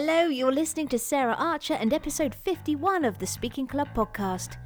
Hello, 0.00 0.28
you're 0.28 0.52
listening 0.52 0.86
to 0.90 0.96
Sarah 0.96 1.34
Archer 1.36 1.74
and 1.74 1.92
episode 1.92 2.32
51 2.32 3.04
of 3.04 3.18
the 3.18 3.26
Speaking 3.26 3.66
Club 3.66 3.88
podcast. 3.96 4.56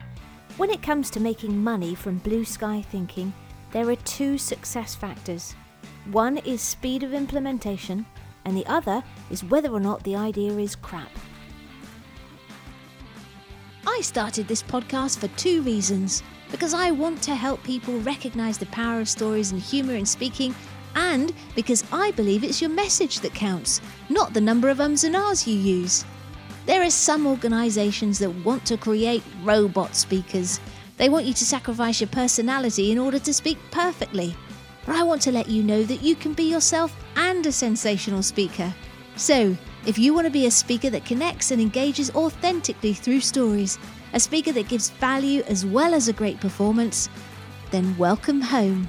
When 0.58 0.68
it 0.68 0.82
comes 0.82 1.08
to 1.08 1.20
making 1.20 1.56
money 1.56 1.94
from 1.94 2.18
blue 2.18 2.44
sky 2.44 2.84
thinking, 2.90 3.32
there 3.70 3.88
are 3.88 3.96
two 3.96 4.36
success 4.36 4.94
factors. 4.94 5.54
One 6.10 6.36
is 6.36 6.60
speed 6.60 7.02
of 7.02 7.14
implementation, 7.14 8.04
and 8.44 8.54
the 8.54 8.66
other 8.66 9.02
is 9.30 9.42
whether 9.42 9.70
or 9.70 9.80
not 9.80 10.02
the 10.02 10.16
idea 10.16 10.52
is 10.58 10.76
crap. 10.76 11.08
I 13.86 14.00
started 14.02 14.46
this 14.46 14.62
podcast 14.62 15.18
for 15.18 15.28
two 15.28 15.62
reasons 15.62 16.22
because 16.50 16.74
I 16.74 16.90
want 16.90 17.22
to 17.22 17.34
help 17.34 17.64
people 17.64 17.98
recognize 18.00 18.58
the 18.58 18.66
power 18.66 19.00
of 19.00 19.08
stories 19.08 19.50
and 19.50 19.62
humour 19.62 19.94
in 19.94 20.04
speaking, 20.04 20.54
and 20.94 21.32
because 21.54 21.84
I 21.92 22.10
believe 22.12 22.44
it's 22.44 22.60
your 22.60 22.70
message 22.70 23.20
that 23.20 23.34
counts, 23.34 23.80
not 24.08 24.32
the 24.32 24.40
number 24.40 24.68
of 24.68 24.80
ums 24.80 25.04
and 25.04 25.16
ahs 25.16 25.46
you 25.46 25.54
use. 25.54 26.04
There 26.66 26.82
are 26.82 26.90
some 26.90 27.26
organisations 27.26 28.18
that 28.20 28.44
want 28.44 28.64
to 28.66 28.76
create 28.76 29.22
robot 29.42 29.96
speakers. 29.96 30.60
They 30.96 31.08
want 31.08 31.26
you 31.26 31.34
to 31.34 31.44
sacrifice 31.44 32.00
your 32.00 32.08
personality 32.08 32.92
in 32.92 32.98
order 32.98 33.18
to 33.18 33.34
speak 33.34 33.58
perfectly. 33.70 34.36
But 34.86 34.96
I 34.96 35.02
want 35.02 35.22
to 35.22 35.32
let 35.32 35.48
you 35.48 35.62
know 35.62 35.82
that 35.82 36.02
you 36.02 36.14
can 36.14 36.32
be 36.34 36.44
yourself 36.44 36.94
and 37.16 37.44
a 37.46 37.52
sensational 37.52 38.22
speaker. 38.22 38.72
So, 39.16 39.56
if 39.86 39.98
you 39.98 40.14
want 40.14 40.26
to 40.26 40.30
be 40.30 40.46
a 40.46 40.50
speaker 40.50 40.90
that 40.90 41.04
connects 41.04 41.50
and 41.50 41.60
engages 41.60 42.10
authentically 42.14 42.94
through 42.94 43.20
stories, 43.20 43.78
a 44.12 44.20
speaker 44.20 44.52
that 44.52 44.68
gives 44.68 44.90
value 44.90 45.42
as 45.48 45.66
well 45.66 45.94
as 45.94 46.08
a 46.08 46.12
great 46.12 46.40
performance, 46.40 47.08
then 47.70 47.96
welcome 47.98 48.40
home. 48.40 48.88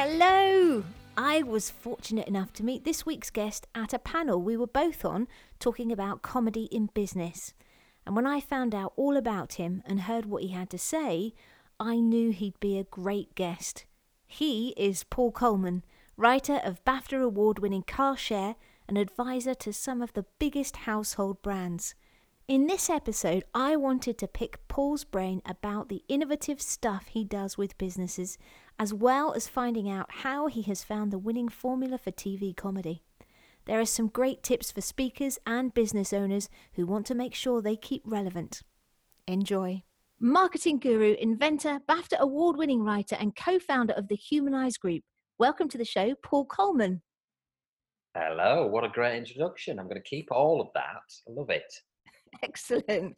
Hello! 0.00 0.84
I 1.16 1.42
was 1.42 1.70
fortunate 1.70 2.28
enough 2.28 2.52
to 2.52 2.64
meet 2.64 2.84
this 2.84 3.04
week's 3.04 3.30
guest 3.30 3.66
at 3.74 3.92
a 3.92 3.98
panel 3.98 4.40
we 4.40 4.56
were 4.56 4.68
both 4.68 5.04
on 5.04 5.26
talking 5.58 5.90
about 5.90 6.22
comedy 6.22 6.66
in 6.66 6.88
business. 6.94 7.52
And 8.06 8.14
when 8.14 8.24
I 8.24 8.38
found 8.38 8.76
out 8.76 8.92
all 8.94 9.16
about 9.16 9.54
him 9.54 9.82
and 9.84 10.02
heard 10.02 10.24
what 10.24 10.44
he 10.44 10.50
had 10.50 10.70
to 10.70 10.78
say, 10.78 11.34
I 11.80 11.96
knew 11.96 12.30
he'd 12.30 12.60
be 12.60 12.78
a 12.78 12.84
great 12.84 13.34
guest. 13.34 13.86
He 14.28 14.68
is 14.76 15.02
Paul 15.02 15.32
Coleman, 15.32 15.82
writer 16.16 16.60
of 16.62 16.84
BAFTA 16.84 17.20
award 17.20 17.58
winning 17.58 17.82
Car 17.82 18.16
Share 18.16 18.54
and 18.86 18.96
advisor 18.96 19.54
to 19.54 19.72
some 19.72 20.00
of 20.00 20.12
the 20.12 20.26
biggest 20.38 20.76
household 20.76 21.42
brands. 21.42 21.96
In 22.46 22.68
this 22.68 22.88
episode, 22.88 23.42
I 23.52 23.74
wanted 23.74 24.16
to 24.18 24.28
pick 24.28 24.66
Paul's 24.68 25.04
brain 25.04 25.42
about 25.44 25.88
the 25.88 26.04
innovative 26.08 26.62
stuff 26.62 27.08
he 27.08 27.24
does 27.24 27.58
with 27.58 27.76
businesses, 27.76 28.38
as 28.78 28.94
well 28.94 29.32
as 29.32 29.48
finding 29.48 29.90
out 29.90 30.10
how 30.10 30.46
he 30.46 30.62
has 30.62 30.84
found 30.84 31.10
the 31.10 31.18
winning 31.18 31.48
formula 31.48 31.98
for 31.98 32.12
TV 32.12 32.56
comedy. 32.56 33.02
There 33.66 33.80
are 33.80 33.84
some 33.84 34.08
great 34.08 34.42
tips 34.42 34.70
for 34.70 34.80
speakers 34.80 35.38
and 35.44 35.74
business 35.74 36.12
owners 36.12 36.48
who 36.74 36.86
want 36.86 37.04
to 37.06 37.14
make 37.14 37.34
sure 37.34 37.60
they 37.60 37.76
keep 37.76 38.02
relevant. 38.04 38.62
Enjoy. 39.26 39.82
Marketing 40.20 40.78
guru, 40.78 41.14
inventor, 41.18 41.80
BAFTA 41.88 42.18
award 42.18 42.56
winning 42.56 42.82
writer, 42.82 43.16
and 43.20 43.36
co 43.36 43.58
founder 43.58 43.92
of 43.92 44.08
the 44.08 44.16
Humanize 44.16 44.78
Group. 44.78 45.02
Welcome 45.38 45.68
to 45.68 45.78
the 45.78 45.84
show, 45.84 46.14
Paul 46.22 46.46
Coleman. 46.46 47.02
Hello, 48.16 48.66
what 48.66 48.84
a 48.84 48.88
great 48.88 49.16
introduction. 49.16 49.78
I'm 49.78 49.86
going 49.86 50.02
to 50.02 50.08
keep 50.08 50.28
all 50.32 50.60
of 50.60 50.68
that. 50.74 51.02
I 51.28 51.32
love 51.32 51.50
it. 51.50 51.72
Excellent. 52.42 53.16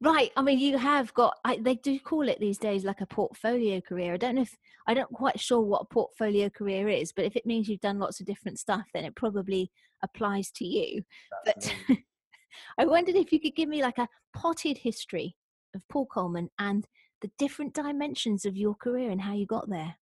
Right. 0.00 0.30
I 0.36 0.42
mean, 0.42 0.58
you 0.58 0.78
have 0.78 1.12
got, 1.14 1.38
I, 1.44 1.56
they 1.56 1.76
do 1.76 1.98
call 1.98 2.28
it 2.28 2.40
these 2.40 2.58
days 2.58 2.84
like 2.84 3.00
a 3.00 3.06
portfolio 3.06 3.80
career. 3.80 4.14
I 4.14 4.16
don't 4.16 4.36
know 4.36 4.42
if, 4.42 4.56
I 4.86 4.94
don't 4.94 5.12
quite 5.12 5.40
sure 5.40 5.60
what 5.60 5.82
a 5.82 5.94
portfolio 5.94 6.50
career 6.50 6.88
is, 6.88 7.12
but 7.12 7.24
if 7.24 7.36
it 7.36 7.46
means 7.46 7.68
you've 7.68 7.80
done 7.80 7.98
lots 7.98 8.20
of 8.20 8.26
different 8.26 8.58
stuff, 8.58 8.86
then 8.92 9.04
it 9.04 9.14
probably 9.14 9.70
applies 10.02 10.50
to 10.52 10.64
you. 10.64 11.02
That's 11.44 11.70
but 11.88 11.96
I 12.78 12.86
wondered 12.86 13.16
if 13.16 13.32
you 13.32 13.40
could 13.40 13.56
give 13.56 13.68
me 13.68 13.82
like 13.82 13.98
a 13.98 14.08
potted 14.34 14.78
history 14.78 15.36
of 15.74 15.82
Paul 15.88 16.06
Coleman 16.06 16.50
and 16.58 16.86
the 17.22 17.30
different 17.38 17.74
dimensions 17.74 18.44
of 18.44 18.56
your 18.56 18.74
career 18.74 19.10
and 19.10 19.20
how 19.20 19.32
you 19.32 19.46
got 19.46 19.68
there. 19.68 19.96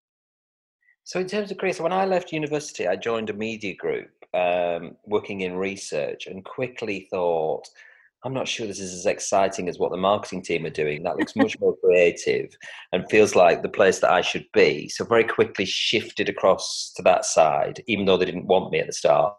So, 1.04 1.20
in 1.20 1.26
terms 1.26 1.50
of 1.50 1.58
career, 1.58 1.72
so 1.72 1.82
when 1.82 1.92
I 1.92 2.04
left 2.04 2.32
university, 2.32 2.86
I 2.86 2.96
joined 2.96 3.30
a 3.30 3.34
media 3.34 3.74
group 3.74 4.10
um, 4.34 4.96
working 5.04 5.40
in 5.40 5.54
research 5.54 6.26
and 6.26 6.44
quickly 6.44 7.08
thought, 7.10 7.68
I'm 8.24 8.34
not 8.34 8.46
sure 8.46 8.66
this 8.66 8.78
is 8.78 8.92
as 8.92 9.06
exciting 9.06 9.68
as 9.68 9.78
what 9.78 9.90
the 9.90 9.96
marketing 9.96 10.42
team 10.42 10.64
are 10.64 10.70
doing. 10.70 11.02
That 11.02 11.16
looks 11.16 11.34
much 11.34 11.58
more 11.58 11.76
creative 11.84 12.56
and 12.92 13.08
feels 13.10 13.34
like 13.34 13.62
the 13.62 13.68
place 13.68 13.98
that 13.98 14.12
I 14.12 14.20
should 14.20 14.46
be. 14.52 14.88
So 14.88 15.04
very 15.04 15.24
quickly 15.24 15.64
shifted 15.64 16.28
across 16.28 16.92
to 16.96 17.02
that 17.02 17.24
side, 17.24 17.82
even 17.88 18.04
though 18.04 18.16
they 18.16 18.24
didn't 18.24 18.46
want 18.46 18.70
me 18.70 18.78
at 18.78 18.86
the 18.86 18.92
start. 18.92 19.34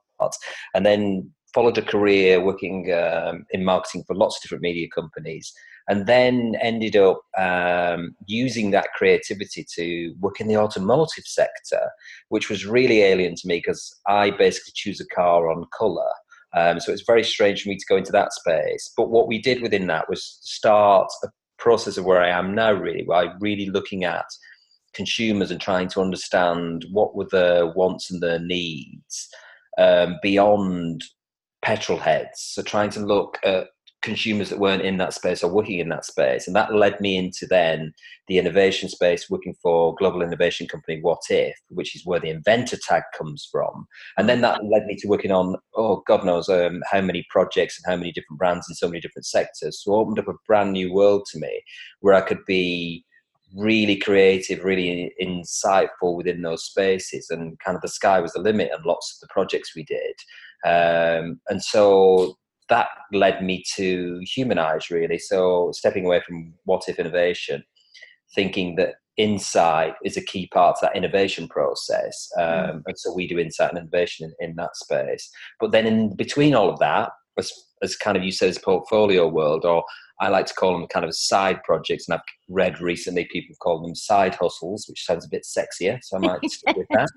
And 0.73 0.85
then 0.85 1.31
followed 1.53 1.77
a 1.77 1.81
career 1.81 2.41
working 2.41 2.91
um, 2.93 3.45
in 3.51 3.63
marketing 3.63 4.03
for 4.05 4.15
lots 4.15 4.37
of 4.37 4.41
different 4.41 4.63
media 4.63 4.87
companies. 4.93 5.53
And 5.89 6.07
then 6.07 6.55
ended 6.61 6.95
up 6.95 7.21
um, 7.37 8.15
using 8.25 8.71
that 8.71 8.87
creativity 8.95 9.65
to 9.75 10.13
work 10.19 10.39
in 10.39 10.47
the 10.47 10.57
automotive 10.57 11.25
sector, 11.25 11.89
which 12.29 12.49
was 12.49 12.65
really 12.65 13.01
alien 13.01 13.35
to 13.35 13.47
me 13.47 13.57
because 13.57 13.93
I 14.07 14.31
basically 14.31 14.71
choose 14.75 15.01
a 15.01 15.15
car 15.15 15.51
on 15.51 15.65
colour 15.77 16.09
um, 16.55 16.79
so 16.79 16.91
it's 16.91 17.03
very 17.05 17.23
strange 17.23 17.63
for 17.63 17.69
me 17.69 17.77
to 17.77 17.85
go 17.87 17.97
into 17.97 18.11
that 18.11 18.33
space. 18.33 18.91
But 18.95 19.09
what 19.09 19.27
we 19.27 19.41
did 19.41 19.61
within 19.61 19.87
that 19.87 20.09
was 20.09 20.39
start 20.41 21.09
a 21.23 21.29
process 21.57 21.97
of 21.97 22.05
where 22.05 22.21
I 22.21 22.29
am 22.29 22.53
now, 22.53 22.73
really, 22.73 23.03
by 23.03 23.33
really 23.39 23.67
looking 23.67 24.03
at 24.03 24.25
consumers 24.93 25.49
and 25.49 25.59
trying 25.59 25.87
to 25.89 26.01
understand 26.01 26.85
what 26.91 27.15
were 27.15 27.27
their 27.31 27.67
wants 27.67 28.11
and 28.11 28.21
their 28.21 28.39
needs 28.39 29.27
um, 29.77 30.17
beyond 30.21 31.03
petrol 31.63 31.97
heads. 31.97 32.51
So 32.53 32.61
trying 32.61 32.91
to 32.91 32.99
look 32.99 33.39
at 33.43 33.67
consumers 34.03 34.49
that 34.49 34.59
weren't 34.59 34.83
in 34.83 34.97
that 34.97 35.13
space 35.13 35.43
or 35.43 35.51
working 35.51 35.79
in 35.79 35.89
that 35.89 36.05
space. 36.05 36.45
And 36.45 36.55
that 36.55 36.75
led 36.75 36.99
me 36.99 37.17
into 37.17 37.47
then 37.47 37.93
the 38.27 38.37
innovation 38.37 38.89
space, 38.89 39.29
working 39.29 39.55
for 39.61 39.95
global 39.95 40.21
innovation 40.21 40.67
company 40.67 40.99
What 41.01 41.21
If, 41.29 41.55
which 41.69 41.95
is 41.95 42.05
where 42.05 42.19
the 42.19 42.29
inventor 42.29 42.77
tag 42.77 43.03
comes 43.17 43.47
from. 43.51 43.87
And 44.17 44.29
then 44.29 44.41
that 44.41 44.63
led 44.63 44.85
me 44.85 44.95
to 44.97 45.07
working 45.07 45.31
on, 45.31 45.55
oh, 45.75 46.03
God 46.05 46.25
knows 46.25 46.49
um, 46.49 46.83
how 46.91 47.01
many 47.01 47.25
projects 47.29 47.79
and 47.79 47.91
how 47.91 47.97
many 47.97 48.11
different 48.11 48.39
brands 48.39 48.67
in 48.69 48.75
so 48.75 48.87
many 48.87 48.99
different 48.99 49.25
sectors. 49.25 49.81
So 49.81 49.95
opened 49.95 50.19
up 50.19 50.27
a 50.27 50.33
brand 50.45 50.73
new 50.73 50.93
world 50.93 51.25
to 51.31 51.39
me 51.39 51.63
where 52.01 52.13
I 52.13 52.21
could 52.21 52.45
be 52.45 53.05
really 53.55 53.95
creative, 53.95 54.63
really 54.63 55.13
insightful 55.21 56.17
within 56.17 56.41
those 56.41 56.65
spaces. 56.65 57.29
And 57.29 57.57
kind 57.59 57.75
of 57.75 57.81
the 57.81 57.87
sky 57.87 58.19
was 58.19 58.33
the 58.33 58.41
limit 58.41 58.71
and 58.73 58.85
lots 58.85 59.15
of 59.15 59.21
the 59.21 59.31
projects 59.31 59.75
we 59.75 59.83
did. 59.83 60.15
Um, 60.65 61.39
and 61.49 61.61
so 61.61 62.37
that 62.73 62.87
led 63.11 63.43
me 63.43 63.63
to 63.75 64.19
humanize 64.23 64.89
really. 64.89 65.19
So 65.19 65.71
stepping 65.73 66.05
away 66.05 66.21
from 66.25 66.55
what 66.65 66.89
if 66.89 66.97
innovation, 66.97 67.63
thinking 68.33 68.75
that 68.77 68.95
insight 69.15 69.93
is 70.03 70.17
a 70.17 70.25
key 70.25 70.49
part 70.51 70.77
of 70.77 70.81
that 70.81 70.95
innovation 70.95 71.47
process. 71.47 72.27
Mm. 72.35 72.69
Um, 72.69 72.83
and 72.87 72.97
so 72.97 73.13
we 73.13 73.27
do 73.27 73.37
insight 73.37 73.69
and 73.69 73.77
innovation 73.77 74.33
in, 74.39 74.49
in, 74.49 74.55
that 74.55 74.75
space. 74.75 75.29
But 75.59 75.71
then 75.71 75.85
in 75.85 76.15
between 76.15 76.55
all 76.55 76.71
of 76.71 76.79
that, 76.79 77.11
as, 77.37 77.51
as 77.83 77.95
kind 77.95 78.17
of 78.17 78.23
you 78.23 78.31
said, 78.31 78.49
as 78.49 78.57
portfolio 78.57 79.27
world, 79.27 79.65
or 79.65 79.83
I 80.19 80.29
like 80.29 80.47
to 80.47 80.55
call 80.55 80.73
them 80.73 80.87
kind 80.87 81.05
of 81.05 81.15
side 81.15 81.61
projects. 81.63 82.07
And 82.07 82.15
I've 82.15 82.21
read 82.49 82.81
recently 82.81 83.29
people 83.31 83.55
call 83.61 83.83
them 83.83 83.93
side 83.93 84.33
hustles, 84.33 84.87
which 84.89 85.05
sounds 85.05 85.25
a 85.25 85.29
bit 85.29 85.45
sexier. 85.45 85.99
So 86.01 86.17
I 86.17 86.19
might 86.21 86.45
stick 86.49 86.75
with 86.75 86.87
that. 86.89 87.09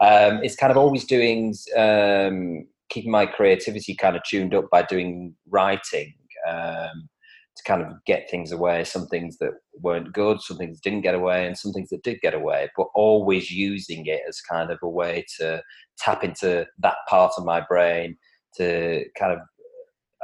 Um, 0.00 0.40
it's 0.42 0.54
kind 0.54 0.70
of 0.70 0.76
always 0.76 1.06
doing 1.06 1.54
um, 1.76 2.66
keeping 2.90 3.10
my 3.10 3.26
creativity 3.26 3.94
kind 3.94 4.16
of 4.16 4.22
tuned 4.24 4.54
up 4.54 4.66
by 4.70 4.82
doing 4.82 5.34
writing 5.48 6.14
um, 6.48 7.08
to 7.56 7.62
kind 7.66 7.82
of 7.82 7.92
get 8.06 8.30
things 8.30 8.52
away. 8.52 8.84
Some 8.84 9.06
things 9.08 9.38
that 9.38 9.52
weren't 9.80 10.12
good, 10.12 10.40
some 10.40 10.56
things 10.56 10.80
didn't 10.80 11.02
get 11.02 11.14
away, 11.14 11.46
and 11.46 11.56
some 11.56 11.72
things 11.72 11.90
that 11.90 12.02
did 12.02 12.20
get 12.20 12.34
away. 12.34 12.68
But 12.76 12.88
always 12.94 13.50
using 13.50 14.06
it 14.06 14.20
as 14.28 14.40
kind 14.40 14.70
of 14.70 14.78
a 14.82 14.88
way 14.88 15.24
to 15.38 15.62
tap 15.98 16.24
into 16.24 16.66
that 16.78 16.96
part 17.08 17.32
of 17.36 17.44
my 17.44 17.60
brain 17.68 18.16
to 18.56 19.04
kind 19.18 19.32
of 19.32 19.40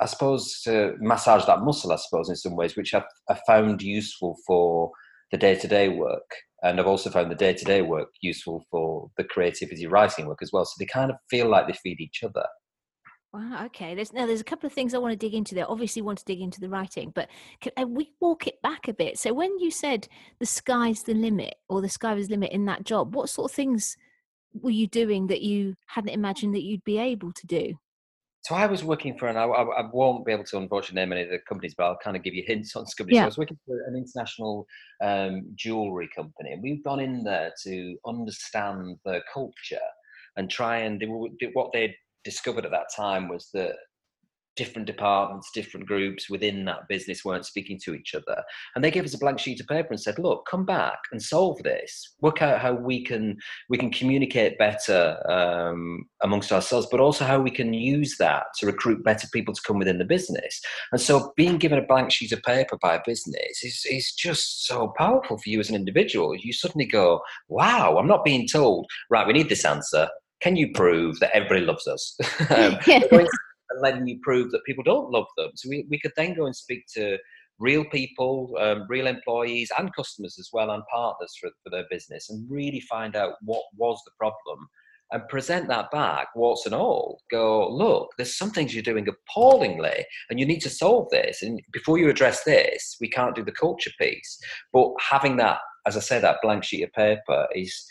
I 0.00 0.06
suppose 0.06 0.60
to 0.62 0.96
massage 1.00 1.44
that 1.46 1.60
muscle, 1.60 1.92
I 1.92 1.96
suppose, 1.96 2.28
in 2.28 2.36
some 2.36 2.56
ways, 2.56 2.76
which 2.76 2.94
I've, 2.94 3.04
I've 3.28 3.40
found 3.46 3.80
useful 3.80 4.36
for 4.46 4.90
the 5.30 5.38
day 5.38 5.54
to 5.54 5.68
day 5.68 5.88
work. 5.88 6.28
And 6.62 6.80
I've 6.80 6.86
also 6.86 7.10
found 7.10 7.30
the 7.30 7.36
day 7.36 7.52
to 7.52 7.64
day 7.64 7.82
work 7.82 8.08
useful 8.20 8.64
for 8.70 9.10
the 9.16 9.24
creativity 9.24 9.86
writing 9.86 10.26
work 10.26 10.38
as 10.42 10.50
well. 10.52 10.64
So 10.64 10.72
they 10.78 10.86
kind 10.86 11.10
of 11.10 11.18
feel 11.30 11.48
like 11.48 11.66
they 11.66 11.74
feed 11.74 12.00
each 12.00 12.22
other. 12.24 12.44
Wow. 13.34 13.64
Okay. 13.66 13.96
There's 13.96 14.12
now 14.12 14.26
there's 14.26 14.40
a 14.40 14.44
couple 14.44 14.68
of 14.68 14.72
things 14.72 14.94
I 14.94 14.98
want 14.98 15.10
to 15.10 15.16
dig 15.16 15.34
into 15.34 15.56
there. 15.56 15.68
Obviously, 15.68 16.02
want 16.02 16.18
to 16.20 16.24
dig 16.24 16.40
into 16.40 16.60
the 16.60 16.68
writing, 16.68 17.10
but 17.12 17.28
can 17.60 17.72
uh, 17.76 17.84
we 17.84 18.12
walk 18.20 18.46
it 18.46 18.62
back 18.62 18.86
a 18.86 18.94
bit? 18.94 19.18
So 19.18 19.34
when 19.34 19.58
you 19.58 19.72
said 19.72 20.06
the 20.38 20.46
sky's 20.46 21.02
the 21.02 21.14
limit, 21.14 21.56
or 21.68 21.82
the 21.82 21.88
sky 21.88 22.14
was 22.14 22.28
the 22.28 22.34
limit 22.34 22.52
in 22.52 22.64
that 22.66 22.84
job, 22.84 23.16
what 23.16 23.28
sort 23.28 23.50
of 23.50 23.54
things 23.56 23.96
were 24.52 24.70
you 24.70 24.86
doing 24.86 25.26
that 25.26 25.42
you 25.42 25.74
hadn't 25.86 26.10
imagined 26.10 26.54
that 26.54 26.62
you'd 26.62 26.84
be 26.84 26.96
able 26.98 27.32
to 27.32 27.46
do? 27.48 27.74
So 28.42 28.54
I 28.54 28.66
was 28.66 28.84
working 28.84 29.18
for, 29.18 29.26
and 29.26 29.36
I, 29.36 29.46
I, 29.46 29.62
I, 29.62 29.90
won't 29.92 30.24
be 30.24 30.30
able 30.30 30.44
to 30.44 30.58
unfortunately 30.58 31.00
name 31.00 31.12
any 31.12 31.22
of 31.22 31.30
the 31.30 31.38
companies, 31.48 31.74
but 31.76 31.86
I'll 31.86 31.98
kind 32.04 32.16
of 32.16 32.22
give 32.22 32.34
you 32.34 32.44
hints 32.46 32.76
on 32.76 32.84
companies. 32.96 33.16
Yeah. 33.16 33.22
So 33.22 33.24
I 33.24 33.26
was 33.26 33.38
working 33.38 33.58
for 33.66 33.82
an 33.88 33.96
international 33.96 34.64
um, 35.02 35.42
jewelry 35.56 36.08
company, 36.14 36.52
and 36.52 36.62
we've 36.62 36.84
gone 36.84 37.00
in 37.00 37.24
there 37.24 37.52
to 37.64 37.96
understand 38.06 38.98
the 39.04 39.22
culture 39.32 39.78
and 40.36 40.48
try 40.48 40.78
and 40.78 41.00
do, 41.00 41.30
do 41.40 41.50
what 41.54 41.72
they 41.72 41.96
discovered 42.24 42.64
at 42.64 42.70
that 42.72 42.88
time 42.94 43.28
was 43.28 43.50
that 43.54 43.76
different 44.56 44.86
departments, 44.86 45.50
different 45.52 45.86
groups 45.86 46.30
within 46.30 46.64
that 46.64 46.86
business 46.88 47.24
weren't 47.24 47.46
speaking 47.46 47.78
to 47.84 47.94
each 47.94 48.14
other. 48.14 48.42
And 48.74 48.84
they 48.84 48.90
gave 48.90 49.04
us 49.04 49.14
a 49.14 49.18
blank 49.18 49.38
sheet 49.38 49.60
of 49.60 49.66
paper 49.66 49.88
and 49.90 50.00
said, 50.00 50.18
look, 50.18 50.46
come 50.48 50.64
back 50.64 50.98
and 51.12 51.20
solve 51.20 51.62
this. 51.62 52.14
Work 52.20 52.42
out 52.42 52.60
how 52.60 52.72
we 52.74 53.04
can 53.04 53.36
we 53.68 53.78
can 53.78 53.90
communicate 53.90 54.58
better 54.58 55.18
um, 55.28 56.04
amongst 56.22 56.52
ourselves, 56.52 56.86
but 56.90 57.00
also 57.00 57.24
how 57.24 57.40
we 57.40 57.50
can 57.50 57.74
use 57.74 58.16
that 58.18 58.44
to 58.58 58.66
recruit 58.66 59.04
better 59.04 59.26
people 59.32 59.54
to 59.54 59.62
come 59.66 59.78
within 59.78 59.98
the 59.98 60.04
business. 60.04 60.60
And 60.92 61.00
so 61.00 61.32
being 61.36 61.58
given 61.58 61.78
a 61.78 61.86
blank 61.86 62.12
sheet 62.12 62.32
of 62.32 62.42
paper 62.42 62.78
by 62.80 62.94
a 62.94 63.02
business 63.04 63.62
is, 63.62 63.84
is 63.90 64.12
just 64.12 64.66
so 64.66 64.92
powerful 64.96 65.38
for 65.38 65.48
you 65.48 65.60
as 65.60 65.68
an 65.68 65.76
individual. 65.76 66.34
You 66.36 66.52
suddenly 66.52 66.86
go, 66.86 67.20
wow, 67.48 67.98
I'm 67.98 68.08
not 68.08 68.24
being 68.24 68.46
told, 68.46 68.86
right, 69.10 69.26
we 69.26 69.32
need 69.32 69.48
this 69.48 69.64
answer. 69.64 70.08
Can 70.44 70.56
you 70.56 70.72
prove 70.74 71.18
that 71.20 71.34
everybody 71.34 71.62
loves 71.62 71.86
us? 71.86 72.18
um, 72.50 72.76
and 72.86 73.80
letting 73.80 74.06
you 74.06 74.18
prove 74.22 74.50
that 74.50 74.62
people 74.66 74.84
don't 74.84 75.10
love 75.10 75.24
them. 75.38 75.50
So 75.54 75.70
we, 75.70 75.86
we 75.88 75.98
could 75.98 76.12
then 76.18 76.34
go 76.34 76.44
and 76.44 76.54
speak 76.54 76.84
to 76.96 77.16
real 77.58 77.82
people, 77.86 78.54
um, 78.60 78.84
real 78.86 79.06
employees, 79.06 79.72
and 79.78 79.94
customers 79.94 80.36
as 80.38 80.50
well, 80.52 80.70
and 80.70 80.82
partners 80.92 81.34
for, 81.40 81.48
for 81.62 81.70
their 81.70 81.86
business, 81.90 82.28
and 82.28 82.46
really 82.50 82.80
find 82.80 83.16
out 83.16 83.36
what 83.40 83.62
was 83.78 83.98
the 84.04 84.10
problem 84.18 84.68
and 85.12 85.26
present 85.28 85.66
that 85.68 85.90
back, 85.90 86.28
warts 86.36 86.66
and 86.66 86.74
all. 86.74 87.22
Go, 87.30 87.66
look, 87.72 88.10
there's 88.18 88.36
some 88.36 88.50
things 88.50 88.74
you're 88.74 88.82
doing 88.82 89.08
appallingly, 89.08 90.04
and 90.28 90.38
you 90.38 90.44
need 90.44 90.60
to 90.60 90.70
solve 90.70 91.08
this. 91.10 91.42
And 91.42 91.58
before 91.72 91.96
you 91.96 92.10
address 92.10 92.44
this, 92.44 92.98
we 93.00 93.08
can't 93.08 93.34
do 93.34 93.44
the 93.44 93.52
culture 93.52 93.92
piece. 93.98 94.38
But 94.74 94.90
having 95.00 95.38
that, 95.38 95.60
as 95.86 95.96
I 95.96 96.00
say, 96.00 96.20
that 96.20 96.40
blank 96.42 96.64
sheet 96.64 96.82
of 96.82 96.92
paper 96.92 97.46
is 97.54 97.86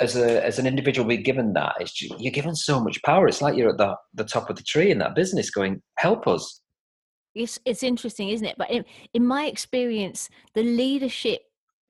as 0.00 0.16
a 0.16 0.44
as 0.44 0.58
an 0.58 0.66
individual 0.66 1.08
be 1.08 1.16
given 1.16 1.52
that. 1.54 1.74
It's 1.80 2.00
you're 2.00 2.32
given 2.32 2.54
so 2.54 2.80
much 2.80 3.02
power. 3.02 3.28
It's 3.28 3.42
like 3.42 3.56
you're 3.56 3.70
at 3.70 3.78
the 3.78 3.96
the 4.14 4.24
top 4.24 4.50
of 4.50 4.56
the 4.56 4.62
tree 4.62 4.90
in 4.90 4.98
that 4.98 5.14
business 5.14 5.50
going 5.50 5.82
help 5.96 6.26
us. 6.26 6.60
It's 7.34 7.58
it's 7.64 7.82
interesting 7.82 8.30
isn't 8.30 8.46
it? 8.46 8.56
But 8.58 8.70
in, 8.70 8.84
in 9.14 9.26
my 9.26 9.46
experience 9.46 10.28
the 10.54 10.62
leadership 10.62 11.42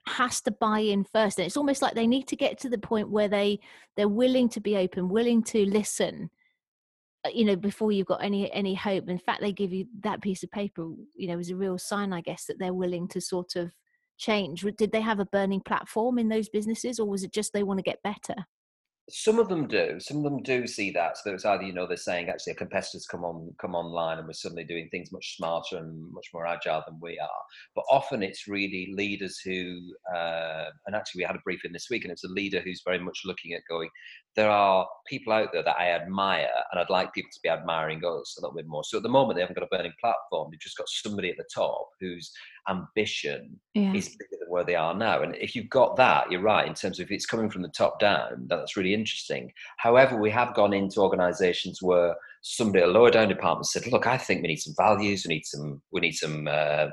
has 0.07 0.41
to 0.41 0.51
buy 0.51 0.79
in 0.79 1.05
first 1.05 1.39
and 1.39 1.45
it's 1.45 1.57
almost 1.57 1.83
like 1.83 1.95
they 1.95 2.07
need 2.07 2.27
to 2.29 2.37
get 2.37 2.59
to 2.59 2.71
the 2.71 2.79
point 2.79 3.11
where 3.11 3.29
they 3.29 3.61
they're 3.97 4.09
willing 4.09 4.49
to 4.49 4.61
be 4.61 4.75
open 4.75 5.07
willing 5.11 5.43
to 5.43 5.67
listen 5.67 6.31
uh, 7.27 7.31
you 7.35 7.45
know 7.45 7.57
before 7.57 7.93
you've 7.93 8.07
got 8.07 8.25
any 8.25 8.51
any 8.53 8.75
hope. 8.75 9.09
In 9.09 9.19
fact 9.19 9.43
they 9.43 9.53
give 9.53 9.73
you 9.73 9.87
that 10.01 10.23
piece 10.23 10.43
of 10.43 10.51
paper 10.51 10.89
you 11.15 11.29
know 11.29 11.39
is 11.39 11.51
a 11.51 11.57
real 11.57 11.77
sign 11.77 12.13
i 12.13 12.23
guess 12.23 12.47
that 12.47 12.59
they're 12.59 12.73
willing 12.73 13.07
to 13.09 13.21
sort 13.21 13.55
of 13.57 13.71
change? 14.19 14.67
Did 14.77 14.93
they 14.93 15.01
have 15.01 15.21
a 15.21 15.27
burning 15.27 15.61
platform 15.61 16.19
in 16.19 16.29
those 16.29 16.49
businesses, 16.49 16.99
or 16.99 17.09
was 17.09 17.25
it 17.25 17.33
just 17.33 17.53
they 17.53 17.63
want 17.63 17.79
to 17.79 17.83
get 17.83 18.03
better? 18.03 18.47
Some 19.11 19.39
of 19.39 19.49
them 19.49 19.67
do. 19.67 19.99
Some 20.01 20.19
of 20.19 20.25
them 20.25 20.43
do 20.43 20.67
see 20.67 20.91
that. 20.91 21.17
So 21.17 21.33
it's 21.33 21.47
either 21.47 21.63
you 21.63 21.73
know 21.73 21.87
they're 21.87 21.97
saying 21.97 22.29
actually 22.29 22.53
a 22.53 22.57
competitors 22.57 23.07
come 23.07 23.25
on 23.25 23.55
come 23.59 23.75
online 23.75 24.19
and 24.19 24.27
we're 24.27 24.35
suddenly 24.35 24.65
doing 24.65 24.89
things 24.91 25.11
much 25.11 25.37
smarter 25.37 25.79
and 25.79 26.13
much 26.13 26.27
more 26.35 26.47
agile 26.47 26.83
than 26.87 26.99
we 27.01 27.19
are. 27.19 27.43
But 27.75 27.85
often 27.91 28.23
it's 28.23 28.47
really 28.47 28.93
leaders 28.95 29.41
who 29.43 29.81
uh, 30.15 30.67
and 30.87 30.95
actually 30.95 31.21
we 31.21 31.25
had 31.25 31.37
a 31.37 31.43
briefing 31.43 31.73
this 31.73 31.89
week 31.91 32.05
and 32.05 32.13
it's 32.13 32.25
a 32.25 32.29
leader 32.29 32.61
who's 32.61 32.83
very 32.85 32.99
much 32.99 33.23
looking 33.25 33.55
at 33.55 33.63
going. 33.67 33.89
There 34.37 34.51
are 34.51 34.87
people 35.09 35.33
out 35.33 35.53
there 35.53 35.63
that 35.63 35.79
I 35.79 35.91
admire 35.91 36.49
and 36.71 36.81
I'd 36.81 36.91
like 36.91 37.13
people 37.13 37.31
to 37.33 37.41
be 37.43 37.49
admiring 37.49 37.99
us 38.05 38.37
a 38.39 38.41
little 38.41 38.55
bit 38.55 38.69
more. 38.69 38.85
So 38.85 38.99
at 38.99 39.03
the 39.03 39.09
moment 39.09 39.37
they 39.37 39.41
haven't 39.41 39.57
got 39.57 39.65
a 39.65 39.77
burning 39.77 39.95
platform. 40.01 40.51
They've 40.51 40.61
just 40.61 40.77
got 40.77 40.89
somebody 40.89 41.31
at 41.31 41.37
the 41.37 41.49
top 41.53 41.89
whose 42.01 42.31
ambition 42.69 43.59
yeah. 43.75 43.93
is 43.95 44.11
bigger 44.11 44.39
than 44.41 44.51
where 44.51 44.65
they 44.65 44.75
are 44.75 44.95
now. 44.95 45.23
And 45.23 45.35
if 45.37 45.57
you've 45.57 45.71
got 45.71 45.97
that, 45.97 46.31
you're 46.31 46.43
right 46.43 46.67
in 46.67 46.75
terms 46.75 47.01
of 47.01 47.07
if 47.07 47.11
it's 47.11 47.27
coming 47.27 47.51
from 47.51 47.63
the 47.63 47.69
top 47.69 47.99
down, 47.99 48.47
that's 48.49 48.77
really 48.77 48.95
interesting. 48.95 49.53
However, 49.79 50.21
we 50.21 50.31
have 50.31 50.55
gone 50.55 50.73
into 50.73 51.01
organizations 51.01 51.83
where 51.83 52.15
somebody 52.43 52.83
at 52.83 52.89
a 52.89 52.93
lower 52.93 53.11
down 53.11 53.29
department 53.29 53.67
said, 53.67 53.87
"Look, 53.87 54.07
I 54.07 54.17
think 54.17 54.43
we 54.43 54.49
need 54.49 54.61
some 54.61 54.75
values. 54.77 55.25
We 55.27 55.35
need 55.35 55.45
some. 55.45 55.83
We 55.91 56.01
need 56.01 56.13
some 56.13 56.47
uh, 56.49 56.89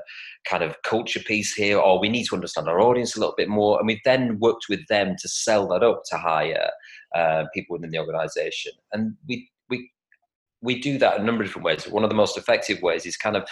kind 0.48 0.62
of 0.62 0.80
culture 0.82 1.20
piece 1.20 1.54
here, 1.54 1.78
or 1.78 2.00
we 2.00 2.08
need 2.08 2.24
to 2.24 2.34
understand 2.34 2.68
our 2.68 2.80
audience 2.80 3.16
a 3.16 3.20
little 3.20 3.34
bit 3.36 3.48
more." 3.48 3.78
And 3.78 3.86
we've 3.86 4.00
then 4.04 4.38
worked 4.40 4.66
with 4.68 4.86
them 4.88 5.14
to 5.20 5.28
sell 5.28 5.68
that 5.68 5.82
up 5.82 6.02
to 6.10 6.16
hire 6.16 6.70
uh, 7.14 7.44
people 7.54 7.74
within 7.74 7.90
the 7.90 7.98
organisation, 7.98 8.72
and 8.92 9.14
we 9.28 9.48
we 9.68 9.90
we 10.62 10.80
do 10.80 10.98
that 10.98 11.20
a 11.20 11.22
number 11.22 11.42
of 11.42 11.48
different 11.48 11.64
ways. 11.64 11.88
One 11.88 12.04
of 12.04 12.10
the 12.10 12.16
most 12.16 12.36
effective 12.36 12.82
ways 12.82 13.06
is 13.06 13.16
kind 13.16 13.36
of 13.36 13.46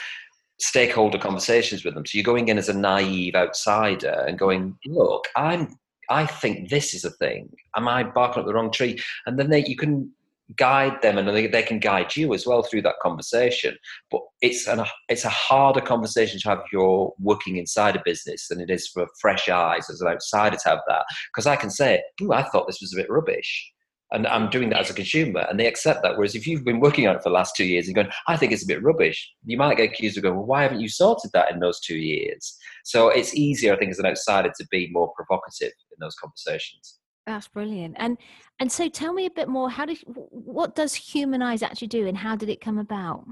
stakeholder 0.59 1.19
conversations 1.19 1.85
with 1.85 1.95
them. 1.95 2.07
So 2.07 2.17
you're 2.17 2.25
going 2.25 2.49
in 2.49 2.59
as 2.59 2.69
a 2.69 2.75
naive 2.75 3.35
outsider 3.35 4.25
and 4.27 4.39
going, 4.39 4.79
look, 4.87 5.27
I'm 5.37 5.77
I 6.11 6.27
think 6.27 6.69
this 6.69 6.95
is 6.95 7.05
a 7.05 7.11
thing. 7.11 7.49
Am 7.77 7.89
I 7.89 8.05
barking 8.05 8.41
up 8.41 8.47
the 8.47 8.55
wrong 8.55 8.71
tree? 8.71 8.99
And 9.27 9.39
then 9.39 9.51
they, 9.51 9.65
you 9.65 9.77
can 9.77 10.13
guide 10.57 11.01
them 11.03 11.19
and 11.19 11.29
they, 11.29 11.47
they 11.47 11.63
can 11.63 11.79
guide 11.79 12.17
you 12.17 12.35
as 12.35 12.47
well 12.47 12.63
through 12.63 12.83
that 12.83 13.01
conversation. 13.03 13.77
But 14.11 14.21
it's 14.43 14.67
an 14.69 14.85
it's 15.09 15.25
a 15.25 15.31
harder 15.31 15.81
conversation 15.81 16.39
to 16.41 16.49
have 16.49 16.59
if 16.65 16.73
you're 16.73 17.13
working 17.19 17.57
inside 17.57 17.97
a 17.97 18.03
business 18.05 18.49
than 18.49 18.61
it 18.61 18.71
is 18.71 18.89
for 18.89 19.07
fresh 19.21 19.49
eyes 19.49 19.89
as 19.91 20.01
an 20.01 20.09
outsider 20.09 20.57
to 20.57 20.69
have 20.69 20.81
that. 20.89 21.05
Because 21.33 21.47
I 21.47 21.57
can 21.57 21.71
say, 21.71 22.03
Ooh, 22.23 22.33
I 22.33 22.43
thought 22.43 22.67
this 22.67 22.81
was 22.81 22.93
a 22.93 22.97
bit 22.97 23.11
rubbish 23.11 23.73
and 24.15 24.29
I'm 24.29 24.49
doing 24.49 24.71
that 24.71 24.81
as 24.81 24.91
a 24.91 24.95
consumer, 24.95 25.45
and 25.51 25.59
they 25.59 25.67
accept 25.67 26.03
that. 26.03 26.17
Whereas 26.17 26.37
if 26.37 26.47
you've 26.47 26.65
been 26.65 26.79
working 26.79 27.09
on 27.09 27.17
it 27.17 27.23
for 27.23 27.31
the 27.31 27.35
last 27.35 27.57
two 27.57 27.65
years 27.65 27.87
and 27.87 27.97
going, 27.97 28.11
I 28.29 28.37
think 28.37 28.53
it's 28.53 28.63
a 28.63 28.67
bit 28.67 28.83
rubbish, 28.83 29.33
you 29.45 29.57
might 29.57 29.77
get 29.77 29.91
accused 29.91 30.17
of 30.17 30.23
going, 30.23 30.37
well, 30.37 30.47
why 30.47 30.63
haven't 30.63 30.81
you 30.81 30.89
sorted 30.89 31.33
that 31.33 31.51
in 31.51 31.59
those 31.59 31.81
two 31.81 31.97
years? 31.97 32.57
So 32.85 33.09
it's 33.09 33.35
easier, 33.35 33.75
I 33.75 33.77
think, 33.77 33.91
as 33.91 33.99
an 33.99 34.07
outsider 34.07 34.53
to 34.57 34.67
be 34.71 34.89
more 34.93 35.13
provocative 35.17 35.73
in 35.91 35.97
those 35.99 36.15
conversations. 36.15 37.01
That's 37.27 37.49
brilliant. 37.49 37.97
And 37.99 38.19
and 38.61 38.71
so 38.71 38.89
tell 38.89 39.13
me 39.13 39.27
a 39.27 39.31
bit 39.31 39.49
more. 39.49 39.71
How 39.71 39.87
did 39.87 39.99
what 40.07 40.75
does 40.75 40.95
Humanize 40.95 41.63
actually 41.63 41.89
do, 41.89 42.07
and 42.07 42.17
how 42.17 42.37
did 42.37 42.49
it 42.49 42.61
come 42.61 42.79
about? 42.79 43.25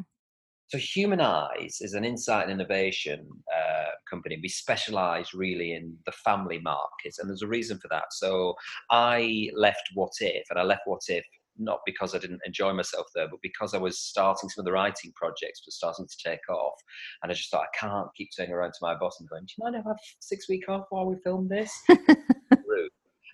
So 0.69 0.79
Humanize 0.79 1.79
is 1.83 1.93
an 1.93 2.03
insight 2.03 2.44
and 2.44 2.53
innovation 2.53 3.29
uh, 3.55 3.91
company. 4.09 4.39
We 4.43 4.49
specialize 4.49 5.35
really 5.35 5.75
in 5.75 5.94
the 6.06 6.12
family 6.25 6.61
market, 6.61 7.15
and 7.19 7.29
there's 7.29 7.43
a 7.43 7.47
reason 7.49 7.79
for 7.79 7.89
that. 7.89 8.05
So 8.12 8.55
I 8.91 9.50
left 9.55 9.83
What 9.95 10.12
If, 10.21 10.45
and 10.49 10.59
I 10.59 10.62
left 10.62 10.83
What 10.87 11.03
If 11.09 11.25
not 11.59 11.81
because 11.85 12.15
I 12.15 12.19
didn't 12.19 12.41
enjoy 12.47 12.73
myself 12.73 13.06
there, 13.15 13.29
but 13.29 13.41
because 13.43 13.75
I 13.75 13.79
was 13.79 14.00
starting 14.00 14.49
some 14.49 14.62
of 14.62 14.65
the 14.65 14.73
writing 14.73 15.12
projects 15.15 15.62
were 15.67 15.71
starting 15.71 16.06
to 16.06 16.29
take 16.31 16.49
off, 16.49 16.81
and 17.23 17.31
I 17.31 17.35
just 17.35 17.50
thought 17.50 17.65
I 17.65 17.79
can't 17.79 18.09
keep 18.17 18.31
turning 18.35 18.53
around 18.53 18.73
to 18.73 18.79
my 18.81 18.95
boss 18.95 19.21
and 19.21 19.29
going, 19.29 19.45
"Do 19.45 19.53
you 19.59 19.65
mind 19.65 19.77
if 19.77 19.87
I 19.87 19.91
have 19.91 19.99
six 20.21 20.49
week 20.49 20.69
off 20.71 20.87
while 20.88 21.05
we 21.05 21.17
film 21.23 21.49
this?" 21.49 21.71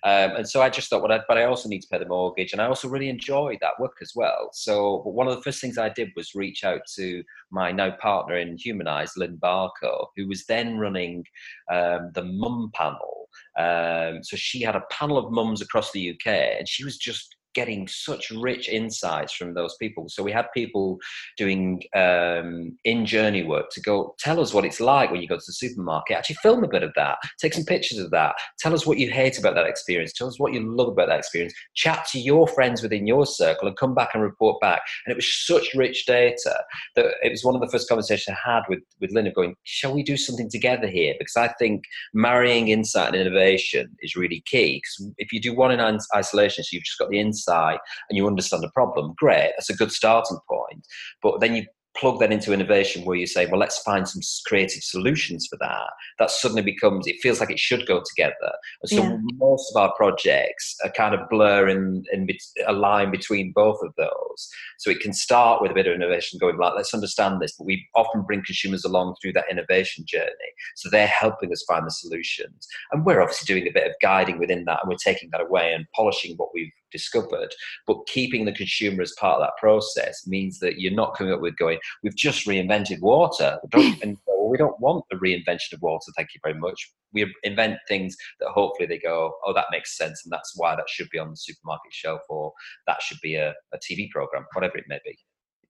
Um, 0.03 0.37
and 0.37 0.49
so 0.49 0.61
I 0.61 0.69
just 0.69 0.89
thought, 0.89 1.01
well, 1.01 1.11
I, 1.11 1.21
but 1.27 1.37
I 1.37 1.43
also 1.43 1.67
need 1.69 1.81
to 1.81 1.87
pay 1.91 1.99
the 1.99 2.07
mortgage, 2.07 2.53
and 2.53 2.61
I 2.61 2.67
also 2.67 2.87
really 2.87 3.09
enjoy 3.09 3.57
that 3.61 3.79
work 3.79 3.97
as 4.01 4.13
well. 4.15 4.49
So 4.53 5.01
one 5.03 5.27
of 5.27 5.35
the 5.35 5.41
first 5.41 5.61
things 5.61 5.77
I 5.77 5.89
did 5.89 6.09
was 6.15 6.35
reach 6.35 6.63
out 6.63 6.81
to 6.95 7.23
my 7.51 7.71
now 7.71 7.91
partner 7.91 8.37
in 8.37 8.57
Humanize, 8.57 9.17
Lynn 9.17 9.37
Barco, 9.37 10.07
who 10.15 10.27
was 10.27 10.45
then 10.45 10.77
running 10.77 11.23
um, 11.71 12.11
the 12.13 12.23
mum 12.23 12.71
panel. 12.73 13.27
Um, 13.57 14.23
so 14.23 14.35
she 14.35 14.61
had 14.61 14.75
a 14.75 14.83
panel 14.91 15.17
of 15.17 15.31
mums 15.31 15.61
across 15.61 15.91
the 15.91 16.11
UK, 16.11 16.27
and 16.27 16.67
she 16.67 16.83
was 16.83 16.97
just 16.97 17.35
getting 17.55 17.87
such 17.87 18.29
rich 18.31 18.69
insights 18.69 19.33
from 19.33 19.53
those 19.53 19.75
people. 19.77 20.07
So 20.09 20.23
we 20.23 20.31
had 20.31 20.47
people 20.53 20.97
doing 21.37 21.81
um, 21.95 22.77
in 22.85 23.05
journey 23.05 23.43
work 23.43 23.69
to 23.71 23.81
go 23.81 24.15
tell 24.19 24.39
us 24.39 24.53
what 24.53 24.65
it's 24.65 24.79
like 24.79 25.11
when 25.11 25.21
you 25.21 25.27
go 25.27 25.37
to 25.37 25.43
the 25.45 25.53
supermarket. 25.53 26.17
Actually, 26.17 26.37
film 26.41 26.63
a 26.63 26.67
bit 26.67 26.83
of 26.83 26.91
that. 26.95 27.17
Take 27.39 27.53
some 27.53 27.65
pictures 27.65 27.99
of 27.99 28.11
that. 28.11 28.35
Tell 28.59 28.73
us 28.73 28.85
what 28.85 28.97
you 28.97 29.11
hate 29.11 29.39
about 29.39 29.55
that 29.55 29.65
experience. 29.65 30.13
Tell 30.13 30.27
us 30.27 30.39
what 30.39 30.53
you 30.53 30.75
love 30.75 30.89
about 30.89 31.07
that 31.07 31.19
experience. 31.19 31.53
Chat 31.75 32.05
to 32.11 32.19
your 32.19 32.47
friends 32.47 32.81
within 32.81 33.07
your 33.07 33.25
circle 33.25 33.67
and 33.67 33.77
come 33.77 33.95
back 33.95 34.11
and 34.13 34.23
report 34.23 34.61
back. 34.61 34.81
And 35.05 35.11
it 35.11 35.15
was 35.15 35.45
such 35.45 35.73
rich 35.73 36.05
data 36.05 36.63
that 36.95 37.13
it 37.23 37.31
was 37.31 37.43
one 37.43 37.55
of 37.55 37.61
the 37.61 37.69
first 37.69 37.89
conversations 37.89 38.37
I 38.45 38.51
had 38.51 38.63
with 38.69 38.79
with 39.01 39.11
Linda. 39.11 39.31
Going, 39.31 39.55
shall 39.63 39.93
we 39.93 40.03
do 40.03 40.17
something 40.17 40.49
together 40.49 40.87
here? 40.87 41.15
Because 41.17 41.35
I 41.37 41.49
think 41.59 41.83
marrying 42.13 42.69
insight 42.69 43.13
and 43.13 43.15
innovation 43.15 43.89
is 44.01 44.15
really 44.15 44.43
key. 44.45 44.81
Because 44.81 45.13
if 45.17 45.31
you 45.31 45.41
do 45.41 45.55
one 45.55 45.71
in 45.71 45.99
isolation, 46.15 46.63
so 46.63 46.69
you've 46.71 46.83
just 46.83 46.97
got 46.97 47.09
the 47.09 47.19
insight 47.19 47.38
and 47.47 48.17
you 48.17 48.27
understand 48.27 48.63
the 48.63 48.71
problem, 48.71 49.13
great, 49.17 49.51
that's 49.55 49.69
a 49.69 49.75
good 49.75 49.91
starting 49.91 50.37
point. 50.49 50.85
But 51.21 51.39
then 51.39 51.55
you 51.55 51.65
plug 51.99 52.19
that 52.19 52.31
into 52.31 52.53
innovation 52.53 53.03
where 53.03 53.17
you 53.17 53.27
say, 53.27 53.45
well, 53.45 53.59
let's 53.59 53.79
find 53.79 54.07
some 54.07 54.21
creative 54.45 54.83
solutions 54.83 55.47
for 55.49 55.57
that. 55.59 55.89
That 56.17 56.31
suddenly 56.31 56.61
becomes, 56.61 57.07
it 57.07 57.17
feels 57.21 57.39
like 57.39 57.51
it 57.51 57.59
should 57.59 57.85
go 57.87 58.01
together. 58.07 58.51
And 58.81 58.89
so 58.89 59.03
yeah. 59.03 59.17
most 59.37 59.71
of 59.73 59.81
our 59.81 59.93
projects 59.95 60.75
are 60.83 60.91
kind 60.91 61.13
of 61.13 61.27
blur 61.29 61.67
in, 61.67 62.03
in 62.13 62.27
a 62.67 62.73
line 62.73 63.11
between 63.11 63.51
both 63.53 63.79
of 63.83 63.93
those. 63.97 64.49
So 64.77 64.89
it 64.89 65.01
can 65.01 65.13
start 65.13 65.61
with 65.61 65.71
a 65.71 65.73
bit 65.73 65.87
of 65.87 65.95
innovation 65.95 66.39
going 66.39 66.57
like, 66.57 66.73
let's 66.75 66.93
understand 66.93 67.41
this, 67.41 67.55
but 67.57 67.65
we 67.65 67.85
often 67.95 68.21
bring 68.21 68.43
consumers 68.45 68.85
along 68.85 69.15
through 69.21 69.33
that 69.33 69.51
innovation 69.51 70.05
journey. 70.07 70.29
So 70.75 70.89
they're 70.89 71.07
helping 71.07 71.51
us 71.51 71.65
find 71.67 71.85
the 71.85 71.91
solutions. 71.91 72.67
And 72.91 73.05
we're 73.05 73.21
obviously 73.21 73.53
doing 73.53 73.67
a 73.67 73.73
bit 73.73 73.87
of 73.87 73.93
guiding 74.01 74.39
within 74.39 74.65
that 74.65 74.79
and 74.81 74.89
we're 74.89 74.97
taking 75.03 75.29
that 75.31 75.41
away 75.41 75.73
and 75.73 75.85
polishing 75.95 76.35
what 76.37 76.49
we've 76.53 76.71
discovered. 76.91 77.53
But 77.87 78.07
keeping 78.07 78.45
the 78.45 78.51
consumer 78.51 79.01
as 79.01 79.13
part 79.19 79.39
of 79.39 79.45
that 79.45 79.57
process 79.59 80.27
means 80.27 80.59
that 80.59 80.79
you're 80.79 80.93
not 80.93 81.15
coming 81.15 81.33
up 81.33 81.41
with 81.41 81.57
going, 81.57 81.79
we've 82.03 82.15
just 82.15 82.47
reinvented 82.47 83.01
water. 83.01 83.59
and 83.73 84.17
we 84.49 84.57
don't 84.57 84.79
want 84.79 85.05
the 85.09 85.17
reinvention 85.17 85.73
of 85.73 85.81
water, 85.81 86.11
thank 86.15 86.29
you 86.33 86.39
very 86.43 86.57
much. 86.59 86.91
We 87.13 87.33
invent 87.43 87.77
things 87.87 88.15
that 88.39 88.49
hopefully 88.49 88.87
they 88.87 88.99
go, 88.99 89.33
oh, 89.45 89.53
that 89.53 89.65
makes 89.71 89.97
sense, 89.97 90.21
and 90.23 90.31
that's 90.31 90.53
why 90.55 90.75
that 90.75 90.89
should 90.89 91.09
be 91.11 91.19
on 91.19 91.29
the 91.29 91.37
supermarket 91.37 91.91
shelf, 91.93 92.21
or 92.29 92.53
that 92.87 93.01
should 93.01 93.19
be 93.21 93.35
a, 93.35 93.53
a 93.73 93.77
TV 93.77 94.09
program, 94.09 94.45
whatever 94.53 94.77
it 94.77 94.85
may 94.87 94.99
be. 95.05 95.17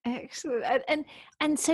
Excellent. 0.05 0.63
And 0.63 0.83
and, 0.87 1.05
and 1.41 1.59
so 1.59 1.73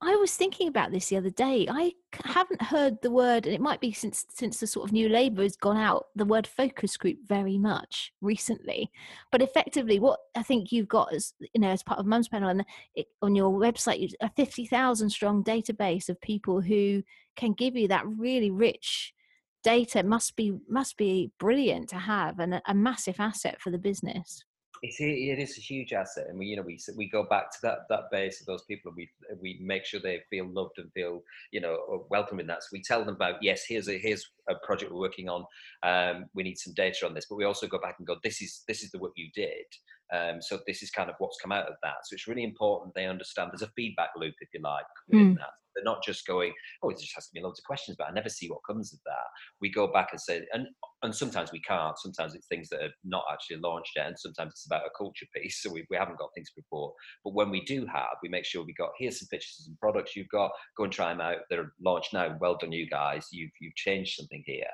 I 0.00 0.16
was 0.16 0.34
thinking 0.34 0.66
about 0.66 0.90
this 0.90 1.08
the 1.08 1.16
other 1.16 1.30
day. 1.30 1.68
I 1.70 1.92
haven't 2.24 2.60
heard 2.60 3.00
the 3.00 3.12
word, 3.12 3.46
and 3.46 3.54
it 3.54 3.60
might 3.60 3.80
be 3.80 3.92
since 3.92 4.26
since 4.28 4.58
the 4.58 4.66
sort 4.66 4.88
of 4.88 4.92
new 4.92 5.08
Labour 5.08 5.42
has 5.42 5.54
gone 5.54 5.76
out, 5.76 6.06
the 6.16 6.24
word 6.24 6.48
focus 6.48 6.96
group 6.96 7.18
very 7.28 7.58
much 7.58 8.12
recently. 8.20 8.90
But 9.30 9.40
effectively, 9.40 10.00
what 10.00 10.18
I 10.34 10.42
think 10.42 10.72
you've 10.72 10.88
got 10.88 11.14
as 11.14 11.32
you 11.54 11.60
know 11.60 11.68
as 11.70 11.84
part 11.84 12.00
of 12.00 12.06
Mumspanel 12.06 12.50
and 12.50 12.64
it, 12.96 13.06
on 13.22 13.36
your 13.36 13.52
website, 13.52 14.12
a 14.20 14.30
fifty 14.30 14.66
thousand 14.66 15.10
strong 15.10 15.44
database 15.44 16.08
of 16.08 16.20
people 16.20 16.60
who 16.60 17.04
can 17.36 17.52
give 17.52 17.76
you 17.76 17.86
that 17.88 18.06
really 18.06 18.50
rich 18.50 19.14
data. 19.62 20.02
Must 20.02 20.34
be 20.34 20.54
must 20.68 20.96
be 20.96 21.30
brilliant 21.38 21.88
to 21.90 21.96
have 21.96 22.40
and 22.40 22.54
a, 22.54 22.62
a 22.66 22.74
massive 22.74 23.20
asset 23.20 23.60
for 23.60 23.70
the 23.70 23.78
business 23.78 24.44
it's 24.82 25.00
it 25.00 25.38
is 25.38 25.58
a 25.58 25.60
huge 25.60 25.92
asset, 25.92 26.26
and 26.28 26.38
we 26.38 26.46
you 26.46 26.56
know 26.56 26.62
we 26.62 26.78
we 26.96 27.08
go 27.08 27.22
back 27.22 27.50
to 27.52 27.58
that 27.62 27.80
that 27.90 28.10
base 28.10 28.40
of 28.40 28.46
those 28.46 28.62
people, 28.64 28.90
and 28.90 28.96
we 28.96 29.10
we 29.40 29.60
make 29.62 29.84
sure 29.84 30.00
they 30.00 30.20
feel 30.30 30.48
loved 30.48 30.78
and 30.78 30.90
feel 30.92 31.22
you 31.52 31.60
know 31.60 31.78
uh, 31.92 31.98
welcome 32.08 32.40
in 32.40 32.46
that. 32.46 32.62
So 32.62 32.68
we 32.72 32.82
tell 32.82 33.04
them 33.04 33.14
about 33.14 33.42
yes, 33.42 33.64
here's 33.68 33.88
a 33.88 33.98
here's 33.98 34.26
a 34.48 34.54
project 34.64 34.92
we're 34.92 35.00
working 35.00 35.28
on. 35.28 35.44
Um, 35.82 36.26
we 36.34 36.42
need 36.42 36.58
some 36.58 36.72
data 36.74 37.06
on 37.06 37.14
this, 37.14 37.26
but 37.28 37.36
we 37.36 37.44
also 37.44 37.66
go 37.66 37.78
back 37.78 37.96
and 37.98 38.06
go, 38.06 38.16
this 38.24 38.40
is 38.40 38.62
this 38.66 38.82
is 38.82 38.90
the 38.90 38.98
work 38.98 39.12
you 39.16 39.28
did. 39.34 39.66
Um, 40.12 40.40
so 40.40 40.58
this 40.66 40.82
is 40.82 40.90
kind 40.90 41.08
of 41.08 41.16
what's 41.18 41.40
come 41.40 41.52
out 41.52 41.68
of 41.68 41.74
that. 41.82 42.04
So 42.04 42.14
it's 42.14 42.26
really 42.26 42.42
important 42.42 42.94
they 42.94 43.06
understand 43.06 43.50
there's 43.52 43.62
a 43.62 43.72
feedback 43.76 44.10
loop, 44.16 44.34
if 44.40 44.48
you 44.52 44.60
like, 44.60 44.84
within 45.08 45.34
mm. 45.34 45.38
that. 45.38 45.50
They're 45.74 45.84
not 45.84 46.02
just 46.02 46.26
going, 46.26 46.52
oh, 46.82 46.90
it's 46.90 47.02
just 47.02 47.16
asking 47.16 47.40
me 47.40 47.44
loads 47.44 47.60
of 47.60 47.64
questions, 47.64 47.96
but 47.96 48.08
I 48.08 48.12
never 48.12 48.28
see 48.28 48.50
what 48.50 48.64
comes 48.66 48.92
of 48.92 48.98
that. 49.06 49.26
We 49.60 49.70
go 49.70 49.86
back 49.86 50.08
and 50.10 50.20
say, 50.20 50.44
and 50.52 50.66
and 51.02 51.14
sometimes 51.14 51.52
we 51.52 51.60
can't. 51.60 51.98
Sometimes 51.98 52.34
it's 52.34 52.46
things 52.46 52.68
that 52.68 52.82
are 52.82 52.94
not 53.04 53.24
actually 53.32 53.56
launched 53.56 53.92
yet, 53.96 54.08
and 54.08 54.18
sometimes 54.18 54.52
it's 54.52 54.66
about 54.66 54.86
a 54.86 54.90
culture 54.96 55.26
piece. 55.34 55.62
So 55.62 55.70
we, 55.72 55.86
we 55.90 55.96
haven't 55.96 56.18
got 56.18 56.30
things 56.34 56.50
before. 56.54 56.92
But 57.24 57.34
when 57.34 57.50
we 57.50 57.64
do 57.64 57.86
have, 57.86 58.16
we 58.22 58.28
make 58.28 58.44
sure 58.44 58.64
we 58.64 58.74
got 58.74 58.90
here's 58.98 59.18
some 59.18 59.28
pictures 59.28 59.66
and 59.66 59.78
products 59.78 60.14
you've 60.14 60.28
got. 60.28 60.50
Go 60.76 60.84
and 60.84 60.92
try 60.92 61.10
them 61.10 61.20
out. 61.20 61.38
They're 61.48 61.72
launched 61.82 62.12
now. 62.12 62.36
Well 62.40 62.56
done, 62.58 62.72
you 62.72 62.88
guys. 62.88 63.28
You've 63.32 63.50
you've 63.60 63.74
changed 63.76 64.16
something 64.16 64.42
here. 64.46 64.66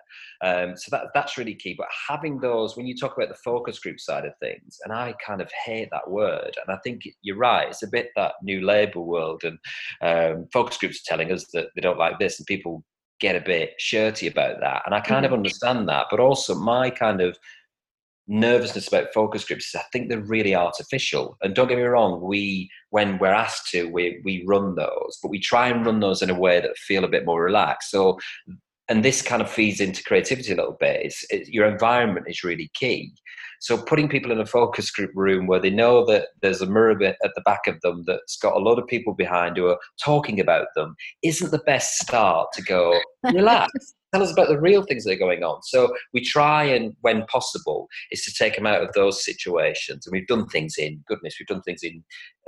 Um, 0.43 0.77
so 0.77 0.89
that 0.91 1.09
that's 1.15 1.39
really 1.39 1.55
key. 1.55 1.75
But 1.77 1.89
having 2.09 2.41
those 2.41 2.77
when 2.77 2.87
you 2.87 2.97
talk 2.97 3.17
about 3.17 3.29
the 3.29 3.41
focus 3.45 3.79
group 3.79 4.01
side 4.01 4.25
of 4.25 4.33
things, 4.41 4.79
and 4.85 4.93
I 4.93 5.15
kind 5.25 5.41
of 5.41 5.51
hate 5.65 5.89
that 5.93 6.11
word, 6.11 6.57
and 6.67 6.77
I 6.77 6.81
think 6.83 7.03
you're 7.23 7.37
right. 7.37 7.69
It's 7.69 7.83
a 7.83 7.89
bit 7.89 8.11
that 8.17 8.35
new 8.43 8.65
Labour 8.65 9.01
world, 9.01 9.43
and 9.45 9.59
um, 10.03 10.49
focus 10.53 10.79
groups 10.79 11.01
are 11.01 11.17
telling 11.17 11.33
us 11.33 11.47
that 11.53 11.69
they 11.75 11.81
don't 11.81 11.99
like 11.99 12.19
this, 12.19 12.39
and 12.39 12.47
people 12.47 12.85
get 13.21 13.37
a 13.37 13.41
bit 13.41 13.75
shirty 13.79 14.27
about 14.27 14.61
that. 14.61 14.83
And 14.87 14.95
I 14.95 15.01
kind 15.01 15.25
mm-hmm. 15.25 15.35
of 15.35 15.39
understand 15.39 15.89
that, 15.89 16.07
but 16.11 16.21
also 16.21 16.55
my 16.55 16.91
kind 16.91 17.21
of 17.21 17.39
nervousness 18.29 18.89
about 18.89 19.15
focus 19.15 19.45
groups 19.45 19.69
is 19.69 19.77
I 19.77 19.85
think 19.93 20.09
they're 20.09 20.21
really 20.21 20.55
artificial. 20.55 21.37
And 21.43 21.55
don't 21.55 21.69
get 21.69 21.79
me 21.79 21.85
wrong, 21.85 22.21
we 22.21 22.71
when 22.91 23.19
we're 23.19 23.29
asked 23.29 23.71
to, 23.71 23.89
we 23.89 24.21
we 24.25 24.45
run 24.47 24.75
those, 24.75 25.19
but 25.23 25.31
we 25.31 25.39
try 25.39 25.69
and 25.69 25.87
run 25.87 26.01
those 26.01 26.23
in 26.23 26.31
a 26.31 26.39
way 26.39 26.61
that 26.61 26.77
feel 26.77 27.05
a 27.05 27.09
bit 27.09 27.25
more 27.25 27.43
relaxed. 27.43 27.91
So 27.91 28.19
and 28.89 29.05
this 29.05 29.23
kind 29.23 29.43
of 29.43 29.51
feeds 29.51 29.81
into 29.81 30.03
creativity 30.05 30.53
a 30.53 30.57
little 30.57 30.77
bit. 30.79 31.07
It's, 31.07 31.25
it, 31.31 31.49
your 31.49 31.67
environment 31.67 32.27
is 32.29 32.45
really 32.45 32.71
key. 32.75 33.13
So 33.61 33.79
putting 33.79 34.09
people 34.09 34.33
in 34.33 34.41
a 34.41 34.47
focus 34.47 34.91
group 34.91 35.11
room 35.15 35.47
where 35.47 35.61
they 35.61 35.71
know 35.71 36.05
that 36.07 36.29
there's 36.43 36.63
a 36.63 36.67
mirror 36.67 37.03
at 37.03 37.17
the 37.23 37.43
back 37.45 37.67
of 37.67 37.81
them 37.81 38.05
that's 38.07 38.37
got 38.37 38.57
a 38.57 38.61
lot 38.61 38.79
of 38.79 38.87
people 38.87 39.15
behind 39.15 39.57
who 39.57 39.67
are 39.67 39.79
talking 40.03 40.41
about 40.41 40.69
them 40.75 40.95
isn't 41.23 41.51
the 41.51 41.59
best 41.67 41.99
start 41.99 42.49
to 42.55 42.63
go 42.63 42.99
relax 43.33 43.95
tell 44.17 44.23
us 44.23 44.33
about 44.33 44.49
the 44.49 44.61
real 44.61 44.83
things 44.83 45.05
that 45.05 45.13
are 45.13 45.19
going 45.19 45.43
on. 45.43 45.63
So 45.63 45.95
we 46.13 46.21
try 46.23 46.65
and, 46.65 46.95
when 47.03 47.27
possible, 47.27 47.89
is 48.11 48.25
to 48.25 48.33
take 48.33 48.57
them 48.57 48.67
out 48.67 48.83
of 48.83 48.93
those 48.95 49.25
situations. 49.25 50.07
And 50.07 50.13
we've 50.13 50.27
done 50.27 50.47
things 50.49 50.77
in, 50.79 51.03
goodness, 51.07 51.37
we've 51.39 51.47
done 51.47 51.63
things 51.63 51.83
in 51.83 52.03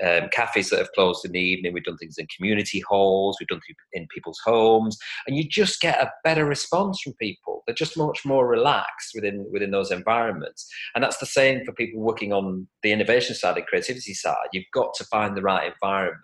um, 0.05 0.29
cafes 0.31 0.71
that 0.71 0.79
have 0.79 0.93
closed 0.93 1.25
in 1.25 1.33
the 1.33 1.41
evening. 1.41 1.73
We've 1.73 1.85
done 1.85 1.97
things 1.97 2.19
in 2.19 2.27
community 2.35 2.83
halls. 2.89 3.37
We've 3.39 3.49
done 3.49 3.61
things 3.67 3.77
in 3.93 4.07
people's 4.15 4.41
homes, 4.45 4.97
and 5.27 5.37
you 5.37 5.45
just 5.45 5.81
get 5.81 6.01
a 6.01 6.13
better 6.25 6.45
response 6.45 7.01
from 7.01 7.15
people. 7.15 7.63
They're 7.67 7.75
just 7.75 7.97
much 7.97 8.25
more 8.25 8.47
relaxed 8.47 9.13
within 9.15 9.47
within 9.53 9.71
those 9.71 9.91
environments. 9.91 10.69
And 10.95 11.03
that's 11.03 11.19
the 11.19 11.27
same 11.27 11.65
for 11.65 11.73
people 11.73 12.01
working 12.01 12.33
on 12.33 12.67
the 12.83 12.93
innovation 12.93 13.35
side 13.35 13.57
and 13.57 13.67
creativity 13.67 14.15
side. 14.15 14.49
You've 14.53 14.65
got 14.73 14.95
to 14.95 15.05
find 15.05 15.37
the 15.37 15.43
right 15.43 15.73
environment 15.73 16.23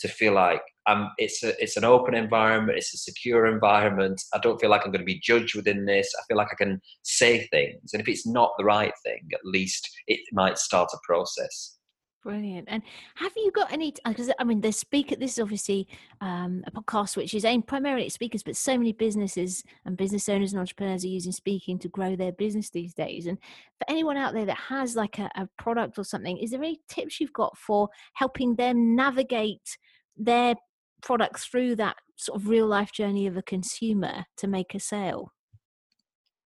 to 0.00 0.08
feel 0.08 0.32
like 0.34 0.62
um, 0.86 1.10
it's 1.18 1.42
a, 1.44 1.60
it's 1.62 1.76
an 1.76 1.84
open 1.84 2.14
environment. 2.14 2.78
It's 2.78 2.94
a 2.94 2.98
secure 2.98 3.46
environment. 3.46 4.20
I 4.34 4.38
don't 4.38 4.60
feel 4.60 4.70
like 4.70 4.84
I'm 4.84 4.90
going 4.90 5.00
to 5.00 5.04
be 5.04 5.20
judged 5.20 5.54
within 5.54 5.84
this. 5.84 6.12
I 6.18 6.22
feel 6.26 6.36
like 6.36 6.48
I 6.52 6.56
can 6.56 6.80
say 7.02 7.46
things, 7.52 7.92
and 7.92 8.00
if 8.00 8.08
it's 8.08 8.26
not 8.26 8.52
the 8.58 8.64
right 8.64 8.92
thing, 9.04 9.28
at 9.32 9.40
least 9.44 9.88
it 10.08 10.20
might 10.32 10.58
start 10.58 10.90
a 10.92 10.98
process. 11.06 11.78
Brilliant. 12.22 12.68
And 12.70 12.84
have 13.16 13.32
you 13.34 13.50
got 13.50 13.72
any? 13.72 13.92
Because 14.06 14.30
I 14.38 14.44
mean, 14.44 14.60
the 14.60 14.70
speaker. 14.70 15.16
This 15.16 15.32
is 15.32 15.38
obviously 15.40 15.88
um, 16.20 16.62
a 16.66 16.70
podcast 16.70 17.16
which 17.16 17.34
is 17.34 17.44
aimed 17.44 17.66
primarily 17.66 18.06
at 18.06 18.12
speakers, 18.12 18.44
but 18.44 18.54
so 18.54 18.78
many 18.78 18.92
businesses 18.92 19.64
and 19.84 19.96
business 19.96 20.28
owners 20.28 20.52
and 20.52 20.60
entrepreneurs 20.60 21.04
are 21.04 21.08
using 21.08 21.32
speaking 21.32 21.80
to 21.80 21.88
grow 21.88 22.14
their 22.14 22.30
business 22.30 22.70
these 22.70 22.94
days. 22.94 23.26
And 23.26 23.38
for 23.78 23.90
anyone 23.90 24.16
out 24.16 24.34
there 24.34 24.46
that 24.46 24.56
has 24.56 24.94
like 24.94 25.18
a, 25.18 25.28
a 25.34 25.48
product 25.58 25.98
or 25.98 26.04
something, 26.04 26.38
is 26.38 26.52
there 26.52 26.62
any 26.62 26.80
tips 26.88 27.18
you've 27.18 27.32
got 27.32 27.58
for 27.58 27.88
helping 28.12 28.54
them 28.54 28.94
navigate 28.94 29.76
their 30.16 30.54
products 31.02 31.46
through 31.46 31.74
that 31.76 31.96
sort 32.14 32.40
of 32.40 32.48
real 32.48 32.68
life 32.68 32.92
journey 32.92 33.26
of 33.26 33.36
a 33.36 33.42
consumer 33.42 34.26
to 34.36 34.46
make 34.46 34.76
a 34.76 34.80
sale? 34.80 35.32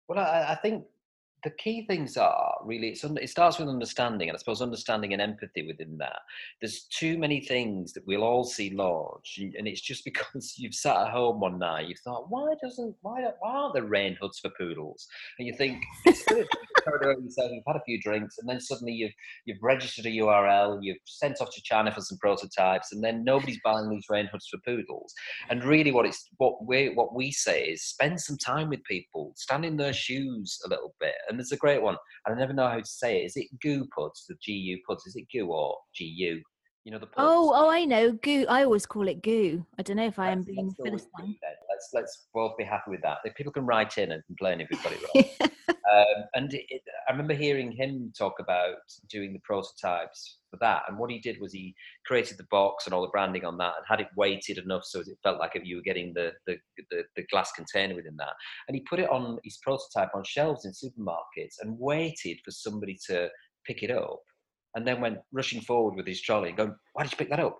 Well, 0.06 0.20
I, 0.20 0.52
I 0.52 0.54
think 0.54 0.84
the 1.44 1.50
key 1.50 1.84
things 1.86 2.16
are 2.16 2.54
really 2.64 2.88
it 2.88 3.28
starts 3.28 3.58
with 3.58 3.68
understanding 3.68 4.28
and 4.28 4.36
i 4.36 4.38
suppose 4.38 4.62
understanding 4.62 5.12
and 5.12 5.22
empathy 5.22 5.66
within 5.66 5.96
that. 5.98 6.20
There's 6.60 6.84
too 6.84 7.18
many 7.18 7.40
things 7.40 7.92
that 7.92 8.06
we'll 8.06 8.24
all 8.24 8.44
see 8.44 8.70
large 8.70 9.40
and 9.56 9.68
it's 9.68 9.80
just 9.80 10.04
because 10.10 10.54
you've 10.56 10.74
sat 10.74 10.96
at 10.96 11.10
home 11.10 11.40
one 11.40 11.58
night 11.58 11.88
you 11.88 11.94
thought 12.02 12.30
why 12.30 12.54
doesn't 12.62 12.94
why, 13.02 13.22
why 13.40 13.50
aren't 13.50 13.74
there 13.74 13.84
rain 13.84 14.16
hoods 14.20 14.38
for 14.38 14.50
poodles? 14.58 15.06
And 15.38 15.46
you 15.46 15.54
think 15.54 15.82
you've 16.06 17.64
had 17.66 17.76
a 17.76 17.84
few 17.84 18.00
drinks 18.00 18.38
and 18.38 18.48
then 18.48 18.60
suddenly 18.60 18.92
you've 18.92 19.12
you've 19.44 19.62
registered 19.62 20.06
a 20.06 20.10
url 20.10 20.78
you've 20.82 20.98
sent 21.04 21.40
off 21.40 21.50
to 21.54 21.62
china 21.62 21.90
for 21.92 22.00
some 22.00 22.18
prototypes 22.18 22.92
and 22.92 23.02
then 23.02 23.24
nobody's 23.24 23.60
buying 23.64 23.88
these 23.88 24.06
rain 24.08 24.28
hoods 24.32 24.48
for 24.48 24.58
poodles. 24.64 25.12
And 25.50 25.64
really 25.64 25.92
what 25.92 26.06
it's 26.06 26.28
what 26.38 26.64
we 26.66 26.90
what 26.90 27.14
we 27.14 27.30
say 27.30 27.64
is 27.64 27.82
spend 27.84 28.20
some 28.20 28.38
time 28.38 28.70
with 28.70 28.82
people 28.84 29.32
stand 29.36 29.64
in 29.64 29.76
their 29.76 29.92
shoes 29.92 30.58
a 30.64 30.68
little 30.68 30.94
bit 31.00 31.14
and 31.34 31.40
there's 31.40 31.52
a 31.52 31.56
great 31.56 31.82
one. 31.82 31.96
And 32.24 32.36
I 32.36 32.38
never 32.38 32.52
know 32.52 32.68
how 32.68 32.78
to 32.78 32.86
say 32.86 33.22
it. 33.22 33.26
Is 33.26 33.36
it 33.36 33.48
goo 33.60 33.86
puds? 33.96 34.24
The 34.28 34.36
GU 34.46 34.78
puds? 34.88 35.04
Is 35.06 35.16
it 35.16 35.26
goo 35.32 35.48
or 35.48 35.76
GU? 35.98 36.40
You 36.84 36.92
know 36.92 36.98
the 36.98 37.06
puds? 37.06 37.16
Oh, 37.18 37.52
oh, 37.54 37.68
I 37.68 37.84
know 37.84 38.12
goo. 38.12 38.46
I 38.48 38.62
always 38.62 38.86
call 38.86 39.08
it 39.08 39.22
goo. 39.22 39.66
I 39.78 39.82
don't 39.82 39.96
know 39.96 40.06
if 40.06 40.18
I 40.18 40.30
am 40.30 40.42
being 40.42 40.72
philistine. 40.82 41.36
Let's 41.92 42.04
let's 42.04 42.26
both 42.32 42.56
be 42.56 42.64
happy 42.64 42.90
with 42.90 43.02
that. 43.02 43.18
If 43.24 43.34
people 43.34 43.52
can 43.52 43.66
write 43.66 43.98
in 43.98 44.12
and 44.12 44.24
complain 44.26 44.60
if 44.60 44.68
we've 44.70 44.82
got 44.82 44.92
it 44.92 45.00
wrong. 45.02 45.50
um, 45.68 46.24
and 46.34 46.54
it, 46.54 46.82
I 47.08 47.12
remember 47.12 47.34
hearing 47.34 47.72
him 47.72 48.12
talk 48.16 48.34
about 48.40 48.76
doing 49.10 49.32
the 49.32 49.40
prototypes 49.40 50.38
for 50.50 50.58
that. 50.60 50.82
And 50.88 50.98
what 50.98 51.10
he 51.10 51.18
did 51.18 51.40
was 51.40 51.52
he 51.52 51.74
created 52.06 52.38
the 52.38 52.46
box 52.50 52.86
and 52.86 52.94
all 52.94 53.02
the 53.02 53.08
branding 53.08 53.44
on 53.44 53.58
that 53.58 53.74
and 53.76 53.84
had 53.88 54.00
it 54.00 54.08
weighted 54.16 54.58
enough 54.58 54.84
so 54.84 55.00
it 55.00 55.08
felt 55.22 55.38
like 55.38 55.52
if 55.54 55.64
you 55.64 55.76
were 55.76 55.82
getting 55.82 56.12
the, 56.14 56.32
the, 56.46 56.56
the, 56.90 57.02
the 57.16 57.24
glass 57.30 57.52
container 57.52 57.94
within 57.94 58.16
that. 58.16 58.32
And 58.68 58.74
he 58.74 58.84
put 58.88 59.00
it 59.00 59.10
on 59.10 59.38
his 59.44 59.58
prototype 59.62 60.10
on 60.14 60.24
shelves 60.24 60.64
in 60.64 60.72
supermarkets 60.72 61.56
and 61.60 61.78
waited 61.78 62.38
for 62.44 62.50
somebody 62.50 62.98
to 63.08 63.28
pick 63.66 63.82
it 63.82 63.90
up 63.90 64.20
and 64.74 64.86
then 64.86 65.00
went 65.00 65.18
rushing 65.32 65.60
forward 65.60 65.94
with 65.96 66.06
his 66.06 66.20
trolley 66.20 66.52
going, 66.52 66.74
Why 66.94 67.04
did 67.04 67.12
you 67.12 67.18
pick 67.18 67.30
that 67.30 67.40
up? 67.40 67.58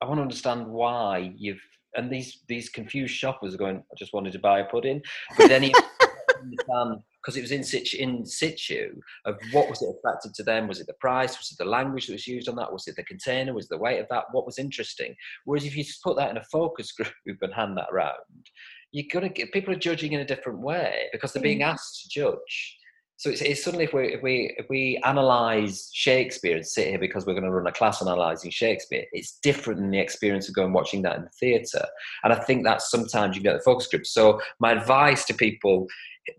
I 0.00 0.06
want 0.06 0.18
to 0.18 0.22
understand 0.22 0.66
why 0.66 1.32
you've 1.36 1.62
and 1.96 2.10
these 2.10 2.40
these 2.48 2.68
confused 2.68 3.14
shoppers 3.14 3.54
are 3.54 3.58
going, 3.58 3.76
I 3.76 3.94
just 3.98 4.12
wanted 4.12 4.32
to 4.32 4.38
buy 4.38 4.60
a 4.60 4.64
pudding. 4.64 5.02
But 5.36 5.48
then 5.48 5.62
he 5.62 5.74
because 7.22 7.36
it 7.36 7.42
was 7.42 7.52
in 7.52 7.62
situ, 7.62 7.98
in 7.98 8.26
situ 8.26 9.00
of 9.26 9.38
what 9.52 9.68
was 9.68 9.80
it 9.80 9.94
attracted 9.96 10.34
to 10.34 10.42
them? 10.42 10.66
Was 10.66 10.80
it 10.80 10.86
the 10.86 10.94
price? 10.94 11.38
Was 11.38 11.52
it 11.52 11.58
the 11.58 11.70
language 11.70 12.06
that 12.06 12.14
was 12.14 12.26
used 12.26 12.48
on 12.48 12.56
that? 12.56 12.72
Was 12.72 12.88
it 12.88 12.96
the 12.96 13.04
container? 13.04 13.54
Was 13.54 13.68
the 13.68 13.78
weight 13.78 14.00
of 14.00 14.08
that? 14.10 14.24
What 14.32 14.46
was 14.46 14.58
interesting? 14.58 15.14
Whereas 15.44 15.64
if 15.64 15.76
you 15.76 15.84
just 15.84 16.02
put 16.02 16.16
that 16.16 16.30
in 16.30 16.36
a 16.36 16.44
focus 16.50 16.92
group 16.92 17.38
and 17.40 17.54
hand 17.54 17.76
that 17.76 17.88
around, 17.92 18.16
you're 18.90 19.06
gonna 19.12 19.28
get 19.28 19.52
people 19.52 19.72
are 19.72 19.78
judging 19.78 20.12
in 20.12 20.20
a 20.20 20.26
different 20.26 20.60
way 20.60 21.08
because 21.12 21.32
they're 21.32 21.42
being 21.42 21.60
mm. 21.60 21.66
asked 21.66 22.02
to 22.02 22.08
judge. 22.08 22.78
So 23.22 23.30
it's, 23.30 23.40
it's, 23.40 23.62
suddenly 23.62 23.84
if 23.84 23.92
we 23.92 24.14
if 24.14 24.20
we 24.20 24.52
if 24.58 24.68
we 24.68 25.00
analyze 25.04 25.88
Shakespeare 25.92 26.56
and 26.56 26.66
sit 26.66 26.88
here 26.88 26.98
because 26.98 27.24
we're 27.24 27.34
going 27.34 27.44
to 27.44 27.52
run 27.52 27.68
a 27.68 27.72
class 27.72 28.02
analyzing 28.02 28.50
Shakespeare, 28.50 29.04
it's 29.12 29.38
different 29.44 29.78
than 29.78 29.92
the 29.92 30.00
experience 30.00 30.48
of 30.48 30.56
going 30.56 30.72
watching 30.72 31.02
that 31.02 31.18
in 31.18 31.22
the 31.22 31.30
theatre. 31.38 31.86
And 32.24 32.32
I 32.32 32.36
think 32.40 32.64
that 32.64 32.82
sometimes 32.82 33.36
you 33.36 33.42
get 33.44 33.52
the 33.52 33.62
focus 33.62 33.86
group. 33.86 34.06
So 34.06 34.40
my 34.58 34.72
advice 34.72 35.24
to 35.26 35.34
people, 35.34 35.86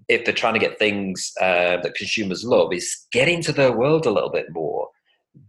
if 0.09 0.25
they're 0.25 0.33
trying 0.33 0.55
to 0.55 0.59
get 0.59 0.77
things 0.77 1.31
uh, 1.39 1.77
that 1.77 1.95
consumers 1.95 2.43
love, 2.43 2.73
is 2.73 3.07
get 3.13 3.29
into 3.29 3.53
their 3.53 3.71
world 3.71 4.05
a 4.05 4.11
little 4.11 4.29
bit 4.29 4.47
more. 4.51 4.89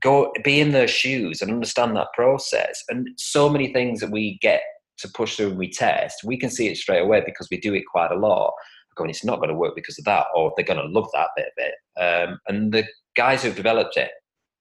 Go 0.00 0.32
be 0.44 0.60
in 0.60 0.70
their 0.70 0.86
shoes 0.86 1.42
and 1.42 1.50
understand 1.50 1.96
that 1.96 2.12
process. 2.14 2.80
And 2.88 3.08
so 3.16 3.48
many 3.48 3.72
things 3.72 3.98
that 3.98 4.12
we 4.12 4.38
get 4.40 4.62
to 4.98 5.08
push 5.08 5.34
through 5.34 5.48
and 5.48 5.58
we 5.58 5.68
test, 5.68 6.22
we 6.22 6.38
can 6.38 6.48
see 6.48 6.68
it 6.68 6.76
straight 6.76 7.02
away 7.02 7.24
because 7.26 7.48
we 7.50 7.58
do 7.58 7.74
it 7.74 7.82
quite 7.90 8.12
a 8.12 8.16
lot 8.16 8.52
going, 8.94 9.10
it's 9.10 9.24
not 9.24 9.36
going 9.36 9.48
to 9.48 9.54
work 9.54 9.74
because 9.74 9.98
of 9.98 10.04
that, 10.04 10.26
or 10.34 10.52
they're 10.56 10.64
going 10.64 10.80
to 10.80 10.92
love 10.92 11.08
that 11.12 11.28
bit 11.36 11.46
of 11.46 11.52
it. 11.56 11.74
Um, 12.00 12.38
and 12.48 12.72
the 12.72 12.84
guys 13.16 13.42
who've 13.42 13.56
developed 13.56 13.96
it, 13.96 14.10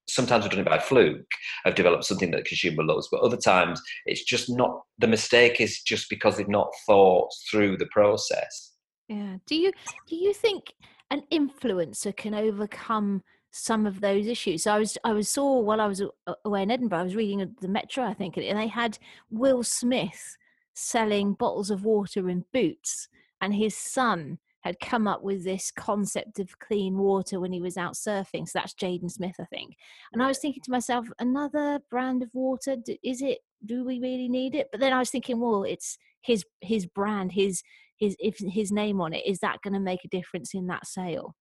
sometimes 0.08 0.44
have 0.44 0.52
done 0.52 0.62
it 0.62 0.70
by 0.70 0.80
fluke, 0.80 1.26
have 1.64 1.76
developed 1.76 2.04
something 2.04 2.32
that 2.32 2.38
the 2.38 2.44
consumer 2.44 2.84
loves, 2.84 3.08
but 3.12 3.22
other 3.22 3.38
times 3.38 3.82
it's 4.06 4.24
just 4.24 4.50
not, 4.50 4.82
the 5.00 5.08
mistake 5.08 5.62
is 5.62 5.82
just 5.82 6.10
because 6.10 6.38
they've 6.38 6.48
not 6.48 6.72
thought 6.86 7.30
through 7.50 7.78
the 7.78 7.88
process. 7.88 8.74
Yeah. 9.08 9.38
Do 9.48 9.56
you, 9.56 9.72
do 10.08 10.16
you 10.16 10.34
think 10.34 10.74
an 11.10 11.24
influencer 11.32 12.16
can 12.16 12.34
overcome 12.34 13.24
some 13.54 13.86
of 13.86 14.02
those 14.02 14.26
issues. 14.26 14.64
So 14.64 14.74
I 14.74 14.80
was 14.80 14.98
I 15.04 15.14
was 15.14 15.30
saw 15.30 15.60
while 15.60 15.80
I 15.80 15.86
was 15.86 16.02
away 16.44 16.64
in 16.64 16.72
Edinburgh, 16.72 17.00
I 17.00 17.04
was 17.04 17.16
reading 17.16 17.56
the 17.62 17.68
Metro, 17.68 18.04
I 18.04 18.14
think, 18.14 18.36
and 18.36 18.58
they 18.58 18.68
had 18.68 18.98
Will 19.30 19.64
Smith 19.64 20.38
selling 20.74 21.34
bottles 21.34 21.70
of 21.70 21.86
water 21.86 22.30
in 22.30 22.46
Boots, 22.52 23.08
and 23.44 23.54
his 23.54 23.76
son 23.76 24.40
had 24.62 24.80
come 24.80 25.06
up 25.06 25.22
with 25.22 25.44
this 25.44 25.70
concept 25.70 26.40
of 26.40 26.58
clean 26.60 26.98
water 26.98 27.42
when 27.42 27.52
he 27.52 27.60
was 27.60 27.76
out 27.76 27.96
surfing. 27.96 28.48
So 28.48 28.52
that's 28.54 28.74
Jaden 28.74 29.12
Smith, 29.12 29.36
I 29.38 29.44
think. 29.44 29.76
And 30.14 30.24
I 30.24 30.28
was 30.28 30.40
thinking 30.40 30.64
to 30.64 30.72
myself, 30.72 31.08
another 31.20 31.82
brand 31.92 32.24
of 32.24 32.30
water, 32.34 32.78
is 33.04 33.22
it? 33.22 33.40
Do 33.66 33.84
we 33.84 34.00
really 34.00 34.30
need 34.30 34.56
it? 34.56 34.70
But 34.72 34.80
then 34.80 34.94
I 34.94 35.00
was 35.00 35.10
thinking, 35.10 35.42
well, 35.42 35.64
it's 35.64 35.98
his 36.22 36.46
his 36.62 36.86
brand, 36.86 37.34
his 37.34 37.62
his 37.98 38.16
if 38.20 38.38
his 38.38 38.72
name 38.72 39.02
on 39.02 39.12
it. 39.12 39.26
Is 39.26 39.40
that 39.40 39.62
going 39.62 39.74
to 39.74 39.80
make 39.82 40.06
a 40.06 40.10
difference 40.10 40.54
in 40.54 40.68
that 40.68 40.88
sale? 40.88 41.36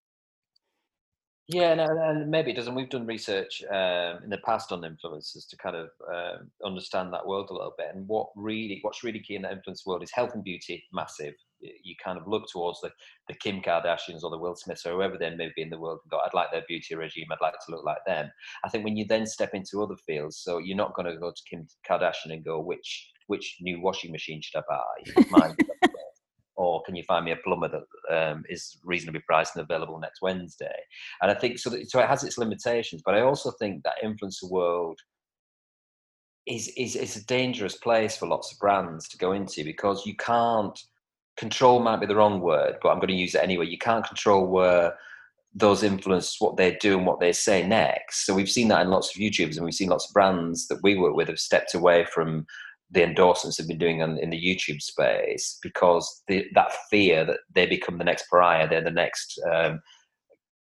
Yeah, 1.52 1.72
and 1.72 2.30
maybe 2.30 2.50
it 2.50 2.56
doesn't. 2.56 2.74
We've 2.74 2.88
done 2.88 3.06
research 3.06 3.62
um, 3.70 4.22
in 4.24 4.30
the 4.30 4.38
past 4.44 4.72
on 4.72 4.80
influencers 4.82 5.48
to 5.48 5.56
kind 5.56 5.76
of 5.76 5.88
uh, 6.12 6.38
understand 6.64 7.12
that 7.12 7.26
world 7.26 7.50
a 7.50 7.52
little 7.52 7.74
bit. 7.76 7.88
And 7.94 8.08
what 8.08 8.28
really, 8.36 8.78
what's 8.82 9.04
really 9.04 9.20
key 9.20 9.36
in 9.36 9.42
the 9.42 9.52
influence 9.52 9.84
world 9.84 10.02
is 10.02 10.10
health 10.10 10.34
and 10.34 10.44
beauty, 10.44 10.84
massive. 10.92 11.34
You 11.60 11.94
kind 12.04 12.18
of 12.18 12.26
look 12.26 12.44
towards 12.50 12.80
the, 12.80 12.90
the 13.28 13.34
Kim 13.34 13.60
Kardashians 13.60 14.24
or 14.24 14.30
the 14.30 14.38
Will 14.38 14.56
Smiths 14.56 14.84
or 14.84 14.92
whoever 14.94 15.16
they 15.16 15.30
may 15.30 15.50
be 15.54 15.62
in 15.62 15.70
the 15.70 15.78
world 15.78 16.00
and 16.02 16.10
go, 16.10 16.18
I'd 16.18 16.34
like 16.34 16.50
their 16.50 16.64
beauty 16.66 16.94
regime. 16.94 17.26
I'd 17.30 17.38
like 17.40 17.54
to 17.54 17.70
look 17.72 17.84
like 17.84 18.04
them. 18.06 18.30
I 18.64 18.68
think 18.68 18.84
when 18.84 18.96
you 18.96 19.04
then 19.04 19.26
step 19.26 19.50
into 19.54 19.82
other 19.82 19.96
fields, 19.96 20.38
so 20.38 20.58
you're 20.58 20.76
not 20.76 20.94
going 20.94 21.06
to 21.06 21.18
go 21.18 21.30
to 21.30 21.42
Kim 21.48 21.68
Kardashian 21.88 22.32
and 22.32 22.44
go, 22.44 22.60
which 22.60 23.10
which 23.28 23.58
new 23.60 23.80
washing 23.80 24.10
machine 24.10 24.42
should 24.42 24.62
I 24.68 25.24
buy? 25.32 25.54
Or 26.56 26.82
can 26.84 26.94
you 26.94 27.02
find 27.04 27.24
me 27.24 27.32
a 27.32 27.36
plumber 27.36 27.68
that 27.68 28.32
um, 28.32 28.44
is 28.48 28.78
reasonably 28.84 29.22
priced 29.26 29.56
and 29.56 29.64
available 29.64 29.98
next 29.98 30.22
Wednesday? 30.22 30.76
And 31.20 31.30
I 31.30 31.34
think 31.34 31.58
so. 31.58 31.70
That, 31.70 31.90
so 31.90 32.00
it 32.00 32.08
has 32.08 32.24
its 32.24 32.38
limitations, 32.38 33.02
but 33.04 33.14
I 33.14 33.22
also 33.22 33.50
think 33.52 33.82
that 33.84 34.02
influencer 34.04 34.50
world 34.50 34.98
is 36.46 36.68
is 36.76 36.96
is 36.96 37.16
a 37.16 37.26
dangerous 37.26 37.76
place 37.76 38.16
for 38.16 38.26
lots 38.26 38.52
of 38.52 38.58
brands 38.58 39.08
to 39.08 39.18
go 39.18 39.32
into 39.32 39.64
because 39.64 40.04
you 40.04 40.16
can't 40.16 40.78
control 41.36 41.80
might 41.80 42.00
be 42.00 42.06
the 42.06 42.16
wrong 42.16 42.40
word, 42.40 42.76
but 42.82 42.90
I'm 42.90 42.98
going 42.98 43.08
to 43.08 43.14
use 43.14 43.34
it 43.34 43.42
anyway. 43.42 43.66
You 43.66 43.78
can't 43.78 44.06
control 44.06 44.46
where 44.46 44.94
those 45.54 45.82
influence 45.82 46.40
what 46.40 46.56
they 46.56 46.76
do 46.80 46.96
and 46.96 47.06
what 47.06 47.20
they 47.20 47.32
say 47.32 47.66
next. 47.66 48.24
So 48.26 48.34
we've 48.34 48.50
seen 48.50 48.68
that 48.68 48.82
in 48.82 48.90
lots 48.90 49.14
of 49.14 49.20
YouTubers, 49.20 49.56
and 49.56 49.64
we've 49.64 49.74
seen 49.74 49.90
lots 49.90 50.08
of 50.08 50.14
brands 50.14 50.66
that 50.68 50.80
we 50.82 50.96
work 50.96 51.14
with 51.14 51.28
have 51.28 51.38
stepped 51.38 51.74
away 51.74 52.06
from 52.06 52.46
the 52.92 53.02
endorsements 53.02 53.58
have 53.58 53.66
been 53.66 53.78
doing 53.78 54.02
on, 54.02 54.18
in 54.18 54.30
the 54.30 54.40
YouTube 54.40 54.80
space 54.80 55.58
because 55.62 56.22
the, 56.28 56.46
that 56.54 56.72
fear 56.90 57.24
that 57.24 57.38
they 57.54 57.66
become 57.66 57.98
the 57.98 58.04
next 58.04 58.26
pariah, 58.30 58.68
they're 58.68 58.84
the 58.84 58.90
next 58.90 59.40
um, 59.50 59.80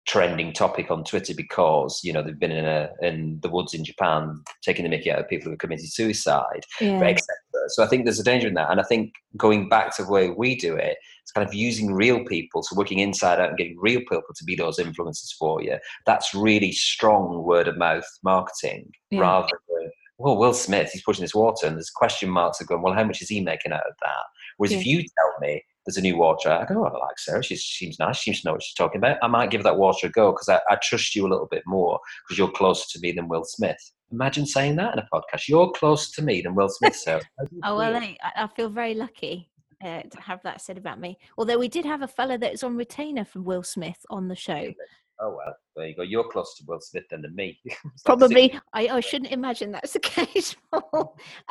trending 0.07 0.53
topic 0.53 0.91
on 0.91 1.05
Twitter 1.05 1.35
because 1.35 2.01
you 2.03 2.13
know 2.13 2.23
they've 2.23 2.39
been 2.39 2.53
in 2.53 2.65
a 2.65 2.91
in 3.03 3.39
the 3.43 3.49
woods 3.49 3.75
in 3.75 3.85
Japan 3.85 4.43
taking 4.63 4.85
the 4.85 4.89
Mickey 4.89 5.11
out 5.11 5.21
of 5.21 5.29
people 5.29 5.47
who 5.47 5.51
have 5.51 5.59
committed 5.59 5.93
suicide, 5.93 6.65
yeah. 6.81 7.01
etc. 7.01 7.27
So 7.69 7.83
I 7.83 7.87
think 7.87 8.05
there's 8.05 8.21
a 8.21 8.25
danger 8.25 8.49
in 8.49 8.55
that, 8.55 8.71
and 8.71 8.81
I 8.81 8.85
think 8.85 9.13
going 9.37 9.69
back 9.69 9.95
to 9.97 10.05
the 10.05 10.11
way 10.11 10.31
we 10.31 10.57
do 10.57 10.75
it, 10.75 10.97
it's 11.23 11.33
kind 11.33 11.47
of 11.47 11.55
using 11.55 11.93
real 11.93 12.25
people, 12.25 12.63
so 12.63 12.77
working 12.77 13.01
inside 13.01 13.41
out 13.41 13.51
and 13.51 13.59
getting 13.59 13.79
real 13.79 14.01
people 14.01 14.35
to 14.35 14.45
be 14.45 14.55
those 14.55 14.79
influencers 14.79 15.33
for 15.39 15.63
you. 15.63 15.77
That's 16.07 16.35
really 16.35 16.73
strong 16.73 17.45
word 17.45 17.69
of 17.69 17.77
mouth 17.77 18.07
marketing 18.23 18.91
yeah. 19.11 19.21
rather 19.21 19.61
than 19.69 19.91
well, 20.19 20.37
Will 20.37 20.55
Smith, 20.55 20.91
he's 20.93 21.03
pushing 21.03 21.23
this 21.23 21.35
water, 21.35 21.67
and 21.67 21.77
there's 21.77 21.91
question 21.91 22.31
marks 22.31 22.61
are 22.61 22.65
going, 22.65 22.83
well, 22.83 22.95
how 22.95 23.05
much 23.05 23.21
is 23.21 23.29
he 23.29 23.41
making 23.41 23.73
out 23.73 23.87
of 23.87 23.95
that? 24.01 24.25
Whereas 24.57 24.73
yeah. 24.73 24.79
if 24.79 24.87
you 24.87 24.99
tell 24.99 25.33
me 25.41 25.63
there's 25.85 25.99
a 25.99 26.03
new 26.03 26.17
water, 26.17 26.51
I 26.51 26.65
go, 26.65 26.83
oh, 26.83 26.87
I 26.87 26.99
like 26.99 27.19
Sarah, 27.19 27.43
she 27.43 27.57
seems 27.57 27.99
nice, 27.99 28.17
she 28.17 28.31
seems 28.31 28.43
to 28.43 28.49
know 28.49 28.53
what 28.53 28.63
she's 28.63 28.75
talking 28.75 28.99
about. 28.99 29.19
I 29.23 29.27
might 29.27 29.51
give 29.51 29.63
that 29.65 29.77
water 29.77 30.07
a 30.07 30.11
go 30.11 30.33
because 30.33 30.49
I, 30.49 30.61
I 30.71 30.79
trust 30.83 31.15
you 31.15 31.27
a 31.27 31.29
little 31.29 31.49
bit 31.51 31.65
more 31.67 32.01
because 32.25 32.39
you're 32.39 32.51
closer 32.51 32.85
to 32.91 33.01
me 33.01 33.13
than 33.13 33.29
Will 33.29 33.45
Smith. 33.45 33.79
Imagine 34.11 34.47
saying 34.47 34.77
that 34.77 34.95
in 34.95 35.01
a 35.01 35.09
podcast. 35.13 35.49
You're 35.49 35.71
closer 35.73 36.11
to 36.15 36.23
me 36.23 36.41
than 36.41 36.55
Will 36.55 36.69
Smith, 36.71 36.97
Sarah. 36.97 37.21
oh, 37.65 37.77
well, 37.77 37.97
I, 37.97 38.17
I 38.37 38.47
feel 38.49 38.71
very 38.71 38.95
lucky. 38.95 39.51
Uh, 39.85 40.01
to 40.01 40.19
have 40.23 40.43
that 40.43 40.63
said 40.63 40.79
about 40.79 40.99
me. 40.99 41.19
Although 41.37 41.59
we 41.59 41.69
did 41.69 41.85
have 41.85 42.01
a 42.01 42.09
fella 42.09 42.39
that's 42.39 42.65
on 42.65 42.79
retainer 42.79 43.27
from 43.27 43.45
Will 43.45 43.63
Smith 43.63 43.99
on 44.09 44.27
the 44.27 44.35
show. 44.35 44.73
Oh 45.21 45.31
well, 45.31 45.57
there 45.75 45.87
you 45.87 45.97
go. 45.97 46.03
You're 46.03 46.29
closer 46.29 46.59
to 46.59 46.65
Will 46.67 46.81
Smith 46.81 47.05
than 47.11 47.23
to 47.23 47.29
me. 47.29 47.59
Probably. 48.05 48.59
I, 48.75 48.89
I 48.89 49.01
shouldn't 49.01 49.33
imagine 49.33 49.73
that's 49.73 49.95
the 49.95 50.01
case. 50.01 50.57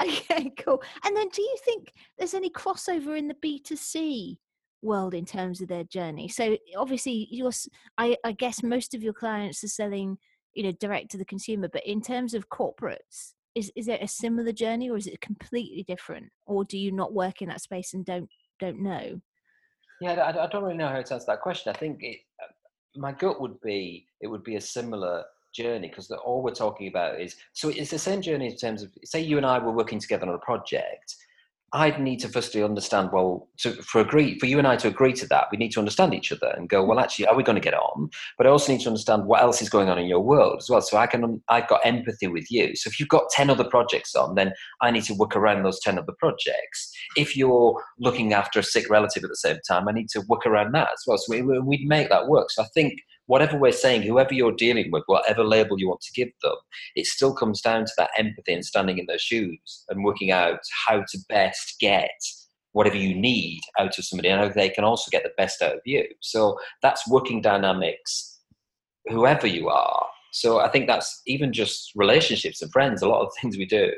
okay, 0.01 0.51
cool. 0.59 0.83
And 1.03 1.15
then, 1.15 1.29
do 1.29 1.41
you 1.41 1.57
think 1.63 1.91
there's 2.17 2.35
any 2.35 2.49
crossover 2.49 3.17
in 3.17 3.27
the 3.27 3.35
B 3.41 3.59
2 3.59 3.75
C 3.75 4.39
world 4.81 5.15
in 5.15 5.25
terms 5.25 5.61
of 5.61 5.67
their 5.67 5.83
journey? 5.83 6.27
So 6.27 6.57
obviously, 6.77 7.27
you're. 7.31 7.51
I, 7.97 8.15
I 8.23 8.33
guess 8.33 8.61
most 8.61 8.93
of 8.93 9.01
your 9.01 9.13
clients 9.13 9.63
are 9.63 9.69
selling, 9.69 10.17
you 10.53 10.63
know, 10.63 10.71
direct 10.73 11.11
to 11.11 11.17
the 11.17 11.25
consumer. 11.25 11.67
But 11.67 11.87
in 11.87 12.01
terms 12.01 12.35
of 12.35 12.49
corporates, 12.49 13.33
is 13.55 13.71
is 13.75 13.87
it 13.87 14.03
a 14.03 14.07
similar 14.07 14.51
journey, 14.51 14.91
or 14.91 14.97
is 14.97 15.07
it 15.07 15.21
completely 15.21 15.83
different, 15.83 16.27
or 16.45 16.65
do 16.65 16.77
you 16.77 16.91
not 16.91 17.13
work 17.13 17.41
in 17.41 17.49
that 17.49 17.61
space 17.61 17.95
and 17.95 18.05
don't 18.05 18.29
don't 18.59 18.79
know? 18.79 19.21
Yeah, 20.01 20.11
I, 20.11 20.43
I 20.43 20.47
don't 20.47 20.63
really 20.63 20.77
know 20.77 20.89
how 20.89 21.01
to 21.01 21.13
answer 21.13 21.25
that 21.27 21.41
question. 21.41 21.73
I 21.73 21.79
think 21.79 21.99
it, 22.03 22.17
my 22.95 23.11
gut 23.11 23.41
would 23.41 23.59
be 23.61 24.05
it 24.21 24.27
would 24.27 24.43
be 24.43 24.55
a 24.55 24.61
similar 24.61 25.23
journey 25.53 25.87
because 25.87 26.11
all 26.11 26.41
we're 26.41 26.51
talking 26.51 26.87
about 26.87 27.19
is 27.19 27.35
so 27.53 27.69
it's 27.69 27.91
the 27.91 27.99
same 27.99 28.21
journey 28.21 28.47
in 28.47 28.55
terms 28.55 28.81
of 28.81 28.91
say 29.03 29.21
you 29.21 29.37
and 29.37 29.45
I 29.45 29.59
were 29.59 29.71
working 29.71 29.99
together 29.99 30.27
on 30.27 30.35
a 30.35 30.39
project 30.39 31.15
I'd 31.73 31.99
need 31.99 32.19
to 32.21 32.29
firstly 32.29 32.63
understand, 32.63 33.09
well, 33.11 33.49
to, 33.57 33.71
for 33.73 33.99
agree 33.99 34.39
for 34.39 34.45
you 34.45 34.57
and 34.57 34.67
I 34.67 34.77
to 34.77 34.87
agree 34.87 35.13
to 35.13 35.27
that, 35.27 35.47
we 35.51 35.57
need 35.57 35.71
to 35.71 35.79
understand 35.79 36.13
each 36.13 36.31
other 36.31 36.53
and 36.55 36.69
go, 36.69 36.83
well, 36.83 36.97
mm. 36.97 37.03
actually, 37.03 37.27
are 37.27 37.35
we 37.35 37.43
going 37.43 37.57
to 37.57 37.61
get 37.61 37.73
on? 37.73 38.09
But 38.37 38.47
I 38.47 38.49
also 38.49 38.71
need 38.71 38.81
to 38.81 38.87
understand 38.87 39.25
what 39.25 39.41
else 39.41 39.61
is 39.61 39.69
going 39.69 39.89
on 39.89 39.99
in 39.99 40.05
your 40.05 40.21
world 40.21 40.57
as 40.59 40.69
well. 40.69 40.81
So 40.81 40.97
I 40.97 41.07
can, 41.07 41.41
I've 41.49 41.67
got 41.67 41.81
empathy 41.83 42.27
with 42.27 42.49
you. 42.49 42.75
So 42.75 42.87
if 42.87 42.99
you've 42.99 43.09
got 43.09 43.29
10 43.29 43.49
other 43.49 43.65
projects 43.65 44.15
on, 44.15 44.35
then 44.35 44.53
I 44.81 44.91
need 44.91 45.03
to 45.05 45.13
work 45.15 45.35
around 45.35 45.63
those 45.63 45.79
10 45.81 45.97
other 45.97 46.13
projects. 46.17 46.93
If 47.17 47.35
you're 47.35 47.81
looking 47.99 48.33
after 48.33 48.59
a 48.59 48.63
sick 48.63 48.89
relative 48.89 49.23
at 49.23 49.29
the 49.29 49.35
same 49.35 49.57
time, 49.67 49.87
I 49.87 49.91
need 49.91 50.09
to 50.09 50.21
work 50.29 50.45
around 50.45 50.73
that 50.73 50.89
as 50.93 51.03
well. 51.05 51.17
So 51.17 51.25
we, 51.29 51.41
we'd 51.41 51.87
make 51.87 52.09
that 52.09 52.27
work. 52.27 52.51
So 52.51 52.63
I 52.63 52.67
think 52.73 53.01
whatever 53.27 53.57
we're 53.57 53.71
saying, 53.71 54.03
whoever 54.03 54.33
you're 54.33 54.51
dealing 54.51 54.91
with, 54.91 55.03
whatever 55.07 55.43
label 55.43 55.79
you 55.79 55.87
want 55.87 56.01
to 56.01 56.13
give 56.13 56.31
them, 56.41 56.55
it 56.95 57.05
still 57.05 57.33
comes 57.33 57.61
down 57.61 57.85
to 57.85 57.91
that 57.97 58.11
empathy 58.17 58.53
and 58.53 58.65
standing 58.65 58.97
in 58.97 59.05
their 59.07 59.19
shoes 59.19 59.83
and 59.89 60.03
working 60.03 60.31
out 60.31 60.59
how 60.87 60.99
to 60.99 61.19
best 61.29 61.75
get 61.79 62.11
whatever 62.73 62.97
you 62.97 63.15
need 63.15 63.61
out 63.79 63.97
of 63.97 64.05
somebody 64.05 64.29
and 64.29 64.41
how 64.41 64.49
they 64.49 64.69
can 64.69 64.83
also 64.83 65.09
get 65.09 65.23
the 65.23 65.31
best 65.37 65.61
out 65.61 65.73
of 65.73 65.81
you. 65.85 66.05
So 66.21 66.57
that's 66.81 67.07
working 67.09 67.41
dynamics, 67.41 68.39
whoever 69.05 69.47
you 69.47 69.69
are. 69.69 70.05
So 70.33 70.59
I 70.59 70.69
think 70.69 70.87
that's 70.87 71.21
even 71.25 71.53
just 71.53 71.91
relationships 71.95 72.61
and 72.61 72.71
friends, 72.71 73.01
a 73.01 73.07
lot 73.07 73.25
of 73.25 73.31
things 73.41 73.57
we 73.57 73.65
do 73.65 73.91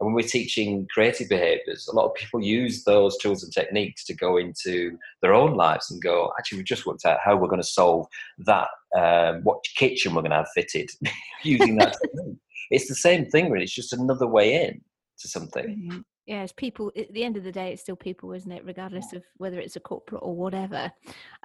and 0.00 0.06
when 0.06 0.14
we're 0.14 0.28
teaching 0.28 0.86
creative 0.92 1.28
behaviors, 1.28 1.86
a 1.86 1.94
lot 1.94 2.06
of 2.06 2.14
people 2.14 2.42
use 2.42 2.84
those 2.84 3.16
tools 3.18 3.44
and 3.44 3.52
techniques 3.52 4.04
to 4.06 4.14
go 4.14 4.36
into 4.36 4.98
their 5.22 5.34
own 5.34 5.54
lives 5.54 5.90
and 5.90 6.02
go, 6.02 6.32
actually, 6.38 6.58
we've 6.58 6.66
just 6.66 6.86
worked 6.86 7.04
out 7.04 7.20
how 7.24 7.36
we're 7.36 7.48
going 7.48 7.62
to 7.62 7.66
solve 7.66 8.06
that, 8.38 8.68
um, 8.96 9.42
what 9.44 9.64
kitchen 9.76 10.14
we're 10.14 10.22
going 10.22 10.30
to 10.30 10.38
have 10.38 10.48
fitted 10.54 10.90
using 11.44 11.76
that 11.76 11.96
technique. 12.02 12.38
It's 12.70 12.88
the 12.88 12.94
same 12.94 13.26
thing, 13.26 13.50
really. 13.50 13.64
It's 13.64 13.74
just 13.74 13.92
another 13.92 14.26
way 14.26 14.64
in 14.64 14.80
to 15.20 15.28
something 15.28 16.04
yeah 16.26 16.42
it's 16.42 16.52
people 16.52 16.90
at 16.96 17.12
the 17.12 17.24
end 17.24 17.36
of 17.36 17.44
the 17.44 17.52
day 17.52 17.72
it's 17.72 17.82
still 17.82 17.96
people 17.96 18.32
isn't 18.32 18.52
it 18.52 18.64
regardless 18.64 19.12
of 19.12 19.22
whether 19.36 19.58
it's 19.58 19.76
a 19.76 19.80
corporate 19.80 20.22
or 20.22 20.34
whatever. 20.34 20.90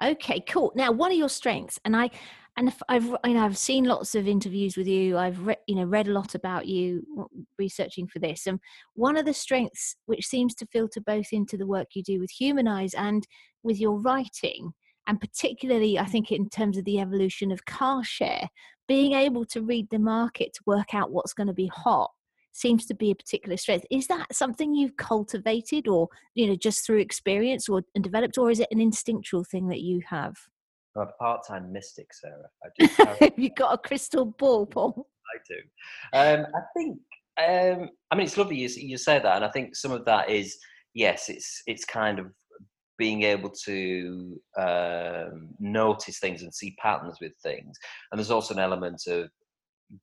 Okay 0.02 0.40
cool. 0.48 0.72
Now 0.74 0.92
what 0.92 1.10
are 1.10 1.16
your 1.16 1.28
strengths? 1.28 1.78
And 1.84 1.96
i 1.96 2.10
and 2.56 2.74
i've 2.88 3.04
you 3.04 3.34
know 3.34 3.44
i've 3.44 3.56
seen 3.56 3.84
lots 3.84 4.16
of 4.16 4.26
interviews 4.26 4.76
with 4.76 4.88
you 4.88 5.16
i've 5.16 5.46
read 5.46 5.58
you 5.68 5.76
know 5.76 5.84
read 5.84 6.08
a 6.08 6.12
lot 6.12 6.34
about 6.34 6.66
you 6.66 7.06
researching 7.60 8.08
for 8.08 8.18
this 8.18 8.48
and 8.48 8.58
one 8.94 9.16
of 9.16 9.24
the 9.24 9.32
strengths 9.32 9.94
which 10.06 10.26
seems 10.26 10.52
to 10.52 10.66
filter 10.66 11.00
both 11.00 11.28
into 11.30 11.56
the 11.56 11.66
work 11.66 11.86
you 11.94 12.02
do 12.02 12.18
with 12.18 12.28
humanize 12.28 12.92
and 12.94 13.28
with 13.62 13.78
your 13.78 14.00
writing 14.00 14.72
and 15.10 15.20
particularly 15.20 15.98
I 15.98 16.04
mm. 16.04 16.10
think 16.10 16.32
in 16.32 16.48
terms 16.48 16.78
of 16.78 16.84
the 16.84 17.00
evolution 17.00 17.50
of 17.50 17.64
car 17.64 18.04
share, 18.04 18.48
being 18.86 19.12
able 19.12 19.44
to 19.46 19.60
read 19.60 19.88
the 19.90 19.98
market 19.98 20.52
to 20.54 20.62
work 20.66 20.94
out 20.94 21.10
what's 21.10 21.32
going 21.32 21.48
to 21.48 21.52
be 21.52 21.66
hot 21.66 22.10
seems 22.52 22.86
to 22.86 22.94
be 22.94 23.10
a 23.10 23.14
particular 23.14 23.56
strength. 23.56 23.86
Is 23.90 24.06
that 24.08 24.34
something 24.34 24.74
you've 24.74 24.96
cultivated 24.96 25.88
or, 25.88 26.08
you 26.34 26.46
know, 26.46 26.56
just 26.56 26.84
through 26.84 26.98
experience 26.98 27.68
or 27.68 27.82
and 27.94 28.04
developed, 28.04 28.38
or 28.38 28.50
is 28.50 28.60
it 28.60 28.68
an 28.70 28.80
instinctual 28.80 29.44
thing 29.44 29.68
that 29.68 29.80
you 29.80 30.02
have? 30.08 30.36
I'm 30.96 31.02
a 31.02 31.06
part-time 31.22 31.72
mystic, 31.72 32.08
Sarah. 32.12 32.48
I 32.64 33.20
do. 33.20 33.30
You've 33.42 33.54
got 33.54 33.74
a 33.74 33.78
crystal 33.78 34.24
ball, 34.24 34.66
Paul. 34.70 35.06
I 35.34 35.38
do. 35.48 36.40
Um, 36.40 36.46
I 36.54 36.60
think. 36.76 36.98
Um, 37.38 37.88
I 38.10 38.16
mean, 38.16 38.26
it's 38.26 38.36
lovely 38.36 38.56
you, 38.56 38.68
you 38.68 38.98
say 38.98 39.18
that, 39.18 39.36
and 39.36 39.44
I 39.44 39.50
think 39.50 39.74
some 39.74 39.92
of 39.92 40.04
that 40.04 40.28
is 40.28 40.58
yes, 40.94 41.28
it's 41.28 41.62
it's 41.66 41.84
kind 41.84 42.18
of 42.18 42.26
being 42.98 43.22
able 43.22 43.48
to 43.64 44.38
um, 44.58 45.48
notice 45.58 46.18
things 46.18 46.42
and 46.42 46.52
see 46.52 46.76
patterns 46.82 47.16
with 47.20 47.32
things, 47.42 47.78
and 48.10 48.18
there's 48.18 48.30
also 48.30 48.52
an 48.52 48.60
element 48.60 49.00
of 49.06 49.30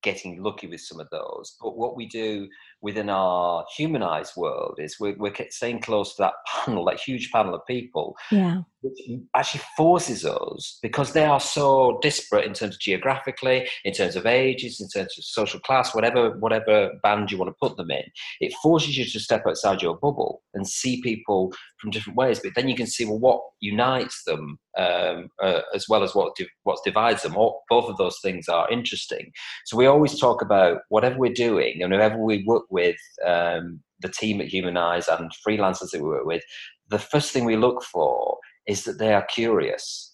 getting 0.01 0.41
lucky 0.41 0.67
with 0.67 0.81
some 0.81 0.99
of 0.99 1.09
those. 1.11 1.57
But 1.61 1.77
what 1.77 1.95
we 1.95 2.07
do 2.07 2.47
within 2.81 3.09
our 3.09 3.65
humanized 3.75 4.33
world 4.37 4.75
is 4.77 4.97
we're, 4.99 5.15
we're 5.17 5.33
staying 5.49 5.81
close 5.81 6.15
to 6.15 6.23
that 6.23 6.33
panel, 6.65 6.85
that 6.85 6.99
huge 6.99 7.31
panel 7.31 7.55
of 7.55 7.65
people, 7.65 8.15
yeah. 8.31 8.61
which 8.81 8.99
actually 9.35 9.61
forces 9.75 10.25
us, 10.25 10.77
because 10.81 11.13
they 11.13 11.25
are 11.25 11.39
so 11.39 11.97
disparate 12.01 12.45
in 12.45 12.53
terms 12.53 12.75
of 12.75 12.81
geographically, 12.81 13.67
in 13.83 13.93
terms 13.93 14.15
of 14.15 14.25
ages, 14.25 14.79
in 14.79 14.87
terms 14.89 15.17
of 15.17 15.23
social 15.23 15.59
class, 15.59 15.95
whatever 15.95 16.37
whatever 16.39 16.91
band 17.03 17.31
you 17.31 17.37
want 17.37 17.49
to 17.49 17.67
put 17.67 17.77
them 17.77 17.91
in, 17.91 18.03
it 18.39 18.53
forces 18.61 18.97
you 18.97 19.05
to 19.05 19.19
step 19.19 19.43
outside 19.47 19.81
your 19.81 19.97
bubble 19.97 20.43
and 20.53 20.67
see 20.67 21.01
people 21.01 21.51
from 21.79 21.91
different 21.91 22.17
ways. 22.17 22.39
But 22.39 22.53
then 22.55 22.67
you 22.67 22.75
can 22.75 22.87
see 22.87 23.05
well 23.05 23.19
what 23.19 23.41
unites 23.59 24.23
them 24.25 24.59
um, 24.77 25.29
uh, 25.41 25.61
as 25.73 25.87
well 25.89 26.03
as 26.03 26.13
what 26.13 26.35
di- 26.35 26.47
what 26.63 26.79
divides 26.85 27.23
them. 27.23 27.35
All, 27.35 27.63
both 27.69 27.89
of 27.89 27.97
those 27.97 28.19
things 28.21 28.47
are 28.47 28.69
interesting. 28.71 29.31
So 29.65 29.75
we 29.77 29.87
always 29.87 30.19
talk 30.19 30.41
about 30.41 30.81
whatever 30.89 31.17
we're 31.17 31.33
doing 31.33 31.81
and 31.81 31.93
whoever 31.93 32.17
we 32.17 32.43
work 32.45 32.63
with, 32.69 32.97
um, 33.25 33.81
the 33.99 34.09
team 34.09 34.41
at 34.41 34.47
Humanize 34.47 35.07
and 35.07 35.31
freelancers 35.47 35.91
that 35.91 36.01
we 36.01 36.09
work 36.09 36.25
with, 36.25 36.43
the 36.89 36.99
first 36.99 37.31
thing 37.31 37.45
we 37.45 37.57
look 37.57 37.83
for 37.83 38.37
is 38.67 38.83
that 38.83 38.99
they 38.99 39.13
are 39.13 39.25
curious. 39.25 40.13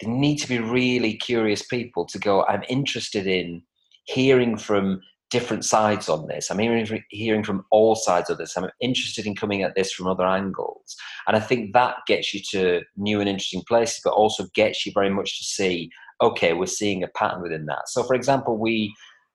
They 0.00 0.10
need 0.10 0.36
to 0.38 0.48
be 0.48 0.58
really 0.58 1.16
curious 1.16 1.64
people 1.64 2.04
to 2.06 2.18
go. 2.18 2.44
I'm 2.44 2.64
interested 2.68 3.26
in 3.26 3.62
hearing 4.04 4.58
from 4.58 5.00
different 5.30 5.64
sides 5.64 6.08
on 6.08 6.28
this. 6.28 6.50
I'm 6.50 6.58
hearing, 6.58 7.02
hearing 7.10 7.42
from 7.42 7.64
all 7.70 7.96
sides 7.96 8.30
of 8.30 8.38
this. 8.38 8.56
I'm 8.56 8.68
interested 8.80 9.26
in 9.26 9.34
coming 9.34 9.62
at 9.62 9.74
this 9.74 9.92
from 9.92 10.06
other 10.06 10.26
angles. 10.26 10.94
And 11.26 11.36
I 11.36 11.40
think 11.40 11.72
that 11.72 11.96
gets 12.06 12.32
you 12.32 12.40
to 12.50 12.82
new 12.96 13.20
and 13.20 13.28
interesting 13.28 13.62
places, 13.66 14.00
but 14.04 14.12
also 14.12 14.46
gets 14.54 14.86
you 14.86 14.92
very 14.94 15.10
much 15.10 15.38
to 15.38 15.44
see, 15.44 15.90
okay, 16.20 16.52
we're 16.52 16.66
seeing 16.66 17.02
a 17.02 17.08
pattern 17.08 17.42
within 17.42 17.66
that. 17.66 17.88
So, 17.88 18.04
for 18.04 18.14
example, 18.14 18.58
we, 18.58 18.94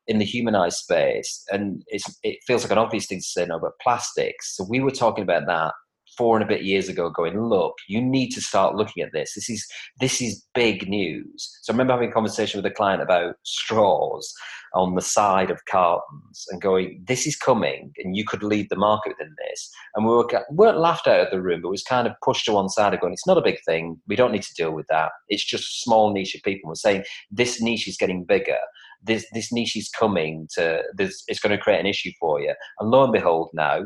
in 0.10 0.18
the 0.18 0.26
humanized 0.26 0.78
space, 0.78 1.46
and 1.52 1.84
it 1.88 2.40
feels 2.46 2.64
like 2.64 2.72
an 2.72 2.80
obvious 2.80 3.06
thing 3.06 3.20
to 3.20 3.24
say 3.24 3.46
no, 3.46 3.60
but 3.60 3.80
plastics. 3.80 4.58
So 4.58 4.66
we 4.68 4.80
were 4.80 4.92
talking 4.92 5.24
about 5.24 5.46
that 5.46 5.74
four 6.18 6.36
and 6.36 6.44
a 6.44 6.48
bit 6.48 6.64
years 6.64 6.90
ago 6.90 7.10
going 7.10 7.40
look 7.40 7.76
you 7.88 8.02
need 8.02 8.30
to 8.30 8.42
start 8.42 8.76
looking 8.76 9.04
at 9.04 9.14
this. 9.14 9.34
This 9.36 9.50
is 9.50 9.66
this 10.02 10.22
is 10.22 10.44
big 10.54 10.90
news. 10.90 11.58
So 11.62 11.72
i 11.72 11.74
remember 11.74 11.94
having 11.94 12.10
a 12.10 12.14
conversation 12.14 12.58
with 12.58 12.70
a 12.70 12.76
client 12.76 13.02
about 13.02 13.36
straws 13.44 14.34
on 14.74 14.96
the 14.96 15.02
side 15.02 15.50
of 15.50 15.64
cartons 15.66 16.46
and 16.50 16.62
going 16.62 17.04
this 17.08 17.26
is 17.26 17.38
coming 17.38 17.92
and 17.98 18.18
you 18.18 18.26
could 18.26 18.44
lead 18.44 18.68
the 18.70 18.76
market 18.76 19.14
within 19.18 19.34
this. 19.48 19.70
And 19.96 20.06
we 20.06 20.12
were, 20.12 20.28
weren't 20.50 20.80
laughed 20.80 21.08
out 21.08 21.22
of 21.22 21.32
the 21.32 21.42
room 21.42 21.62
but 21.62 21.70
was 21.70 21.84
kind 21.84 22.08
of 22.08 22.14
pushed 22.24 22.46
to 22.46 22.54
one 22.54 22.70
side 22.70 22.94
of 22.94 23.00
going 23.00 23.14
it's 23.14 23.28
not 23.28 23.38
a 23.38 23.42
big 23.42 23.60
thing. 23.64 24.02
We 24.08 24.16
don't 24.16 24.32
need 24.32 24.44
to 24.44 24.54
deal 24.56 24.72
with 24.72 24.88
that. 24.90 25.12
It's 25.30 25.46
just 25.46 25.64
a 25.64 25.82
small 25.84 26.12
niche 26.12 26.36
of 26.36 26.42
people. 26.42 26.68
We're 26.68 26.76
saying 26.76 27.04
this 27.32 27.62
niche 27.62 27.88
is 27.88 27.98
getting 27.98 28.26
bigger 28.26 28.60
this 29.02 29.26
this 29.34 29.52
niche 29.52 29.76
is 29.76 29.90
coming 29.90 30.48
to 30.54 30.82
this 30.96 31.24
it's 31.28 31.40
going 31.40 31.56
to 31.56 31.62
create 31.62 31.80
an 31.80 31.86
issue 31.86 32.12
for 32.20 32.40
you 32.40 32.54
and 32.80 32.90
lo 32.90 33.04
and 33.04 33.14
behold 33.14 33.50
now 33.54 33.82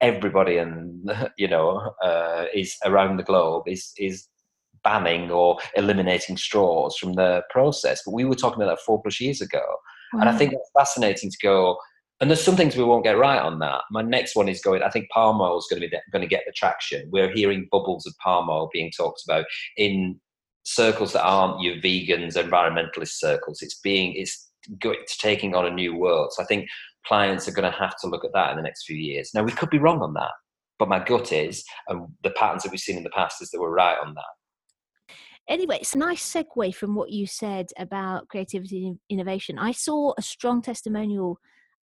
everybody 0.00 0.56
and 0.56 1.10
you 1.38 1.48
know 1.48 1.92
uh, 2.02 2.44
is 2.54 2.76
around 2.84 3.16
the 3.16 3.22
globe 3.22 3.64
is 3.66 3.92
is 3.98 4.28
banning 4.82 5.30
or 5.30 5.58
eliminating 5.76 6.36
straws 6.36 6.96
from 6.96 7.14
the 7.14 7.42
process. 7.50 8.02
But 8.04 8.14
we 8.14 8.24
were 8.24 8.34
talking 8.34 8.62
about 8.62 8.76
that 8.76 8.84
four 8.84 9.00
plus 9.02 9.20
years 9.20 9.40
ago, 9.40 9.62
wow. 10.12 10.20
and 10.20 10.28
I 10.28 10.36
think 10.36 10.52
it's 10.52 10.70
fascinating 10.76 11.30
to 11.30 11.36
go. 11.42 11.78
And 12.20 12.30
there's 12.30 12.44
some 12.44 12.54
things 12.56 12.76
we 12.76 12.84
won't 12.84 13.02
get 13.02 13.18
right 13.18 13.40
on 13.40 13.58
that. 13.60 13.80
My 13.90 14.02
next 14.02 14.36
one 14.36 14.48
is 14.48 14.60
going. 14.60 14.82
I 14.82 14.90
think 14.90 15.10
palm 15.10 15.40
oil 15.40 15.58
is 15.58 15.66
going 15.68 15.82
to 15.82 15.88
be 15.88 15.96
going 16.12 16.22
to 16.22 16.28
get 16.28 16.44
the 16.46 16.52
traction. 16.52 17.08
We're 17.10 17.32
hearing 17.32 17.68
bubbles 17.70 18.06
of 18.06 18.14
palm 18.22 18.48
oil 18.48 18.70
being 18.72 18.92
talked 18.96 19.22
about 19.26 19.44
in 19.76 20.20
circles 20.64 21.12
that 21.14 21.24
aren't 21.24 21.62
your 21.62 21.76
vegans, 21.76 22.36
environmentalist 22.36 23.14
circles. 23.14 23.60
It's 23.60 23.80
being 23.80 24.14
it's, 24.14 24.51
it's 24.82 25.16
taking 25.16 25.54
on 25.54 25.66
a 25.66 25.70
new 25.70 25.96
world. 25.96 26.32
So 26.32 26.42
I 26.42 26.46
think 26.46 26.68
clients 27.06 27.48
are 27.48 27.52
going 27.52 27.70
to 27.70 27.78
have 27.78 27.96
to 28.00 28.08
look 28.08 28.24
at 28.24 28.32
that 28.34 28.50
in 28.50 28.56
the 28.56 28.62
next 28.62 28.84
few 28.84 28.96
years. 28.96 29.30
Now, 29.34 29.42
we 29.42 29.52
could 29.52 29.70
be 29.70 29.78
wrong 29.78 30.00
on 30.02 30.14
that, 30.14 30.30
but 30.78 30.88
my 30.88 31.02
gut 31.02 31.32
is, 31.32 31.64
and 31.88 32.08
the 32.22 32.30
patterns 32.30 32.62
that 32.62 32.70
we've 32.70 32.80
seen 32.80 32.96
in 32.96 33.02
the 33.02 33.10
past 33.10 33.42
is 33.42 33.50
that 33.50 33.60
we're 33.60 33.74
right 33.74 33.98
on 34.04 34.14
that. 34.14 35.14
Anyway, 35.48 35.78
it's 35.80 35.94
a 35.94 35.98
nice 35.98 36.32
segue 36.32 36.74
from 36.74 36.94
what 36.94 37.10
you 37.10 37.26
said 37.26 37.66
about 37.76 38.28
creativity 38.28 38.86
and 38.86 38.98
innovation. 39.10 39.58
I 39.58 39.72
saw 39.72 40.12
a 40.16 40.22
strong 40.22 40.62
testimonial 40.62 41.38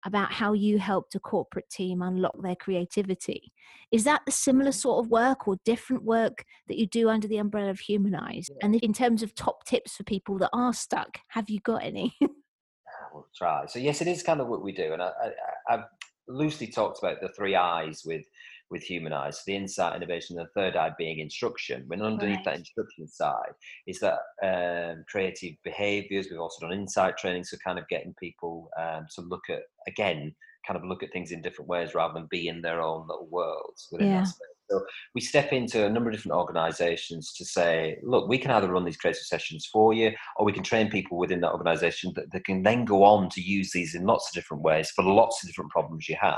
about 0.06 0.32
how 0.32 0.54
you 0.54 0.80
helped 0.80 1.16
a 1.16 1.20
corporate 1.20 1.70
team 1.70 2.02
unlock 2.02 2.42
their 2.42 2.56
creativity. 2.56 3.52
Is 3.92 4.06
that 4.06 4.22
the 4.26 4.32
similar 4.32 4.72
mm. 4.72 4.76
sort 4.76 5.04
of 5.04 5.12
work 5.12 5.48
or 5.48 5.58
different 5.66 6.04
work 6.04 6.46
that 6.68 6.78
you 6.78 6.88
do 6.88 7.10
under 7.10 7.28
the 7.28 7.38
umbrella 7.38 7.70
of 7.70 7.80
Humanize? 7.80 8.50
And 8.62 8.76
in 8.76 8.94
terms 8.94 9.24
of 9.24 9.36
top 9.36 9.66
tips 9.66 9.98
for 9.98 10.04
people 10.04 10.38
that 10.40 10.52
are 10.54 10.74
stuck, 10.74 11.20
have 11.30 11.50
you 11.50 11.60
got 11.60 11.84
any? 11.84 12.18
we'll 13.14 13.28
try. 13.36 13.66
So 13.68 13.80
yes, 13.80 14.02
it 14.02 14.08
is 14.08 14.24
kind 14.24 14.42
of 14.42 14.48
what 14.48 14.64
we 14.64 14.72
do, 14.72 14.94
and 14.94 15.02
I, 15.02 15.12
I, 15.68 15.74
I've 15.74 15.86
loosely 16.28 16.68
talked 16.68 17.00
about 17.00 17.22
the 17.22 17.30
three 17.30 17.56
I's 17.56 18.04
with 18.06 18.26
with 18.70 18.84
Humanize 18.84 19.44
the 19.46 19.56
insight 19.56 19.96
innovation 19.96 20.36
the 20.36 20.46
third 20.54 20.76
eye 20.76 20.92
being 20.98 21.20
instruction 21.20 21.84
when 21.88 22.02
underneath 22.02 22.38
right. 22.38 22.46
that 22.46 22.58
instruction 22.58 23.08
side 23.08 23.54
is 23.88 24.00
that 24.00 24.20
um, 24.44 25.04
creative 25.10 25.56
behaviors 25.64 26.28
we've 26.30 26.40
also 26.40 26.68
done 26.68 26.78
insight 26.78 27.18
training 27.18 27.44
so 27.44 27.58
kind 27.66 27.80
of 27.80 27.88
getting 27.88 28.14
people 28.20 28.70
um, 28.80 29.08
to 29.14 29.22
look 29.22 29.44
at 29.50 29.64
again 29.88 30.34
kind 30.68 30.78
of 30.78 30.88
look 30.88 31.02
at 31.02 31.12
things 31.12 31.32
in 31.32 31.42
different 31.42 31.68
ways 31.68 31.96
rather 31.96 32.14
than 32.14 32.28
be 32.30 32.48
in 32.48 32.62
their 32.62 32.80
own 32.80 33.08
little 33.08 33.28
worlds 33.32 33.88
within 33.92 34.10
yeah. 34.10 34.20
that 34.20 34.28
space 34.28 34.59
so 34.70 34.84
we 35.16 35.22
step 35.22 35.52
into 35.52 35.86
a 35.86 35.90
number 35.90 36.10
of 36.10 36.16
different 36.16 36.38
organizations 36.38 37.34
to 37.34 37.46
say, 37.46 37.98
look, 38.04 38.28
we 38.28 38.38
can 38.38 38.52
either 38.52 38.72
run 38.72 38.86
these 38.86 38.98
creative 38.98 39.24
sessions 39.24 39.68
for 39.72 39.94
you, 39.94 40.12
or 40.38 40.46
we 40.46 40.54
can 40.54 40.64
train 40.64 40.90
people 40.90 41.18
within 41.18 41.42
that 41.42 41.52
organization 41.52 42.12
that, 42.16 42.32
that 42.32 42.46
can 42.46 42.64
then 42.64 42.86
go 42.86 43.04
on 43.04 43.30
to 43.30 43.42
use 43.42 43.72
these 43.72 43.96
in 43.96 44.06
lots 44.06 44.30
of 44.30 44.34
different 44.34 44.64
ways 44.64 44.92
for 44.92 45.04
lots 45.04 45.44
of 45.44 45.50
different 45.50 45.72
problems 45.72 46.08
you 46.08 46.18
have. 46.20 46.38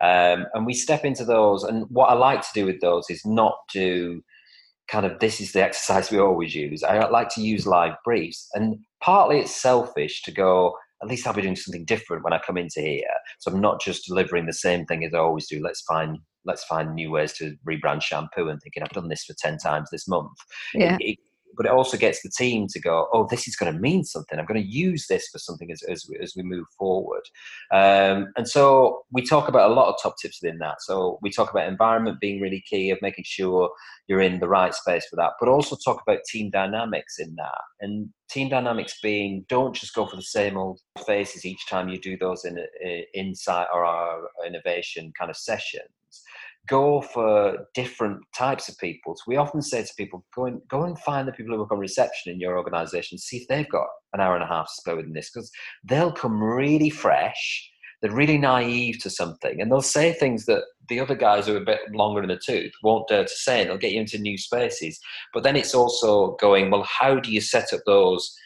Um, 0.00 0.46
and 0.54 0.66
we 0.66 0.74
step 0.74 1.04
into 1.04 1.24
those. 1.24 1.64
And 1.64 1.86
what 1.88 2.10
I 2.10 2.14
like 2.14 2.42
to 2.42 2.48
do 2.54 2.66
with 2.66 2.80
those 2.80 3.06
is 3.08 3.24
not 3.24 3.56
to 3.72 4.22
kind 4.88 5.06
of 5.06 5.18
this 5.20 5.40
is 5.40 5.52
the 5.52 5.62
exercise 5.62 6.10
we 6.10 6.18
always 6.18 6.54
use. 6.54 6.82
I 6.82 6.98
like 7.08 7.30
to 7.30 7.40
use 7.40 7.66
live 7.66 7.94
briefs. 8.04 8.48
And 8.54 8.78
partly 9.00 9.38
it's 9.38 9.54
selfish 9.54 10.22
to 10.22 10.32
go, 10.32 10.74
at 11.02 11.08
least 11.08 11.26
I'll 11.26 11.34
be 11.34 11.42
doing 11.42 11.56
something 11.56 11.84
different 11.84 12.24
when 12.24 12.32
I 12.32 12.38
come 12.38 12.56
into 12.56 12.80
here. 12.80 13.02
So 13.40 13.50
I'm 13.50 13.60
not 13.60 13.80
just 13.80 14.06
delivering 14.06 14.46
the 14.46 14.52
same 14.52 14.86
thing 14.86 15.04
as 15.04 15.12
I 15.12 15.18
always 15.18 15.48
do. 15.48 15.60
Let's 15.62 15.82
find 15.82 16.18
let's 16.44 16.64
find 16.64 16.94
new 16.94 17.10
ways 17.10 17.32
to 17.32 17.56
rebrand 17.68 18.02
shampoo 18.02 18.48
and 18.48 18.60
thinking 18.60 18.82
I've 18.82 18.90
done 18.90 19.08
this 19.08 19.24
for 19.24 19.34
10 19.38 19.58
times 19.58 19.88
this 19.92 20.08
month. 20.08 20.32
Yeah. 20.74 20.96
It, 21.00 21.12
it, 21.12 21.18
but 21.56 21.66
it 21.66 21.72
also 21.72 21.96
gets 21.96 22.22
the 22.22 22.30
team 22.30 22.66
to 22.68 22.80
go, 22.80 23.08
oh, 23.12 23.26
this 23.30 23.46
is 23.46 23.56
going 23.56 23.72
to 23.72 23.78
mean 23.78 24.04
something. 24.04 24.38
I'm 24.38 24.46
going 24.46 24.62
to 24.62 24.66
use 24.66 25.06
this 25.06 25.28
for 25.28 25.38
something 25.38 25.70
as, 25.70 25.82
as, 25.82 26.06
we, 26.08 26.18
as 26.18 26.34
we 26.36 26.42
move 26.42 26.66
forward. 26.78 27.22
Um, 27.72 28.32
and 28.36 28.48
so 28.48 29.04
we 29.12 29.24
talk 29.24 29.48
about 29.48 29.70
a 29.70 29.74
lot 29.74 29.88
of 29.88 29.96
top 30.02 30.14
tips 30.20 30.40
within 30.42 30.58
that. 30.58 30.82
So 30.82 31.18
we 31.22 31.30
talk 31.30 31.50
about 31.50 31.68
environment 31.68 32.20
being 32.20 32.40
really 32.40 32.62
key, 32.68 32.90
of 32.90 32.98
making 33.02 33.24
sure 33.26 33.70
you're 34.08 34.20
in 34.20 34.40
the 34.40 34.48
right 34.48 34.74
space 34.74 35.06
for 35.08 35.16
that, 35.16 35.32
but 35.38 35.48
also 35.48 35.76
talk 35.76 36.02
about 36.06 36.24
team 36.24 36.50
dynamics 36.50 37.18
in 37.18 37.34
that. 37.36 37.60
And 37.80 38.08
team 38.30 38.48
dynamics 38.48 38.98
being 39.02 39.44
don't 39.48 39.74
just 39.74 39.94
go 39.94 40.06
for 40.06 40.16
the 40.16 40.22
same 40.22 40.56
old 40.56 40.80
faces 41.06 41.44
each 41.44 41.66
time 41.68 41.88
you 41.88 42.00
do 42.00 42.16
those 42.16 42.44
in, 42.44 42.58
in 42.82 43.04
insight 43.14 43.68
or 43.72 44.28
innovation 44.46 45.12
kind 45.18 45.30
of 45.30 45.36
sessions 45.36 45.90
go 46.68 47.00
for 47.00 47.66
different 47.74 48.20
types 48.36 48.68
of 48.68 48.78
people. 48.78 49.16
So 49.16 49.22
we 49.26 49.36
often 49.36 49.62
say 49.62 49.82
to 49.82 49.94
people, 49.96 50.24
go 50.34 50.46
and 50.46 50.60
go 50.68 50.84
and 50.84 50.98
find 51.00 51.26
the 51.26 51.32
people 51.32 51.54
who 51.54 51.60
work 51.60 51.72
on 51.72 51.78
reception 51.78 52.32
in 52.32 52.40
your 52.40 52.56
organization, 52.56 53.18
see 53.18 53.38
if 53.38 53.48
they've 53.48 53.68
got 53.68 53.88
an 54.12 54.20
hour 54.20 54.34
and 54.34 54.44
a 54.44 54.46
half 54.46 54.66
to 54.66 54.74
spare 54.74 54.96
within 54.96 55.12
this, 55.12 55.30
because 55.30 55.50
they'll 55.84 56.12
come 56.12 56.42
really 56.42 56.90
fresh. 56.90 57.68
They're 58.00 58.10
really 58.10 58.38
naive 58.38 58.98
to 59.02 59.10
something, 59.10 59.60
and 59.60 59.70
they'll 59.70 59.80
say 59.80 60.12
things 60.12 60.44
that 60.46 60.64
the 60.88 60.98
other 60.98 61.14
guys 61.14 61.46
who 61.46 61.54
are 61.54 61.62
a 61.62 61.64
bit 61.64 61.78
longer 61.92 62.20
in 62.20 62.30
the 62.30 62.36
tooth 62.44 62.72
won't 62.82 63.06
dare 63.06 63.22
to 63.22 63.28
say, 63.28 63.60
and 63.60 63.70
they'll 63.70 63.78
get 63.78 63.92
you 63.92 64.00
into 64.00 64.18
new 64.18 64.36
spaces. 64.36 64.98
But 65.32 65.44
then 65.44 65.54
it's 65.54 65.72
also 65.72 66.36
going, 66.40 66.70
well, 66.70 66.82
how 66.82 67.20
do 67.20 67.30
you 67.30 67.40
set 67.40 67.72
up 67.72 67.80
those 67.86 68.36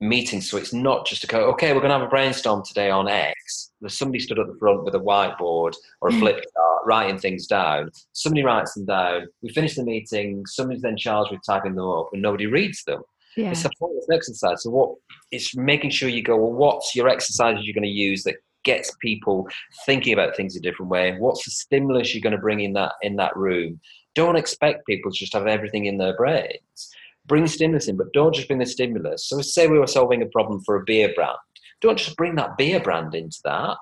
meetings 0.00 0.50
so 0.50 0.56
it's 0.56 0.72
not 0.72 1.06
just 1.06 1.24
a 1.24 1.26
go 1.26 1.44
okay 1.50 1.72
we're 1.72 1.80
going 1.80 1.90
to 1.90 1.98
have 1.98 2.06
a 2.06 2.10
brainstorm 2.10 2.62
today 2.64 2.90
on 2.90 3.08
x. 3.08 3.70
There's 3.80 3.96
somebody 3.96 4.18
stood 4.18 4.38
at 4.38 4.46
the 4.46 4.56
front 4.58 4.84
with 4.84 4.94
a 4.94 5.00
whiteboard 5.00 5.74
or 6.00 6.08
a 6.08 6.12
hmm. 6.12 6.18
flip 6.18 6.36
chart 6.36 6.82
writing 6.86 7.18
things 7.18 7.46
down. 7.46 7.90
Somebody 8.12 8.42
writes 8.42 8.74
them 8.74 8.86
down. 8.86 9.26
We 9.42 9.50
finish 9.50 9.74
the 9.74 9.84
meeting. 9.84 10.44
Somebody's 10.46 10.82
then 10.82 10.96
charged 10.96 11.30
with 11.30 11.40
typing 11.46 11.74
them 11.74 11.88
up 11.88 12.10
and 12.12 12.22
nobody 12.22 12.46
reads 12.46 12.82
them. 12.84 13.02
Yeah. 13.36 13.50
it's 13.50 13.64
a 13.64 13.70
pointless 13.78 14.06
exercise. 14.12 14.62
So 14.62 14.70
what 14.70 14.94
it's 15.30 15.56
making 15.56 15.90
sure 15.90 16.08
you 16.08 16.22
go 16.22 16.36
well 16.36 16.52
what's 16.52 16.94
your 16.94 17.08
exercises 17.08 17.64
you're 17.64 17.74
going 17.74 17.82
to 17.82 17.88
use 17.88 18.22
that 18.24 18.36
gets 18.64 18.94
people 19.00 19.46
thinking 19.84 20.12
about 20.12 20.36
things 20.36 20.56
a 20.56 20.60
different 20.60 20.90
way? 20.90 21.16
What's 21.18 21.44
the 21.44 21.50
stimulus 21.50 22.14
you're 22.14 22.22
going 22.22 22.32
to 22.32 22.38
bring 22.38 22.60
in 22.60 22.72
that 22.74 22.92
in 23.02 23.16
that 23.16 23.36
room? 23.36 23.80
Don't 24.14 24.36
expect 24.36 24.86
people 24.86 25.10
to 25.10 25.18
just 25.18 25.32
have 25.32 25.46
everything 25.46 25.86
in 25.86 25.98
their 25.98 26.16
brains 26.16 26.90
bring 27.26 27.46
stimulus 27.46 27.88
in, 27.88 27.96
but 27.96 28.12
don't 28.12 28.34
just 28.34 28.48
bring 28.48 28.58
the 28.58 28.66
stimulus. 28.66 29.28
So, 29.28 29.40
say 29.40 29.66
we 29.66 29.78
were 29.78 29.86
solving 29.86 30.22
a 30.22 30.26
problem 30.26 30.62
for 30.64 30.76
a 30.76 30.84
beer 30.84 31.12
brand, 31.14 31.36
don't 31.80 31.98
just 31.98 32.16
bring 32.16 32.34
that 32.36 32.56
beer 32.56 32.80
brand 32.80 33.14
into 33.14 33.38
that. 33.44 33.76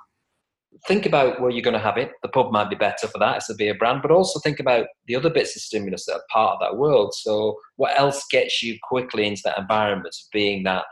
Think 0.89 1.05
about 1.05 1.41
where 1.41 1.51
you're 1.51 1.63
going 1.63 1.75
to 1.75 1.81
have 1.81 1.99
it. 1.99 2.13
The 2.23 2.29
pub 2.29 2.51
might 2.51 2.71
be 2.71 2.77
better 2.77 3.07
for 3.07 3.19
that. 3.19 3.37
It's 3.37 3.51
a 3.51 3.55
beer 3.55 3.75
brand, 3.75 4.01
but 4.01 4.11
also 4.11 4.41
think 4.41 4.59
about 4.59 4.87
the 5.07 5.15
other 5.15 5.29
bits 5.29 5.55
of 5.55 5.63
stimulus 5.63 6.07
that 6.07 6.15
are 6.15 6.25
part 6.33 6.55
of 6.55 6.61
that 6.61 6.79
world. 6.79 7.15
So, 7.15 7.57
what 7.77 7.99
else 7.99 8.25
gets 8.31 8.63
you 8.63 8.79
quickly 8.83 9.27
into 9.27 9.43
that 9.45 9.59
environment 9.59 10.09
of 10.09 10.31
being 10.33 10.63
that 10.65 10.85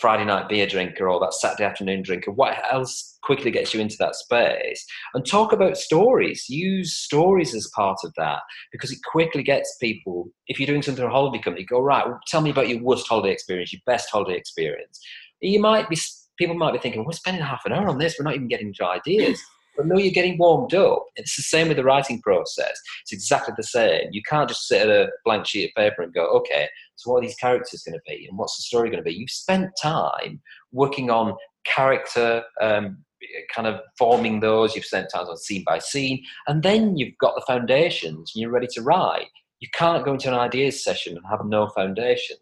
Friday 0.00 0.24
night 0.24 0.48
beer 0.48 0.66
drinker 0.66 1.08
or 1.08 1.20
that 1.20 1.34
Saturday 1.34 1.64
afternoon 1.64 2.02
drinker? 2.02 2.30
What 2.30 2.56
else 2.72 3.18
quickly 3.22 3.50
gets 3.50 3.74
you 3.74 3.80
into 3.80 3.96
that 3.98 4.16
space? 4.16 4.84
And 5.14 5.24
talk 5.24 5.52
about 5.52 5.76
stories. 5.76 6.46
Use 6.48 6.94
stories 6.94 7.54
as 7.54 7.70
part 7.74 7.98
of 8.04 8.12
that 8.16 8.40
because 8.72 8.90
it 8.90 8.98
quickly 9.10 9.42
gets 9.42 9.76
people. 9.80 10.28
If 10.46 10.58
you're 10.58 10.66
doing 10.66 10.82
something 10.82 11.02
for 11.02 11.08
a 11.08 11.12
holiday 11.12 11.42
company, 11.42 11.64
go 11.64 11.80
right. 11.80 12.06
Well, 12.06 12.20
tell 12.26 12.40
me 12.40 12.50
about 12.50 12.68
your 12.68 12.82
worst 12.82 13.06
holiday 13.08 13.32
experience, 13.32 13.72
your 13.72 13.82
best 13.86 14.10
holiday 14.10 14.36
experience. 14.36 15.00
You 15.40 15.60
might 15.60 15.88
be. 15.88 15.98
People 16.38 16.56
might 16.56 16.72
be 16.72 16.78
thinking, 16.78 17.04
we're 17.04 17.12
spending 17.12 17.42
half 17.42 17.66
an 17.66 17.72
hour 17.72 17.88
on 17.88 17.98
this. 17.98 18.16
We're 18.18 18.24
not 18.24 18.34
even 18.34 18.48
getting 18.48 18.68
into 18.68 18.86
ideas. 18.86 19.40
But 19.76 19.86
no, 19.86 19.96
you're 19.96 20.12
getting 20.12 20.38
warmed 20.38 20.74
up. 20.74 21.06
It's 21.16 21.36
the 21.36 21.42
same 21.42 21.68
with 21.68 21.78
the 21.78 21.84
writing 21.84 22.20
process. 22.20 22.78
It's 23.02 23.12
exactly 23.12 23.54
the 23.56 23.62
same. 23.62 24.08
You 24.12 24.22
can't 24.28 24.48
just 24.48 24.68
sit 24.68 24.82
at 24.82 24.88
a 24.88 25.10
blank 25.24 25.46
sheet 25.46 25.70
of 25.70 25.82
paper 25.82 26.02
and 26.02 26.12
go, 26.12 26.26
okay, 26.26 26.68
so 27.02 27.10
what 27.10 27.18
are 27.18 27.26
these 27.26 27.34
characters 27.34 27.82
going 27.82 27.94
to 27.94 28.02
be 28.06 28.26
and 28.28 28.38
what's 28.38 28.56
the 28.56 28.62
story 28.62 28.88
going 28.90 29.02
to 29.02 29.04
be? 29.04 29.12
You've 29.14 29.30
spent 29.30 29.70
time 29.82 30.40
working 30.70 31.10
on 31.10 31.34
character, 31.64 32.44
um, 32.60 32.98
kind 33.54 33.66
of 33.66 33.80
forming 33.98 34.38
those. 34.38 34.76
You've 34.76 34.84
spent 34.84 35.08
time 35.12 35.26
on 35.26 35.36
scene 35.36 35.64
by 35.66 35.80
scene, 35.80 36.22
and 36.46 36.62
then 36.62 36.96
you've 36.96 37.18
got 37.18 37.34
the 37.34 37.44
foundations 37.46 38.32
and 38.34 38.40
you're 38.40 38.52
ready 38.52 38.68
to 38.74 38.82
write. 38.82 39.26
You 39.58 39.68
can't 39.74 40.04
go 40.04 40.12
into 40.12 40.28
an 40.28 40.38
ideas 40.38 40.82
session 40.82 41.16
and 41.16 41.26
have 41.28 41.44
no 41.44 41.68
foundations. 41.68 42.38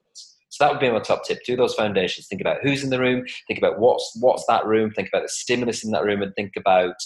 So 0.51 0.65
that 0.65 0.73
would 0.73 0.81
be 0.81 0.91
my 0.91 0.99
top 0.99 1.25
tip. 1.25 1.39
Do 1.47 1.57
those 1.57 1.75
foundations. 1.75 2.27
Think 2.27 2.41
about 2.41 2.59
who's 2.63 2.83
in 2.83 2.91
the 2.91 2.99
room. 2.99 3.25
Think 3.47 3.59
about 3.59 3.79
what's 3.79 4.13
what's 4.21 4.45
that 4.47 4.67
room. 4.67 4.91
Think 4.91 5.09
about 5.09 5.23
the 5.23 5.29
stimulus 5.29 5.85
in 5.85 5.91
that 5.93 6.05
room, 6.05 6.23
and 6.23 6.35
think 6.35 6.53
about 6.57 6.97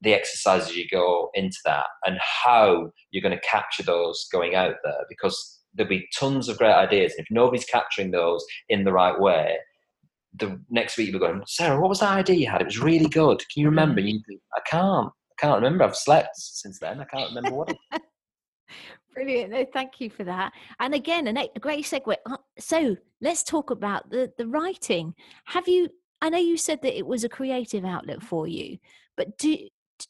the 0.00 0.14
exercises 0.14 0.76
you 0.76 0.86
go 0.90 1.30
into 1.34 1.58
that 1.64 1.86
and 2.04 2.18
how 2.20 2.92
you're 3.10 3.22
going 3.22 3.36
to 3.36 3.48
capture 3.48 3.82
those 3.82 4.26
going 4.30 4.54
out 4.54 4.76
there. 4.84 5.04
Because 5.08 5.60
there'll 5.74 5.88
be 5.88 6.08
tons 6.18 6.48
of 6.48 6.58
great 6.58 6.72
ideas. 6.72 7.12
And 7.12 7.24
if 7.24 7.30
nobody's 7.30 7.64
capturing 7.64 8.10
those 8.10 8.44
in 8.68 8.84
the 8.84 8.92
right 8.92 9.18
way, 9.18 9.56
the 10.36 10.60
next 10.70 10.96
week 10.96 11.08
you'll 11.08 11.20
be 11.20 11.26
going, 11.26 11.42
Sarah, 11.46 11.80
what 11.80 11.88
was 11.88 12.00
that 12.00 12.18
idea 12.18 12.36
you 12.36 12.48
had? 12.48 12.60
It 12.60 12.66
was 12.66 12.80
really 12.80 13.08
good. 13.08 13.38
Can 13.38 13.62
you 13.62 13.66
remember? 13.66 14.00
You 14.00 14.20
I 14.56 14.60
can't. 14.68 15.08
I 15.08 15.34
can't 15.40 15.62
remember. 15.62 15.84
I've 15.84 15.96
slept 15.96 16.36
since 16.36 16.78
then. 16.78 17.00
I 17.00 17.04
can't 17.04 17.34
remember 17.34 17.56
what. 17.56 17.76
Brilliant. 19.14 19.52
No, 19.52 19.64
thank 19.72 20.00
you 20.00 20.10
for 20.10 20.24
that. 20.24 20.52
And 20.80 20.94
again, 20.94 21.28
a 21.28 21.48
great 21.60 21.84
segue. 21.84 22.16
Uh, 22.26 22.36
so 22.58 22.96
let's 23.20 23.44
talk 23.44 23.70
about 23.70 24.10
the 24.10 24.32
the 24.38 24.46
writing. 24.46 25.14
Have 25.46 25.68
you? 25.68 25.88
I 26.20 26.30
know 26.30 26.38
you 26.38 26.56
said 26.56 26.82
that 26.82 26.96
it 26.96 27.06
was 27.06 27.22
a 27.22 27.28
creative 27.28 27.84
outlet 27.84 28.22
for 28.22 28.48
you, 28.48 28.78
but 29.16 29.38
do 29.38 29.56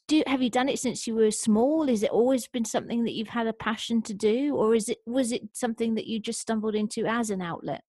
do 0.07 0.23
have 0.27 0.41
you 0.41 0.49
done 0.49 0.69
it 0.69 0.79
since 0.79 1.05
you 1.07 1.15
were 1.15 1.31
small? 1.31 1.87
Is 1.89 2.03
it 2.03 2.11
always 2.11 2.47
been 2.47 2.65
something 2.65 3.03
that 3.03 3.13
you've 3.13 3.27
had 3.27 3.47
a 3.47 3.53
passion 3.53 4.01
to 4.03 4.13
do, 4.13 4.55
or 4.55 4.75
is 4.75 4.89
it 4.89 4.99
was 5.05 5.31
it 5.31 5.43
something 5.53 5.95
that 5.95 6.07
you 6.07 6.19
just 6.19 6.39
stumbled 6.39 6.75
into 6.75 7.05
as 7.05 7.29
an 7.29 7.41
outlet? 7.41 7.83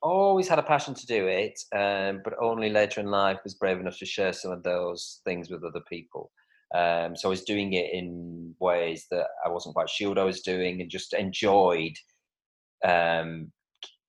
Always 0.00 0.48
had 0.48 0.58
a 0.58 0.62
passion 0.62 0.94
to 0.94 1.06
do 1.06 1.26
it, 1.26 1.58
um, 1.74 2.20
but 2.24 2.34
only 2.40 2.70
later 2.70 3.00
in 3.00 3.06
life 3.06 3.38
was 3.44 3.54
brave 3.54 3.80
enough 3.80 3.98
to 3.98 4.06
share 4.06 4.32
some 4.32 4.52
of 4.52 4.62
those 4.62 5.20
things 5.24 5.50
with 5.50 5.64
other 5.64 5.82
people. 5.88 6.30
Um, 6.74 7.16
so 7.16 7.28
I 7.28 7.30
was 7.30 7.44
doing 7.44 7.72
it 7.72 7.92
in 7.92 8.54
ways 8.60 9.06
that 9.10 9.26
I 9.44 9.48
wasn't 9.48 9.74
quite 9.74 9.90
sure 9.90 10.18
I 10.18 10.24
was 10.24 10.42
doing, 10.42 10.80
and 10.80 10.90
just 10.90 11.14
enjoyed 11.14 11.94
um, 12.84 13.50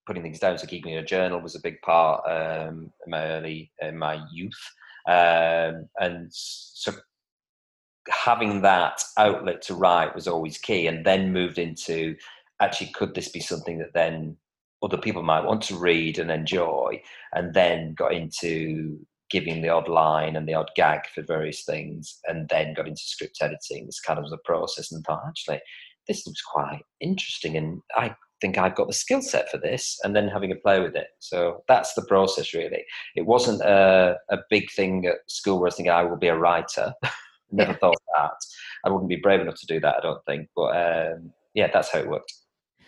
putting 0.06 0.24
things 0.24 0.40
down. 0.40 0.58
So 0.58 0.68
keeping 0.68 0.96
a 0.98 1.06
journal 1.06 1.42
was 1.42 1.56
a 1.56 1.62
big 1.62 1.82
part 1.82 2.22
um, 2.30 2.92
in 3.06 3.10
my 3.12 3.26
early 3.26 3.72
in 3.82 3.98
my 3.98 4.22
youth, 4.32 4.62
um, 5.08 5.88
and 6.00 6.28
so 6.30 6.94
having 8.10 8.62
that 8.62 9.02
outlet 9.18 9.62
to 9.64 9.76
write 9.76 10.16
was 10.16 10.28
always 10.28 10.58
key. 10.58 10.88
And 10.88 11.06
then 11.06 11.34
moved 11.34 11.58
into 11.58 12.16
actually, 12.62 12.92
could 12.92 13.16
this 13.16 13.30
be 13.30 13.40
something 13.40 13.78
that 13.80 13.94
then 13.94 14.36
other 14.82 14.98
people 14.98 15.24
might 15.24 15.46
want 15.46 15.62
to 15.64 15.76
read 15.76 16.20
and 16.20 16.32
enjoy? 16.32 17.02
And 17.34 17.54
then 17.54 17.94
got 17.94 18.14
into 18.14 19.00
giving 19.30 19.62
the 19.62 19.70
odd 19.70 19.88
line 19.88 20.36
and 20.36 20.48
the 20.48 20.54
odd 20.54 20.72
gag 20.76 21.02
for 21.14 21.22
various 21.22 21.64
things, 21.64 22.20
and 22.28 22.50
then 22.50 22.74
got 22.74 22.88
into 22.88 23.02
script 23.02 23.38
editing. 23.42 23.86
This 23.86 24.00
kind 24.00 24.18
of 24.18 24.24
was 24.24 24.34
a 24.34 24.38
process, 24.44 24.92
and 24.92 25.04
thought 25.06 25.24
actually 25.28 25.62
this 26.08 26.26
looks 26.26 26.42
quite 26.42 26.82
interesting, 27.00 27.56
and 27.56 27.82
I 27.96 28.16
think 28.42 28.58
I've 28.58 28.76
got 28.76 28.88
the 28.88 28.94
skill 28.94 29.22
set 29.22 29.50
for 29.52 29.58
this, 29.58 30.00
and 30.04 30.16
then 30.16 30.28
having 30.28 30.52
a 30.52 30.56
play 30.56 30.80
with 30.80 30.96
it. 30.96 31.08
So 31.20 31.64
that's 31.68 31.94
the 31.94 32.06
process, 32.06 32.54
really. 32.54 32.84
It 33.16 33.26
wasn't 33.26 33.62
a, 33.62 34.18
a 34.30 34.38
big 34.50 34.72
thing 34.72 35.06
at 35.06 35.18
school 35.28 35.60
where 35.60 35.68
I 35.68 35.70
was 35.70 35.76
thinking 35.76 35.92
I 35.92 36.04
will 36.04 36.18
be 36.18 36.28
a 36.28 36.38
writer. 36.38 36.94
Never 37.52 37.74
thought 37.74 37.98
that. 38.16 38.32
I 38.86 38.90
wouldn't 38.90 39.10
be 39.10 39.16
brave 39.18 39.42
enough 39.42 39.60
to 39.60 39.66
do 39.68 39.80
that, 39.80 39.98
I 39.98 40.02
don't 40.02 40.24
think. 40.26 40.50
But 40.56 40.76
um, 40.76 41.32
yeah, 41.54 41.70
that's 41.74 41.92
how 41.92 42.00
it 42.00 42.10
worked. 42.10 42.34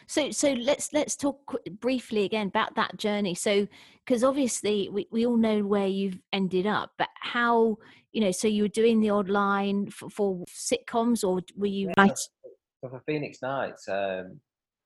So, 0.08 0.30
so 0.32 0.52
let's 0.54 0.92
let's 0.92 1.16
talk 1.16 1.56
briefly 1.80 2.26
again 2.26 2.48
about 2.48 2.76
that 2.76 2.98
journey. 2.98 3.34
So, 3.34 3.68
because 4.06 4.24
obviously 4.24 4.90
we, 4.90 5.08
we 5.12 5.26
all 5.26 5.38
know 5.38 5.64
where 5.64 5.88
you've 5.88 6.20
ended 6.34 6.68
up, 6.68 6.92
but 6.98 7.08
how 7.22 7.78
you 8.12 8.22
know? 8.22 8.32
So 8.32 8.48
you 8.48 8.64
were 8.64 8.70
doing 8.70 9.00
the 9.00 9.10
odd 9.10 9.30
line 9.30 9.90
for, 9.90 10.10
for 10.10 10.44
sitcoms, 10.50 11.24
or 11.24 11.42
were 11.56 11.68
you 11.68 11.88
yeah, 11.88 12.04
right? 12.04 12.18
So 12.18 12.90
for 12.90 13.02
Phoenix 13.06 13.42
Nights, 13.42 13.88
um, 13.88 14.40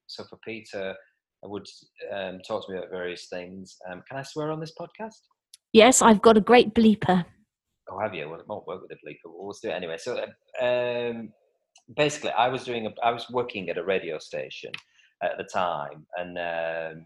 so 0.07 0.23
for 0.25 0.37
Peter, 0.45 0.93
I 1.43 1.47
would 1.47 1.65
um, 2.13 2.39
talk 2.47 2.65
to 2.65 2.71
me 2.71 2.77
about 2.77 2.91
various 2.91 3.27
things. 3.27 3.77
Um, 3.89 4.03
can 4.07 4.17
I 4.17 4.23
swear 4.23 4.51
on 4.51 4.59
this 4.59 4.73
podcast? 4.79 5.21
Yes, 5.73 6.01
I've 6.01 6.21
got 6.21 6.37
a 6.37 6.41
great 6.41 6.73
bleeper. 6.73 7.25
Oh, 7.89 7.99
have 7.99 8.13
you? 8.13 8.29
Well, 8.29 8.39
it 8.39 8.47
won't 8.47 8.67
work 8.67 8.81
with 8.81 8.89
the 8.89 8.95
bleeper. 8.95 9.25
We'll 9.25 9.55
do 9.61 9.69
it 9.69 9.73
anyway. 9.73 9.97
So, 9.97 10.19
um, 10.61 11.29
basically, 11.95 12.31
I 12.31 12.47
was 12.47 12.63
doing. 12.63 12.87
A, 12.87 12.93
I 13.03 13.11
was 13.11 13.29
working 13.29 13.69
at 13.69 13.77
a 13.77 13.83
radio 13.83 14.17
station 14.17 14.71
at 15.23 15.37
the 15.37 15.43
time, 15.43 16.05
and 16.17 16.37
um, 16.37 17.05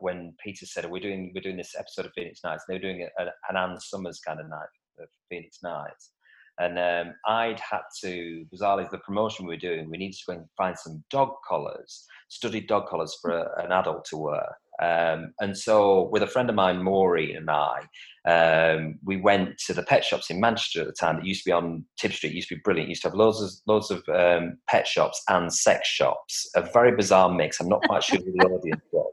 when 0.00 0.34
Peter 0.42 0.66
said, 0.66 0.88
"We're 0.90 1.00
doing 1.00 1.32
we're 1.34 1.40
doing 1.40 1.56
this 1.56 1.74
episode 1.76 2.06
of 2.06 2.12
Phoenix 2.14 2.40
Nights," 2.44 2.64
they 2.68 2.74
were 2.74 2.80
doing 2.80 3.08
a, 3.18 3.24
an 3.48 3.56
Ann 3.56 3.78
Summers 3.80 4.20
kind 4.20 4.40
of 4.40 4.48
night 4.48 4.68
of 5.00 5.08
Phoenix 5.28 5.58
Nights, 5.62 6.12
and 6.58 6.78
um, 6.78 7.14
I'd 7.26 7.58
had 7.58 7.82
to 8.02 8.46
bizarrely 8.54 8.88
the 8.90 8.98
promotion 8.98 9.46
we 9.46 9.54
were 9.54 9.60
doing, 9.60 9.90
we 9.90 9.98
needed 9.98 10.16
to 10.18 10.24
go 10.28 10.32
and 10.34 10.46
find 10.56 10.78
some 10.78 11.02
dog 11.10 11.30
collars, 11.46 12.06
studied 12.28 12.68
dog 12.68 12.86
collars 12.86 13.16
for 13.20 13.30
a, 13.30 13.64
an 13.64 13.72
adult 13.72 14.04
to 14.06 14.16
wear. 14.16 14.46
Um, 14.82 15.32
and 15.40 15.56
so, 15.56 16.08
with 16.10 16.22
a 16.22 16.26
friend 16.26 16.50
of 16.50 16.56
mine, 16.56 16.82
Maury, 16.82 17.34
and 17.34 17.48
I, 17.48 17.82
um, 18.26 18.98
we 19.04 19.16
went 19.16 19.58
to 19.66 19.74
the 19.74 19.82
pet 19.82 20.04
shops 20.04 20.30
in 20.30 20.40
Manchester 20.40 20.80
at 20.80 20.86
the 20.86 20.92
time 20.92 21.16
that 21.16 21.26
used 21.26 21.44
to 21.44 21.48
be 21.50 21.52
on 21.52 21.84
Tib 21.98 22.12
Street. 22.12 22.32
It 22.32 22.36
used 22.36 22.48
to 22.48 22.56
be 22.56 22.62
brilliant. 22.64 22.88
Used 22.88 23.02
to 23.02 23.08
have 23.08 23.16
loads 23.16 23.40
of 23.40 23.50
loads 23.66 23.90
of 23.90 24.02
um, 24.08 24.58
pet 24.68 24.86
shops 24.86 25.22
and 25.28 25.52
sex 25.52 25.88
shops. 25.88 26.48
A 26.56 26.62
very 26.62 26.96
bizarre 26.96 27.32
mix. 27.32 27.60
I'm 27.60 27.68
not 27.68 27.82
quite 27.84 28.02
sure 28.02 28.18
who 28.18 28.32
the 28.32 28.46
audience 28.46 28.82
was. 28.92 29.12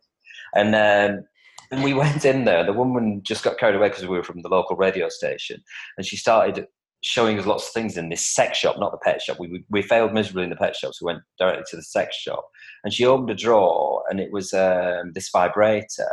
And 0.56 0.76
um, 0.76 1.24
and 1.72 1.84
we 1.84 1.94
went 1.96 2.26
in 2.26 2.46
there. 2.46 2.66
The 2.66 2.74
woman 2.74 3.22
just 3.24 3.44
got 3.44 3.58
carried 3.58 3.76
away 3.76 3.90
because 3.90 4.04
we 4.04 4.18
were 4.18 4.24
from 4.24 4.42
the 4.42 4.50
local 4.50 4.76
radio 4.76 5.10
station, 5.10 5.62
and 5.98 6.06
she 6.06 6.18
started 6.18 6.66
showing 7.02 7.40
us 7.40 7.46
lots 7.46 7.68
of 7.68 7.74
things 7.74 7.98
in 7.98 8.10
this 8.10 8.26
sex 8.26 8.58
shop, 8.58 8.78
not 8.80 8.92
the 8.92 8.98
pet 9.00 9.22
shop. 9.22 9.40
We, 9.40 9.64
we 9.70 9.82
failed 9.82 10.14
miserably 10.14 10.44
in 10.44 10.50
the 10.50 10.56
pet 10.56 10.76
shop, 10.76 10.94
so 10.94 11.06
we 11.06 11.14
went 11.14 11.24
directly 11.40 11.64
to 11.70 11.76
the 11.76 11.84
sex 11.84 12.16
shop. 12.16 12.48
And 12.84 12.94
she 12.94 13.06
opened 13.06 13.30
a 13.30 13.36
drawer, 13.36 14.04
and 14.10 14.20
it 14.20 14.32
was 14.32 14.54
um, 14.54 15.12
this 15.14 15.30
vibrator. 15.30 16.12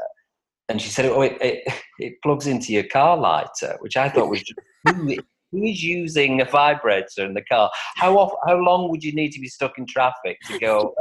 And 0.68 0.80
she 0.80 0.88
said, 0.88 1.06
"Oh, 1.06 1.22
it, 1.22 1.38
it, 1.40 1.72
it, 1.98 2.14
plugs 2.22 2.46
into 2.46 2.72
your 2.72 2.84
car 2.84 3.16
lighter," 3.16 3.76
which 3.80 3.96
I 3.96 4.08
thought 4.08 4.30
was 4.30 4.42
just, 4.42 4.58
who, 4.86 5.16
who 5.52 5.62
is 5.64 5.82
using 5.82 6.40
a 6.40 6.44
vibrator 6.44 7.24
in 7.24 7.34
the 7.34 7.44
car? 7.44 7.70
How 7.96 8.18
often, 8.18 8.38
how 8.46 8.56
long 8.56 8.90
would 8.90 9.02
you 9.02 9.14
need 9.14 9.32
to 9.32 9.40
be 9.40 9.48
stuck 9.48 9.78
in 9.78 9.86
traffic 9.86 10.38
to 10.46 10.58
go? 10.58 10.94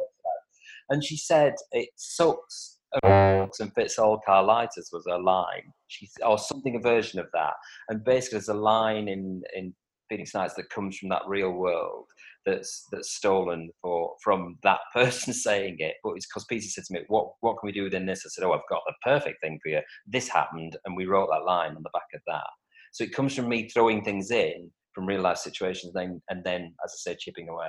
and 0.90 1.04
she 1.04 1.16
said, 1.16 1.54
"It 1.72 1.90
sucks 1.96 2.79
and 3.02 3.74
fits 3.74 3.98
all 3.98 4.20
car 4.24 4.44
was 4.44 5.06
a 5.10 5.18
line. 5.18 5.72
She 5.88 6.08
or 6.24 6.38
something 6.38 6.76
a 6.76 6.80
version 6.80 7.20
of 7.20 7.26
that. 7.32 7.54
And 7.88 8.04
basically, 8.04 8.38
there's 8.38 8.48
a 8.48 8.54
line 8.54 9.08
in 9.08 9.42
in 9.54 9.74
Phoenix 10.08 10.34
Nights 10.34 10.54
that 10.54 10.70
comes 10.70 10.98
from 10.98 11.08
that 11.10 11.22
real 11.26 11.52
world 11.52 12.06
that's 12.44 12.86
that's 12.90 13.14
stolen 13.14 13.70
for 13.80 14.14
from 14.22 14.56
that 14.62 14.80
person 14.94 15.32
saying 15.32 15.76
it. 15.78 15.94
But 16.02 16.14
it's 16.16 16.26
because 16.26 16.46
Peter 16.46 16.66
said 16.66 16.84
to 16.84 16.94
me, 16.94 17.00
"What 17.08 17.32
what 17.40 17.58
can 17.58 17.66
we 17.66 17.72
do 17.72 17.84
within 17.84 18.06
this?" 18.06 18.24
I 18.26 18.28
said, 18.30 18.44
"Oh, 18.44 18.52
I've 18.52 18.68
got 18.68 18.82
the 18.86 18.94
perfect 19.02 19.40
thing 19.40 19.58
for 19.62 19.70
you. 19.70 19.80
This 20.06 20.28
happened, 20.28 20.76
and 20.84 20.96
we 20.96 21.06
wrote 21.06 21.28
that 21.30 21.44
line 21.44 21.76
on 21.76 21.82
the 21.82 21.90
back 21.92 22.08
of 22.14 22.20
that." 22.26 22.46
So 22.92 23.04
it 23.04 23.14
comes 23.14 23.34
from 23.34 23.48
me 23.48 23.68
throwing 23.68 24.02
things 24.02 24.30
in 24.30 24.70
from 24.94 25.06
real 25.06 25.22
life 25.22 25.38
situations, 25.38 25.92
then 25.94 26.20
and 26.28 26.42
then, 26.44 26.74
as 26.84 26.92
I 26.92 26.98
said, 27.10 27.18
chipping 27.18 27.48
away. 27.48 27.68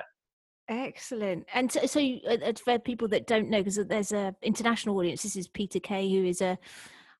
Excellent. 0.72 1.46
And 1.54 1.70
so, 1.70 1.86
so 1.86 2.00
you, 2.00 2.22
uh, 2.26 2.54
for 2.64 2.80
people 2.80 3.10
that 3.10 3.28
don't 3.28 3.50
know, 3.50 3.58
because 3.58 3.76
there's 3.76 4.14
a 4.14 4.34
international 4.42 4.98
audience. 4.98 5.22
This 5.22 5.36
is 5.36 5.50
Peter 5.50 5.82
Kay, 5.82 6.10
who 6.10 6.24
is 6.24 6.40
a 6.40 6.58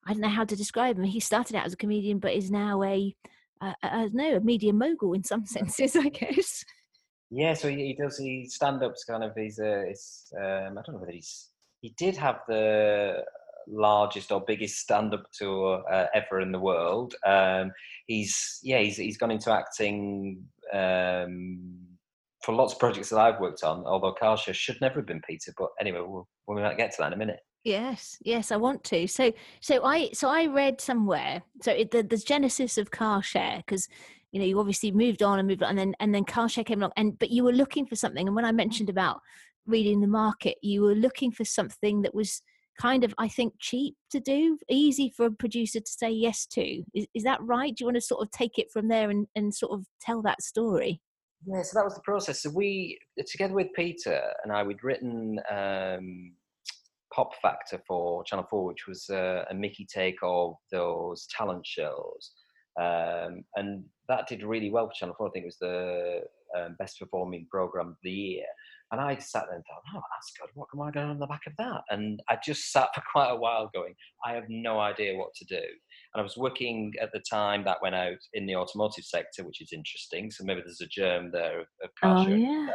I 0.08 0.14
don't 0.14 0.22
know 0.22 0.30
how 0.30 0.46
to 0.46 0.56
describe 0.56 0.98
him. 0.98 1.04
He 1.04 1.20
started 1.20 1.58
out 1.58 1.66
as 1.66 1.74
a 1.74 1.78
comedian, 1.78 2.20
but 2.20 2.32
is 2.32 2.50
now 2.50 2.82
a 2.82 3.14
uh, 3.60 3.74
I 3.84 4.08
don't 4.08 4.20
a 4.20 4.40
media 4.40 4.72
mogul 4.72 5.14
in 5.14 5.26
some 5.26 5.46
senses, 5.58 5.98
I 5.98 6.08
guess. 6.08 6.64
Yeah, 7.30 7.54
so 7.54 7.68
he, 7.68 7.88
he 7.88 7.94
does. 7.94 8.18
He 8.18 8.48
stand 8.48 8.84
ups 8.84 9.04
kind 9.04 9.22
of. 9.22 9.34
He's 9.36 9.60
a. 9.60 9.82
It's, 9.82 10.32
um, 10.38 10.78
I 10.78 10.82
don't 10.86 10.94
know 10.94 11.00
whether 11.02 11.12
he's. 11.12 11.50
He 11.82 11.94
did 11.98 12.16
have 12.16 12.40
the 12.48 13.18
largest 13.68 14.32
or 14.32 14.42
biggest 14.48 14.78
stand 14.78 15.14
up 15.14 15.26
tour 15.34 15.84
uh, 15.92 16.06
ever 16.14 16.40
in 16.40 16.54
the 16.54 16.60
world. 16.60 17.16
Um, 17.26 17.74
he's 18.08 18.60
yeah. 18.64 18.80
He's 18.80 18.96
he's 18.96 19.18
gone 19.18 19.32
into 19.32 19.52
acting. 19.52 20.46
Um, 20.72 21.81
for 22.44 22.54
lots 22.54 22.74
of 22.74 22.80
projects 22.80 23.10
that 23.10 23.20
I've 23.20 23.40
worked 23.40 23.64
on, 23.64 23.86
although 23.86 24.14
Carshare 24.14 24.54
should 24.54 24.80
never 24.82 24.96
have 24.96 25.06
been 25.06 25.22
Peter, 25.28 25.54
but 25.58 25.70
anyway, 25.80 26.00
we'll, 26.02 26.28
we 26.48 26.62
might 26.62 26.78
get 26.78 26.92
to 26.92 26.98
that 27.00 27.08
in 27.08 27.14
a 27.14 27.18
minute. 27.18 27.40
Yes, 27.64 28.18
yes, 28.22 28.52
I 28.52 28.58
want 28.58 28.84
to. 28.86 29.08
So, 29.08 29.32
so 29.62 29.86
I, 29.86 30.10
so 30.14 30.30
I 30.30 30.48
read 30.48 30.82
somewhere. 30.82 31.44
So 31.62 31.72
it, 31.72 31.92
the 31.92 32.02
the 32.02 32.18
genesis 32.18 32.80
of 32.80 32.90
Carshare, 32.90 33.58
because 33.58 33.88
you 34.32 34.40
know 34.40 34.46
you 34.46 34.60
obviously 34.60 34.92
moved 34.92 35.22
on 35.22 35.38
and 35.38 35.48
moved 35.48 35.62
on, 35.62 35.70
and 35.70 35.78
then 35.78 35.96
and 36.00 36.16
then 36.16 36.26
Carshare 36.26 36.66
came 36.66 36.80
along, 36.80 36.94
and 36.98 37.20
but 37.20 37.30
you 37.30 37.44
were 37.44 37.54
looking 37.54 37.86
for 37.86 37.96
something. 37.96 38.26
And 38.26 38.36
when 38.36 38.46
I 38.46 38.52
mentioned 38.52 38.90
about 38.90 39.22
reading 39.68 40.02
the 40.02 40.08
market, 40.08 40.58
you 40.64 40.82
were 40.82 40.96
looking 40.96 41.32
for 41.32 41.46
something 41.46 42.02
that 42.02 42.16
was 42.16 42.42
kind 42.80 43.04
of, 43.04 43.14
I 43.20 43.28
think, 43.28 43.54
cheap 43.60 43.96
to 44.10 44.20
do, 44.20 44.58
easy 44.68 45.14
for 45.16 45.28
a 45.28 45.32
producer 45.32 45.82
to 45.82 45.92
say 45.92 46.10
yes 46.10 46.48
to. 46.48 46.84
Is, 46.96 47.06
is 47.14 47.24
that 47.24 47.44
right? 47.44 47.76
Do 47.76 47.84
you 47.84 47.86
want 47.86 47.98
to 47.98 48.02
sort 48.02 48.24
of 48.24 48.32
take 48.32 48.58
it 48.58 48.72
from 48.74 48.88
there 48.88 49.12
and 49.12 49.28
and 49.36 49.54
sort 49.54 49.74
of 49.74 49.86
tell 50.02 50.24
that 50.24 50.42
story? 50.42 51.00
Yeah, 51.48 51.64
so 51.64 51.80
that 51.80 51.86
was 51.86 51.96
the 51.96 52.02
process. 52.02 52.44
So 52.44 52.50
we, 52.50 53.00
together 53.28 53.54
with 53.54 53.68
Peter 53.76 54.22
and 54.44 54.52
I, 54.52 54.64
we'd 54.64 54.84
written. 54.84 55.40
Um, 55.50 56.34
Pop 57.14 57.32
Factor 57.42 57.82
for 57.88 58.24
Channel 58.24 58.48
4, 58.50 58.66
which 58.66 58.88
was 58.88 59.10
uh, 59.10 59.44
a 59.50 59.54
Mickey 59.54 59.86
take 59.86 60.18
of 60.24 60.56
those 60.72 61.28
talent 61.36 61.66
shows. 61.66 62.32
Um, 62.80 63.44
and 63.56 63.84
that 64.08 64.28
did 64.28 64.44
really 64.44 64.72
well 64.72 64.88
for 64.88 64.94
Channel 64.94 65.16
4. 65.18 65.28
I 65.28 65.32
think 65.32 65.44
it 65.44 65.48
was 65.48 65.58
the 65.58 66.22
um, 66.58 66.76
best 66.80 67.00
performing 67.00 67.48
program 67.52 67.90
of 67.90 67.98
the 68.04 68.12
year. 68.12 68.46
And 68.92 69.00
I 69.00 69.18
sat 69.18 69.46
there 69.48 69.56
and 69.56 69.64
thought, 69.66 69.84
oh, 69.96 70.02
that's 70.14 70.32
good. 70.40 70.50
What 70.54 70.68
am 70.74 70.82
I 70.82 70.92
going 70.92 71.10
on 71.10 71.20
the 71.20 71.28
back 71.28 71.44
of 71.48 71.54
that? 71.58 71.82
And 71.90 72.22
I 72.30 72.38
just 72.44 72.72
sat 72.72 72.90
for 72.96 73.04
quite 73.12 73.30
a 73.30 73.36
while 73.36 73.70
going, 73.74 73.94
I 74.26 74.34
have 74.34 74.46
no 74.50 74.80
idea 74.80 75.18
what 75.18 75.34
to 75.36 75.46
do. 75.46 75.62
And 76.14 76.20
I 76.20 76.24
was 76.24 76.38
working 76.38 76.94
at 77.02 77.12
the 77.14 77.22
time 77.30 77.64
that 77.66 77.82
went 77.82 77.96
out 77.96 78.18
in 78.34 78.46
the 78.46 78.56
automotive 78.56 79.06
sector, 79.06 79.44
which 79.44 79.62
is 79.62 79.72
interesting. 79.74 80.30
So 80.32 80.44
maybe 80.44 80.62
there's 80.66 80.82
a 80.82 80.88
germ 80.88 81.32
there 81.32 81.62
of, 81.62 81.68
of 81.84 81.90
car 82.02 82.26
oh, 82.28 82.36
yeah. 82.36 82.68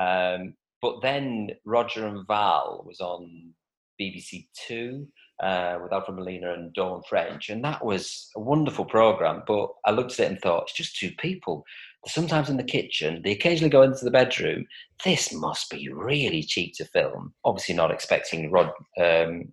Um, 0.00 0.54
but 0.80 1.02
then 1.02 1.50
Roger 1.64 2.06
and 2.06 2.26
Val 2.26 2.84
was 2.86 3.00
on 3.00 3.52
BBC 4.00 4.46
Two 4.66 5.06
uh, 5.42 5.78
with 5.82 5.92
Alfred 5.92 6.16
Molina 6.16 6.54
and 6.54 6.72
Dawn 6.72 7.02
French, 7.08 7.50
and 7.50 7.62
that 7.64 7.84
was 7.84 8.30
a 8.36 8.40
wonderful 8.40 8.84
program. 8.84 9.42
But 9.46 9.68
I 9.84 9.90
looked 9.90 10.12
at 10.12 10.20
it 10.20 10.30
and 10.30 10.40
thought, 10.40 10.64
it's 10.64 10.72
just 10.72 10.96
two 10.96 11.10
people. 11.18 11.64
Sometimes 12.06 12.48
in 12.48 12.56
the 12.56 12.64
kitchen, 12.64 13.20
they 13.22 13.32
occasionally 13.32 13.70
go 13.70 13.82
into 13.82 14.04
the 14.04 14.10
bedroom. 14.10 14.64
This 15.04 15.34
must 15.34 15.70
be 15.70 15.90
really 15.92 16.42
cheap 16.42 16.74
to 16.76 16.84
film. 16.86 17.34
Obviously, 17.44 17.74
not 17.74 17.90
expecting 17.90 18.50
Rod, 18.50 18.70
um, 19.02 19.44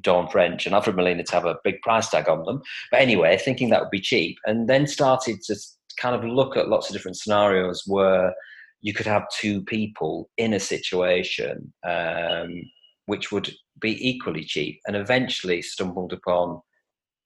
Dawn 0.00 0.28
French 0.28 0.66
and 0.66 0.74
Alfred 0.74 0.96
Molina 0.96 1.24
to 1.24 1.32
have 1.32 1.46
a 1.46 1.58
big 1.64 1.80
price 1.82 2.08
tag 2.08 2.28
on 2.28 2.44
them. 2.44 2.62
But 2.90 3.00
anyway, 3.00 3.36
thinking 3.38 3.70
that 3.70 3.80
would 3.80 3.90
be 3.90 4.00
cheap, 4.00 4.38
and 4.46 4.68
then 4.68 4.86
started 4.86 5.40
to 5.46 5.56
kind 6.00 6.14
of 6.14 6.24
look 6.24 6.56
at 6.56 6.68
lots 6.68 6.88
of 6.88 6.92
different 6.92 7.16
scenarios 7.16 7.82
where 7.86 8.34
you 8.82 8.92
could 8.92 9.06
have 9.06 9.24
two 9.40 9.62
people 9.62 10.28
in 10.36 10.52
a 10.52 10.60
situation 10.60 11.72
um, 11.88 12.62
which 13.06 13.32
would 13.32 13.52
be 13.80 14.08
equally 14.08 14.44
cheap, 14.44 14.80
and 14.86 14.96
eventually 14.96 15.62
stumbled 15.62 16.12
upon 16.12 16.60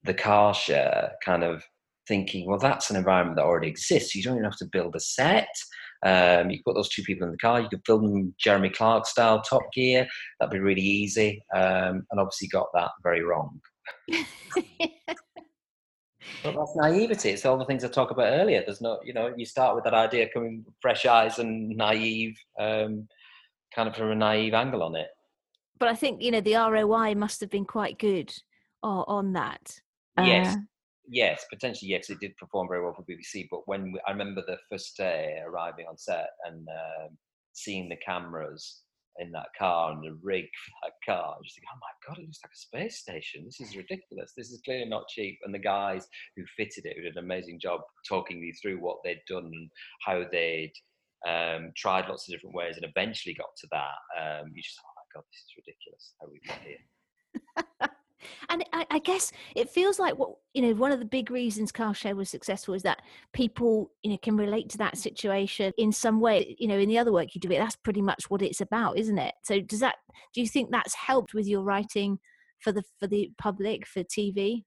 the 0.03 0.13
car 0.13 0.53
share 0.53 1.11
kind 1.23 1.43
of 1.43 1.63
thinking, 2.07 2.47
well, 2.47 2.57
that's 2.57 2.89
an 2.89 2.95
environment 2.95 3.37
that 3.37 3.45
already 3.45 3.67
exists. 3.67 4.15
You 4.15 4.23
don't 4.23 4.35
even 4.35 4.43
have 4.43 4.57
to 4.57 4.69
build 4.71 4.95
a 4.95 4.99
set. 4.99 5.47
Um, 6.03 6.49
you 6.49 6.59
put 6.65 6.75
those 6.75 6.89
two 6.89 7.03
people 7.03 7.25
in 7.25 7.31
the 7.31 7.37
car. 7.37 7.61
You 7.61 7.69
could 7.69 7.85
film 7.85 8.03
them 8.03 8.35
Jeremy 8.39 8.69
Clark 8.69 9.05
style, 9.05 9.41
Top 9.41 9.63
Gear. 9.73 10.07
That'd 10.39 10.53
be 10.53 10.59
really 10.59 10.81
easy. 10.81 11.43
Um, 11.53 12.05
and 12.11 12.19
obviously 12.19 12.47
got 12.47 12.67
that 12.73 12.91
very 13.03 13.23
wrong. 13.23 13.59
but 14.09 14.89
that's 16.43 16.75
naivety. 16.75 17.29
It's 17.29 17.45
all 17.45 17.57
the 17.57 17.65
things 17.65 17.83
I 17.83 17.87
talked 17.89 18.11
about 18.11 18.33
earlier. 18.33 18.63
There's 18.65 18.81
no, 18.81 18.99
you 19.03 19.13
know, 19.13 19.33
you 19.35 19.45
start 19.45 19.75
with 19.75 19.83
that 19.83 19.93
idea 19.93 20.29
coming 20.33 20.65
fresh 20.81 21.05
eyes 21.05 21.39
and 21.39 21.69
naive, 21.69 22.35
um, 22.59 23.07
kind 23.75 23.87
of 23.87 23.95
from 23.95 24.11
a 24.11 24.15
naive 24.15 24.53
angle 24.53 24.83
on 24.83 24.95
it 24.95 25.07
but 25.81 25.89
I 25.89 25.95
think 25.95 26.21
you 26.21 26.29
know 26.29 26.41
the 26.41 26.55
ROI 26.55 27.15
must 27.15 27.41
have 27.41 27.49
been 27.49 27.65
quite 27.65 27.97
good 27.97 28.31
oh, 28.83 29.03
on 29.07 29.33
that. 29.33 29.81
Yes, 30.19 30.55
uh, 30.55 30.59
yes, 31.11 31.45
potentially 31.51 31.91
yes. 31.91 32.09
It 32.09 32.19
did 32.19 32.35
perform 32.37 32.67
very 32.69 32.83
well 32.83 32.95
for 32.95 33.03
BBC. 33.03 33.47
But 33.51 33.67
when 33.67 33.91
we, 33.91 33.99
I 34.07 34.11
remember 34.11 34.41
the 34.41 34.57
first 34.71 34.97
day 34.97 35.39
arriving 35.45 35.85
on 35.87 35.97
set 35.97 36.29
and 36.45 36.67
uh, 36.67 37.07
seeing 37.53 37.89
the 37.89 37.97
cameras 37.97 38.81
in 39.19 39.31
that 39.33 39.47
car 39.59 39.91
and 39.91 40.03
the 40.03 40.17
rig 40.23 40.45
for 40.65 40.87
that 40.87 40.93
car, 41.13 41.35
I 41.35 41.43
just 41.43 41.55
think, 41.55 41.65
oh 41.71 41.79
my 41.79 42.07
god, 42.07 42.19
it 42.19 42.25
looks 42.25 42.39
like 42.43 42.53
a 42.53 42.55
space 42.55 42.99
station. 42.99 43.43
This 43.45 43.59
is 43.59 43.75
ridiculous. 43.75 44.33
This 44.35 44.51
is 44.51 44.61
clearly 44.63 44.89
not 44.89 45.09
cheap. 45.09 45.37
And 45.43 45.53
the 45.53 45.59
guys 45.59 46.07
who 46.35 46.43
fitted 46.57 46.85
it 46.85 46.95
did 46.95 47.17
an 47.17 47.23
amazing 47.23 47.59
job 47.59 47.81
talking 48.07 48.39
me 48.39 48.53
through 48.53 48.79
what 48.79 48.97
they'd 49.03 49.21
done 49.27 49.45
and 49.45 49.69
how 50.05 50.23
they'd 50.31 50.73
um, 51.27 51.71
tried 51.77 52.07
lots 52.07 52.27
of 52.27 52.33
different 52.33 52.55
ways 52.55 52.77
and 52.77 52.85
eventually 52.85 53.35
got 53.35 53.49
to 53.57 53.67
that. 53.71 53.99
Um, 54.17 54.51
you 54.55 54.63
just 54.63 54.79
oh 54.79 54.93
my 54.95 55.19
God, 55.19 55.23
this 55.29 55.43
is 55.45 55.59
ridiculous 55.59 56.13
how 56.19 56.27
we 56.31 56.39
got 56.47 56.59
here. 56.65 57.87
and 58.49 58.63
I, 58.73 58.85
I, 58.89 58.99
guess 58.99 59.31
it 59.55 59.69
feels 59.69 59.99
like 59.99 60.17
what 60.17 60.35
you 60.53 60.61
know 60.61 60.73
one 60.73 60.91
of 60.91 60.99
the 60.99 61.05
big 61.05 61.31
reasons 61.31 61.71
Car 61.71 61.93
Share 61.93 62.15
was 62.15 62.29
successful 62.29 62.73
is 62.73 62.83
that 62.83 63.01
people 63.33 63.91
you 64.03 64.11
know 64.11 64.17
can 64.17 64.37
relate 64.37 64.69
to 64.69 64.77
that 64.79 64.97
situation 64.97 65.73
in 65.77 65.91
some 65.91 66.19
way 66.19 66.55
you 66.59 66.67
know 66.67 66.77
in 66.77 66.89
the 66.89 66.97
other 66.97 67.11
work 67.11 67.33
you 67.33 67.41
do 67.41 67.51
it 67.51 67.57
that's 67.57 67.75
pretty 67.75 68.01
much 68.01 68.29
what 68.29 68.41
it's 68.41 68.61
about 68.61 68.97
isn't 68.97 69.17
it? 69.17 69.33
So 69.43 69.59
does 69.61 69.79
that 69.79 69.95
do 70.33 70.41
you 70.41 70.47
think 70.47 70.71
that's 70.71 70.95
helped 70.95 71.33
with 71.33 71.47
your 71.47 71.61
writing 71.61 72.19
for 72.59 72.71
the 72.71 72.83
for 72.99 73.07
the 73.07 73.31
public 73.37 73.87
for 73.87 74.03
tv 74.03 74.63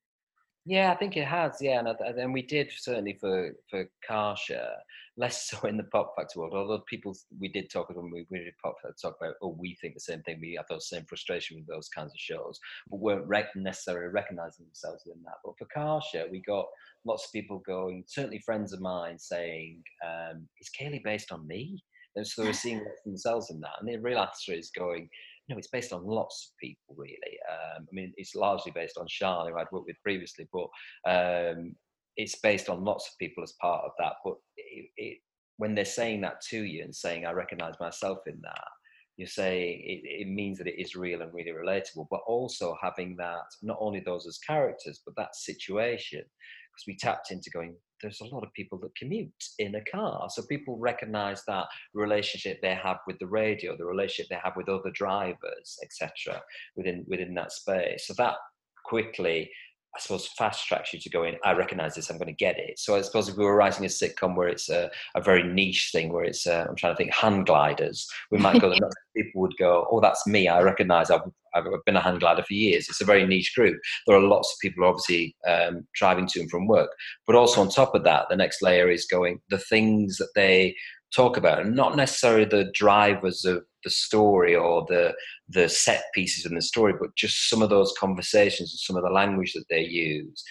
yeah, 0.67 0.93
I 0.93 0.97
think 0.97 1.17
it 1.17 1.27
has. 1.27 1.59
Yeah, 1.61 1.81
and 1.81 2.19
and 2.19 2.33
we 2.33 2.43
did 2.43 2.71
certainly 2.75 3.19
for 3.21 3.53
for 3.69 3.85
Car 4.07 4.35
Share, 4.37 4.73
less 5.19 5.49
so 5.51 5.67
in 5.69 5.77
the 5.77 5.85
pop 5.85 6.15
factor 6.17 6.41
world. 6.41 6.55
Although 6.55 6.83
people, 6.89 7.15
we 7.39 7.49
did 7.49 7.69
talk 7.69 7.91
when 7.91 8.11
we, 8.11 8.27
we 8.31 8.39
did 8.39 8.55
pop 8.63 8.77
factor 8.81 8.97
talk 9.01 9.17
about, 9.21 9.35
oh, 9.43 9.57
we 9.59 9.77
think 9.81 9.95
the 9.95 10.01
same 10.01 10.23
thing. 10.23 10.39
We 10.41 10.55
have 10.57 10.67
those 10.71 10.89
same 10.89 11.05
frustration 11.05 11.59
with 11.59 11.67
those 11.67 11.89
kinds 11.89 12.13
of 12.13 12.19
shows, 12.19 12.59
but 12.89 13.01
weren't 13.01 13.27
rec- 13.27 13.55
necessarily 13.55 14.09
recognizing 14.09 14.65
themselves 14.65 15.03
in 15.07 15.23
that. 15.25 15.35
But 15.45 15.59
for 15.59 15.67
Car 15.67 16.01
Share, 16.11 16.29
we 16.31 16.41
got 16.41 16.67
lots 17.05 17.27
of 17.27 17.33
people 17.33 17.59
going. 17.67 18.05
Certainly, 18.07 18.39
friends 18.39 18.73
of 18.73 18.81
mine 18.81 19.19
saying, 19.19 19.83
um, 20.03 20.49
"Is 20.61 20.71
Kayleigh 20.79 21.05
based 21.05 21.31
on 21.31 21.47
me?" 21.47 21.83
And 22.17 22.27
so 22.27 22.43
they 22.43 22.49
were 22.49 22.55
seeing 22.55 22.85
themselves 23.05 23.51
in 23.51 23.61
that. 23.61 23.73
And 23.81 23.89
the 23.89 23.97
real 23.99 24.19
answer 24.19 24.53
is 24.53 24.71
going, 24.71 25.09
you 25.47 25.55
know, 25.55 25.59
it's 25.59 25.69
based 25.69 25.93
on 25.93 26.07
lots 26.07 26.51
of 26.51 26.59
people, 26.59 26.95
really. 26.97 27.39
Um, 27.51 27.83
I 27.83 27.93
mean, 27.93 28.13
it's 28.17 28.35
largely 28.35 28.73
based 28.73 28.97
on 28.99 29.07
Sian, 29.09 29.49
who 29.49 29.59
I'd 29.59 29.67
worked 29.73 29.87
with 29.87 30.03
previously, 30.03 30.49
but 30.53 30.69
um, 31.11 31.75
it's 32.17 32.37
based 32.37 32.69
on 32.69 32.85
lots 32.85 33.09
of 33.09 33.19
people 33.19 33.43
as 33.43 33.55
part 33.61 33.85
of 33.85 33.93
that. 33.99 34.15
But 34.25 34.35
it, 34.57 34.87
it, 34.97 35.19
when 35.59 35.75
they're 35.75 35.85
saying 35.85 36.23
that 36.23 36.41
to 36.51 36.63
you 36.63 36.83
and 36.83 36.95
saying, 36.95 37.27
I 37.27 37.33
recognize 37.33 37.75
myself 37.79 38.19
in 38.27 38.41
that, 38.43 38.69
you 39.17 39.27
say 39.27 39.83
it, 39.85 40.23
it 40.23 40.29
means 40.29 40.59
that 40.59 40.67
it 40.67 40.81
is 40.81 40.97
real 40.97 41.23
and 41.23 41.33
really 41.33 41.53
relatable, 41.53 42.07
but 42.11 42.21
also 42.27 42.77
having 42.83 43.15
that, 43.17 43.45
not 43.63 43.77
only 43.81 44.01
those 44.01 44.27
as 44.27 44.39
characters, 44.39 45.01
but 45.05 45.15
that 45.17 45.37
situation. 45.37 46.21
Because 46.21 46.87
we 46.89 46.97
tapped 46.97 47.31
into 47.31 47.51
going, 47.51 47.77
there's 48.03 48.21
a 48.21 48.27
lot 48.27 48.45
of 48.45 48.53
people 48.53 48.79
that 48.79 48.95
commute 48.97 49.31
in 49.59 49.75
a 49.75 49.85
car. 49.85 50.29
So 50.31 50.43
people 50.43 50.77
recognize 50.79 51.43
that 51.47 51.67
relationship 51.95 52.61
they 52.61 52.75
have 52.75 52.99
with 53.07 53.19
the 53.19 53.27
radio, 53.27 53.77
the 53.77 53.85
relationship 53.85 54.29
they 54.31 54.41
have 54.43 54.57
with 54.57 54.69
other 54.69 54.91
drivers, 54.93 55.79
etc., 55.83 56.43
within 56.77 57.05
within 57.09 57.35
that 57.35 57.53
space. 57.53 58.07
So 58.07 58.15
that 58.19 58.37
quickly 58.85 59.51
I 59.97 60.01
suppose 60.01 60.27
fast 60.27 60.67
tracks 60.67 60.93
you 60.93 60.99
to 60.99 61.11
go 61.11 61.23
in. 61.23 61.37
I 61.45 61.53
recognize 61.53 61.95
this. 61.95 62.11
I'm 62.11 62.19
going 62.19 62.27
to 62.27 62.33
get 62.33 62.59
it. 62.59 62.81
So 62.81 62.97
I 62.97 63.03
suppose 63.03 63.29
if 63.29 63.37
we 63.37 63.45
were 63.45 63.55
writing 63.55 63.85
a 63.85 63.89
sitcom 63.89 64.35
where 64.35 64.49
it's 64.49 64.69
a, 64.69 64.91
a 65.15 65.21
very 65.21 65.45
niche 65.45 65.91
thing, 65.93 66.13
where 66.13 66.25
it's 66.25 66.47
uh, 66.47 66.67
I'm 66.69 66.75
trying 66.75 66.95
to 66.95 66.97
think 66.97 67.13
hand 67.13 67.47
gliders, 67.47 68.09
we 68.31 68.39
might 68.39 68.61
go. 68.61 68.75
people 69.17 69.41
would 69.43 69.57
go, 69.57 69.87
"Oh, 69.91 70.01
that's 70.01 70.27
me. 70.27 70.49
I 70.49 70.63
recognize. 70.63 71.11
I've, 71.11 71.21
I've 71.55 71.65
been 71.87 71.97
a 71.97 72.01
hand 72.01 72.21
glider 72.21 72.43
for 72.43 72.55
years." 72.55 72.89
It's 72.89 73.01
a 73.01 73.05
very 73.05 73.25
niche 73.25 73.55
group. 73.55 73.79
There 74.07 74.17
are 74.17 74.21
lots 74.21 74.53
of 74.53 74.59
people 74.61 74.85
obviously 74.85 75.37
um, 75.47 75.87
driving 75.95 76.27
to 76.29 76.41
and 76.41 76.51
from 76.51 76.67
work, 76.67 76.91
but 77.27 77.37
also 77.37 77.61
on 77.61 77.69
top 77.69 77.95
of 77.95 78.03
that, 78.05 78.27
the 78.29 78.37
next 78.37 78.63
layer 78.63 78.91
is 78.91 79.07
going 79.07 79.41
the 79.51 79.59
things 79.59 80.17
that 80.19 80.31
they 80.35 80.75
talk 81.15 81.37
about, 81.37 81.61
and 81.61 81.77
not 81.77 81.97
necessarily 81.97 82.45
the 82.45 82.71
drivers 82.75 83.45
of 83.45 83.65
the 83.85 83.91
story 83.91 84.57
or 84.57 84.85
the 84.89 85.15
the 85.49 85.69
set 85.69 86.05
pieces 86.15 86.47
in 86.47 86.55
the 86.55 86.63
story, 86.63 86.95
but 86.99 87.15
just 87.17 87.49
some 87.49 87.63
of 87.63 87.71
those 87.71 87.95
conversations 87.99 88.73
and 88.73 88.81
some 88.81 88.97
of 88.97 89.03
the 89.03 89.11
language 89.11 89.53
that 89.53 89.69
they 89.71 89.83
use. 89.83 90.43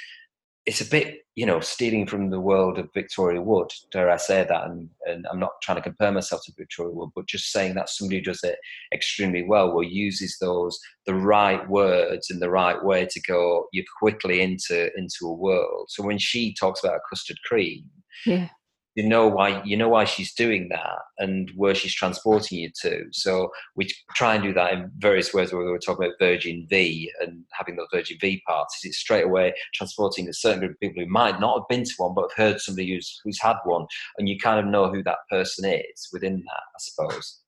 It's 0.66 0.80
a 0.80 0.90
bit, 0.90 1.26
you 1.36 1.46
know, 1.46 1.60
stealing 1.60 2.08
from 2.08 2.30
the 2.30 2.40
world 2.40 2.80
of 2.80 2.88
Victoria 2.94 3.42
Wood, 3.42 3.70
dare 3.92 4.10
I 4.10 4.16
say 4.16 4.46
that? 4.48 4.64
And, 4.64 4.90
and 5.06 5.28
I'm 5.30 5.40
not 5.40 5.52
trying 5.62 5.76
to 5.76 5.82
compare 5.82 6.14
myself 6.14 6.42
to 6.46 6.54
Victoria 6.58 6.94
Wood, 6.94 7.10
but 7.14 7.28
just 7.28 7.52
saying 7.52 7.76
that 7.76 7.90
somebody 7.90 8.20
who 8.20 8.24
does 8.24 8.46
it 8.46 8.56
extremely 8.94 9.44
well, 9.44 9.72
or 9.72 9.84
uses 9.84 10.38
those 10.40 10.80
the 11.06 11.16
right 11.16 11.68
words 11.68 12.30
in 12.30 12.40
the 12.40 12.50
right 12.50 12.82
way 12.82 13.06
to 13.06 13.22
go 13.28 13.68
you 13.74 13.84
quickly 14.00 14.42
into 14.42 14.90
into 14.96 15.26
a 15.26 15.34
world. 15.34 15.88
So 15.90 16.02
when 16.02 16.18
she 16.18 16.54
talks 16.54 16.82
about 16.82 16.96
a 16.96 17.02
custard 17.10 17.40
cream, 17.46 17.84
yeah 18.26 18.48
you 18.96 19.08
know 19.08 19.28
why 19.28 19.62
you 19.64 19.76
know 19.76 19.90
why 19.90 20.04
she's 20.04 20.34
doing 20.34 20.70
that 20.70 21.00
and 21.18 21.52
where 21.56 21.74
she's 21.74 21.94
transporting 21.94 22.60
you 22.60 22.70
to. 22.82 23.06
So 23.12 23.50
we 23.76 23.88
try 24.16 24.36
and 24.36 24.44
do 24.44 24.54
that 24.54 24.74
in 24.74 24.92
various 24.98 25.34
ways. 25.34 25.52
We 25.52 25.60
were 25.60 25.80
talking 25.80 26.06
about 26.06 26.20
Virgin 26.20 26.68
Vie 26.70 27.08
and 27.22 27.44
having 27.54 27.76
those 27.76 27.88
Virgin 27.92 28.18
Vie 28.22 28.42
parties, 28.48 28.80
it's 28.84 28.98
straight 28.98 29.26
away 29.26 29.54
transporting 29.74 30.28
a 30.30 30.34
certain 30.34 30.60
group 30.60 30.72
of 30.72 30.80
people 30.80 31.04
who 31.04 31.10
might 31.10 31.40
not 31.40 31.58
have 31.60 31.68
been 31.70 31.84
to 31.84 31.94
one, 31.98 32.14
but 32.14 32.30
have 32.30 32.46
heard 32.46 32.62
somebody 32.62 32.94
who's 32.94 33.20
who's 33.24 33.42
had 33.42 33.58
one, 33.66 33.86
and 34.18 34.30
you 34.30 34.38
kind 34.38 34.60
of 34.60 34.72
know 34.72 34.92
who 34.92 35.04
that 35.04 35.20
person 35.30 35.70
is 35.70 36.10
within 36.12 36.36
that, 36.36 36.64
I 36.76 36.80
suppose. 36.80 37.40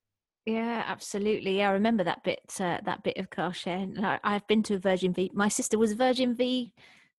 Yeah, 0.46 0.84
absolutely. 0.86 1.58
Yeah, 1.58 1.70
I 1.70 1.72
remember 1.72 2.04
that 2.04 2.22
bit. 2.22 2.40
Uh, 2.60 2.78
that 2.84 3.02
bit 3.02 3.16
of 3.16 3.30
car 3.30 3.52
share. 3.52 3.86
I, 3.98 4.18
I've 4.22 4.46
been 4.46 4.62
to 4.64 4.74
a 4.74 4.78
Virgin 4.78 5.12
Vie. 5.12 5.30
My 5.32 5.48
sister 5.48 5.76
was 5.76 5.92
Virgin 5.94 6.34
Vie 6.34 6.72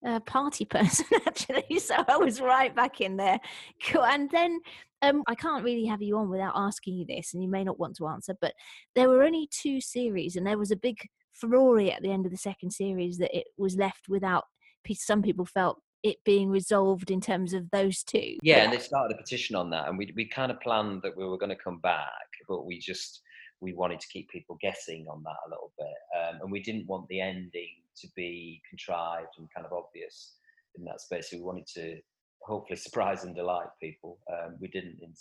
uh, 0.06 0.20
party 0.22 0.66
person 0.70 1.06
actually, 1.26 1.80
so 1.80 1.96
I 2.08 2.18
was 2.18 2.42
right 2.42 2.76
back 2.76 3.02
in 3.02 3.18
there. 3.18 3.40
Cool. 3.86 4.06
And 4.06 4.30
then 4.32 4.60
um, 5.02 5.24
I 5.28 5.36
can't 5.36 5.64
really 5.64 5.86
have 5.86 6.02
you 6.02 6.18
on 6.18 6.30
without 6.30 6.54
asking 6.56 6.96
you 6.96 7.06
this, 7.06 7.34
and 7.34 7.44
you 7.44 7.50
may 7.50 7.64
not 7.64 7.80
want 7.80 7.96
to 7.98 8.08
answer, 8.08 8.36
but 8.40 8.54
there 8.96 9.10
were 9.10 9.24
only 9.24 9.48
two 9.52 9.80
series, 9.80 10.36
and 10.36 10.46
there 10.46 10.58
was 10.58 10.72
a 10.72 10.76
big 10.76 10.98
furore 11.34 11.80
at 11.80 12.02
the 12.02 12.12
end 12.12 12.26
of 12.26 12.32
the 12.32 12.38
second 12.38 12.72
series 12.72 13.18
that 13.20 13.36
it 13.36 13.48
was 13.58 13.76
left 13.76 14.10
without. 14.10 14.46
Some 14.94 15.22
people 15.22 15.46
felt 15.46 15.82
it 16.02 16.24
being 16.24 16.50
resolved 16.50 17.12
in 17.12 17.20
terms 17.20 17.54
of 17.54 17.70
those 17.72 18.04
two. 18.04 18.38
Yeah, 18.42 18.58
yeah. 18.58 18.64
and 18.64 18.74
they 18.74 18.80
started 18.80 19.14
a 19.14 19.22
petition 19.22 19.56
on 19.56 19.70
that, 19.72 19.88
and 19.88 19.98
we 19.98 20.12
we 20.16 20.26
kind 20.26 20.52
of 20.52 20.60
planned 20.62 21.02
that 21.04 21.18
we 21.18 21.26
were 21.26 21.38
going 21.38 21.50
to 21.50 21.64
come 21.64 21.80
back, 21.80 22.08
but 22.48 22.66
we 22.66 22.80
just 22.80 23.22
we 23.60 23.74
wanted 23.74 24.00
to 24.00 24.08
keep 24.08 24.30
people 24.30 24.58
guessing 24.62 25.06
on 25.10 25.24
that 25.24 25.36
a 25.46 25.50
little 25.50 25.74
bit, 25.78 25.88
um, 26.18 26.42
and 26.42 26.52
we 26.52 26.62
didn't 26.62 26.88
want 26.88 27.08
the 27.10 27.20
ending 27.20 27.77
to 28.02 28.08
be 28.16 28.62
contrived 28.70 29.34
and 29.38 29.48
kind 29.56 29.66
of 29.66 29.74
obvious 29.74 30.34
in 30.78 30.86
that 30.86 31.02
space. 31.02 31.30
So 31.30 31.38
we 31.38 31.44
wanted 31.44 31.68
to 31.76 32.00
hopefully 32.44 32.78
surprise 32.78 33.24
and 33.24 33.36
delight 33.36 33.68
people. 33.82 34.20
Um, 34.32 34.58
we 34.60 34.68
didn't 34.68 35.00
in, 35.02 35.14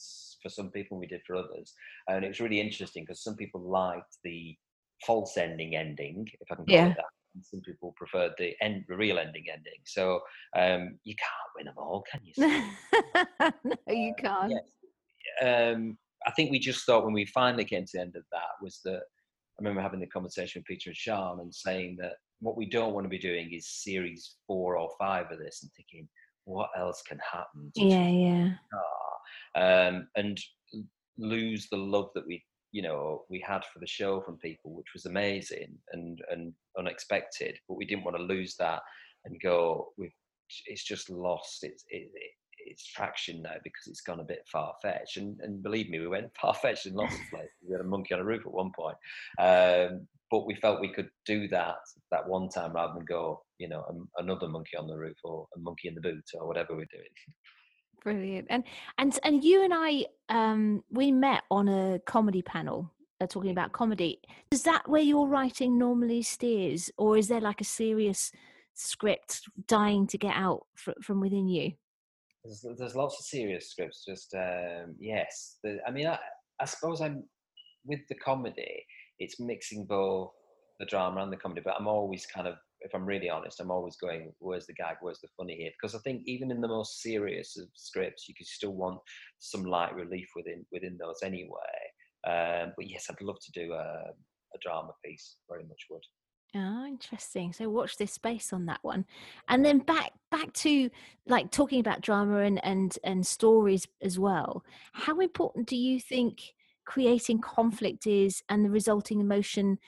for 0.43 0.49
some 0.49 0.71
people, 0.71 0.99
we 0.99 1.07
did 1.07 1.23
for 1.27 1.37
others, 1.37 1.75
and 2.09 2.25
it 2.25 2.29
was 2.29 2.41
really 2.41 2.61
interesting 2.61 3.05
because 3.05 3.23
some 3.23 3.37
people 3.37 3.61
liked 3.61 4.19
the 4.25 4.57
false 5.05 5.37
ending 5.37 5.77
ending, 5.77 6.27
if 6.41 6.51
I 6.51 6.57
can 6.57 6.67
call 6.67 6.75
yeah. 6.75 6.87
it 6.87 6.97
that. 6.97 7.05
And 7.35 7.45
some 7.45 7.61
people 7.61 7.93
preferred 7.97 8.33
the 8.39 8.55
end, 8.63 8.85
the 8.89 8.97
real 8.97 9.19
ending 9.19 9.45
ending. 9.53 9.81
So 9.85 10.21
um, 10.57 10.99
you 11.05 11.15
can't 11.17 11.55
win 11.55 11.67
them 11.67 11.75
all, 11.77 12.03
can 12.11 12.21
you? 12.25 12.33
no, 13.87 13.95
you 13.95 14.15
can't. 14.19 14.53
Uh, 14.53 14.57
yes. 15.43 15.75
Um, 15.75 15.99
I 16.27 16.31
think 16.31 16.51
we 16.51 16.59
just 16.59 16.87
thought 16.87 17.05
when 17.05 17.13
we 17.13 17.27
finally 17.27 17.65
came 17.65 17.85
to 17.85 17.91
the 17.93 18.01
end 18.01 18.17
of 18.17 18.25
that 18.33 18.63
was 18.63 18.81
that 18.85 19.03
I 19.59 19.63
remember 19.63 19.81
having 19.81 20.01
the 20.01 20.07
conversation 20.07 20.61
with 20.61 20.67
Peter 20.67 20.91
and 20.91 20.97
Sian 20.97 21.41
and 21.41 21.55
saying 21.55 21.97
that 22.01 22.15
what 22.41 22.57
we 22.57 22.67
don't 22.67 22.93
want 22.93 23.05
to 23.05 23.11
be 23.11 23.19
doing 23.19 23.53
is 23.53 23.69
series 23.69 24.37
four 24.47 24.77
or 24.77 24.91
five 24.99 25.31
of 25.31 25.39
this 25.39 25.63
and 25.63 25.71
thinking, 25.73 26.09
what 26.45 26.71
else 26.77 27.03
can 27.03 27.19
happen? 27.19 27.73
Yeah, 27.75 28.09
yeah. 28.09 28.51
Um, 29.57 30.09
and 30.17 30.39
lose 31.19 31.69
the 31.71 31.77
love 31.77 32.11
that 32.15 32.27
we, 32.27 32.45
you 32.73 32.83
know, 32.83 33.25
we 33.31 33.43
had 33.47 33.65
for 33.65 33.79
the 33.81 33.87
show 33.87 34.21
from 34.21 34.37
people, 34.39 34.75
which 34.75 34.93
was 34.95 35.07
amazing 35.07 35.77
and 35.93 36.21
and 36.31 36.53
unexpected. 36.79 37.57
But 37.69 37.77
we 37.77 37.87
didn't 37.87 38.05
want 38.05 38.17
to 38.17 38.23
lose 38.23 38.55
that 38.59 38.83
and 39.25 39.41
go. 39.43 39.89
We've 39.97 40.13
it's 40.67 40.85
just 40.85 41.11
lost 41.11 41.65
its 41.65 41.85
it, 41.89 42.11
it, 42.15 42.33
its 42.67 42.87
traction 42.87 43.43
now 43.43 43.55
because 43.63 43.87
it's 43.87 44.01
gone 44.01 44.21
a 44.21 44.25
bit 44.25 44.47
far 44.51 44.75
fetched. 44.83 45.17
And, 45.17 45.39
and 45.41 45.63
believe 45.63 45.89
me, 45.89 46.01
we 46.01 46.09
went 46.09 46.31
far 46.41 46.55
fetched 46.55 46.87
in 46.87 46.95
lots 46.95 47.15
of 47.15 47.21
places. 47.31 47.51
We 47.67 47.73
had 47.73 47.81
a 47.81 47.85
monkey 47.85 48.15
on 48.15 48.21
a 48.21 48.25
roof 48.25 48.43
at 48.47 48.53
one 48.53 48.73
point, 48.77 48.97
um, 49.39 50.07
but 50.31 50.47
we 50.47 50.57
felt 50.57 50.81
we 50.81 50.93
could 50.93 51.09
do 51.25 51.49
that 51.49 51.77
that 52.11 52.29
one 52.29 52.49
time 52.49 52.73
rather 52.75 52.95
than 52.95 53.05
go, 53.05 53.43
you 53.59 53.69
know, 53.69 53.85
a, 53.89 54.23
another 54.23 54.49
monkey 54.49 54.77
on 54.77 54.87
the 54.87 54.97
roof 54.97 55.17
or 55.25 55.47
a 55.57 55.61
monkey 55.61 55.89
in 55.89 55.95
the 55.95 56.01
boot 56.01 56.25
or 56.35 56.47
whatever 56.47 56.75
we're 56.75 56.87
doing. 56.93 57.05
Brilliant. 58.03 58.47
And 58.51 58.65
and 58.99 59.19
and 59.25 59.43
you 59.43 59.65
and 59.65 59.73
I, 59.75 60.07
um, 60.29 60.85
we 60.91 61.11
met 61.11 61.43
on 61.51 61.69
a 61.69 61.99
comedy 62.07 62.43
panel 62.43 62.93
uh, 63.21 63.27
talking 63.27 63.51
about 63.51 63.73
comedy. 63.73 64.21
Is 64.51 64.63
that 64.63 64.89
where 64.89 65.03
your 65.03 65.27
writing 65.27 65.79
normally 65.79 66.23
steers, 66.23 66.91
or 66.99 67.17
is 67.17 67.29
there 67.29 67.41
like 67.41 67.61
a 67.61 67.65
serious 67.65 68.31
script 68.75 69.43
dying 69.67 70.07
to 70.07 70.19
get 70.19 70.37
out 70.37 70.67
fr- 70.75 70.93
from 71.03 71.21
within 71.21 71.49
you? 71.49 71.73
There's, 72.47 72.79
there's 72.79 72.95
lots 72.95 73.19
of 73.19 73.25
serious 73.25 73.71
scripts. 73.71 74.05
Just 74.07 74.35
um, 74.35 74.95
yes, 74.99 75.59
the, 75.63 75.79
I 75.87 75.91
mean, 75.91 76.07
I, 76.07 76.19
I 76.61 76.65
suppose 76.65 77.01
I'm 77.01 77.25
with 77.85 78.01
the 78.09 78.15
comedy. 78.15 78.85
It's 79.19 79.41
mixing 79.41 79.87
both 79.87 80.31
the 80.79 80.87
drama 80.87 81.23
and 81.23 81.33
the 81.33 81.37
comedy, 81.37 81.63
but 81.65 81.75
I'm 81.79 81.89
always 81.89 82.27
kind 82.27 82.47
of, 82.47 82.55
if 82.81 82.95
I'm 82.95 83.07
really 83.07 83.31
honest, 83.31 83.61
I'm 83.61 83.71
always 83.71 83.97
going, 83.97 84.33
where's 84.39 84.67
the 84.67 84.75
gag, 84.75 84.97
where's 85.01 85.21
the 85.21 85.29
funny 85.37 85.57
here? 85.57 85.71
Because 85.81 85.95
I 85.95 85.99
think 86.01 86.23
even 86.27 86.51
in 86.51 86.61
the 86.61 86.69
most 86.69 87.01
serious 87.01 87.57
of 87.59 87.69
scripts, 87.75 88.29
you 88.29 88.35
could 88.37 88.47
still 88.47 88.75
want 88.75 89.01
some 89.39 89.65
light 89.65 89.95
relief 89.95 90.29
within 90.37 90.65
within 90.71 90.99
those 90.99 91.21
anyway. 91.23 91.79
Um, 92.27 92.73
but 92.77 92.91
yes, 92.91 93.07
I'd 93.09 93.23
love 93.23 93.39
to 93.41 93.53
do 93.53 93.73
a, 93.73 94.11
a 94.55 94.59
drama 94.63 94.93
piece. 95.05 95.37
Very 95.49 95.65
much 95.65 95.87
would. 95.91 96.03
Oh, 96.57 96.87
interesting. 96.87 97.53
So 97.53 97.69
watch 97.69 97.97
this 97.97 98.13
space 98.13 98.53
on 98.53 98.67
that 98.67 98.79
one. 98.83 99.05
And 99.49 99.65
then 99.65 99.79
back 99.79 100.13
back 100.31 100.53
to 100.55 100.89
like 101.27 101.51
talking 101.51 101.81
about 101.81 102.01
drama 102.01 102.39
and 102.39 102.65
and 102.65 102.97
and 103.05 103.27
stories 103.27 103.87
as 104.01 104.19
well. 104.19 104.65
How 104.93 105.19
important 105.21 105.69
do 105.69 105.77
you 105.77 106.01
think 106.01 106.55
creating 106.85 107.41
conflict 107.41 108.07
is 108.07 108.43
and 108.49 108.65
the 108.65 108.71
resulting 108.71 109.21
emotion 109.21 109.79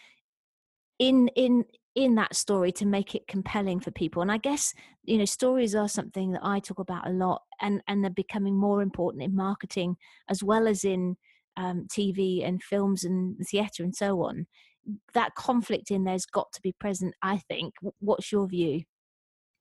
in 0.99 1.29
in 1.37 1.65
in 1.95 2.15
that 2.17 2.35
story 2.35 2.71
to 2.73 2.87
make 2.87 3.15
it 3.15 3.27
compelling 3.27 3.81
for 3.81 3.91
people 3.93 4.21
and 4.21 4.31
i 4.31 4.37
guess 4.37 4.75
you 5.05 5.17
know 5.17 5.25
stories 5.25 5.75
are 5.75 5.89
something 5.89 6.33
that 6.33 6.45
i 6.45 6.59
talk 6.59 6.79
about 6.79 7.07
a 7.07 7.13
lot 7.13 7.43
and 7.61 7.81
and 7.89 8.03
they're 8.03 8.11
becoming 8.11 8.57
more 8.57 8.83
important 8.83 9.23
in 9.23 9.35
marketing 9.35 9.97
as 10.29 10.43
well 10.43 10.67
as 10.69 10.85
in 10.85 11.17
um, 11.57 11.87
tv 11.89 12.47
and 12.47 12.63
films 12.63 13.05
and 13.05 13.37
theatre 13.49 13.83
and 13.83 13.95
so 13.95 14.23
on 14.23 14.47
that 15.15 15.35
conflict 15.35 15.91
in 15.91 16.05
there's 16.05 16.27
got 16.27 16.53
to 16.53 16.61
be 16.63 16.73
present 16.73 17.15
i 17.23 17.39
think. 17.49 17.75
What's 18.01 18.33
your 18.33 18.47
view? 18.49 18.83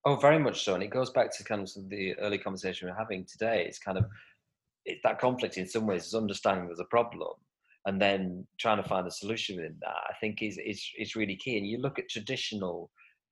Oh 0.05 0.15
very 0.15 0.39
much 0.39 0.63
so 0.63 0.73
and 0.73 0.84
it 0.84 0.89
goes 0.89 1.09
back 1.09 1.36
to 1.38 1.43
kind 1.43 1.61
of 1.61 1.89
the 1.89 2.15
early 2.19 2.38
conversation 2.38 2.88
we're 2.88 2.95
having 2.95 3.25
today 3.25 3.65
it's 3.67 3.80
kind 3.80 3.97
of 3.97 4.05
it, 4.86 4.99
that 5.03 5.19
conflict 5.19 5.57
in 5.57 5.67
some 5.67 5.86
ways 5.86 6.05
is 6.05 6.15
understanding 6.15 6.67
there's 6.67 6.80
a 6.80 6.86
problem 6.86 7.34
and 7.86 8.01
then 8.01 8.45
trying 8.59 8.82
to 8.82 8.88
find 8.88 9.05
a 9.05 9.11
solution 9.11 9.57
within 9.57 9.75
that 9.82 9.95
i 10.09 10.13
think 10.21 10.41
is 10.41 10.57
is, 10.65 10.82
is 10.97 11.15
really 11.15 11.36
key 11.36 11.57
and 11.57 11.67
you 11.67 11.78
look 11.80 11.99
at 11.99 12.09
traditional 12.09 12.89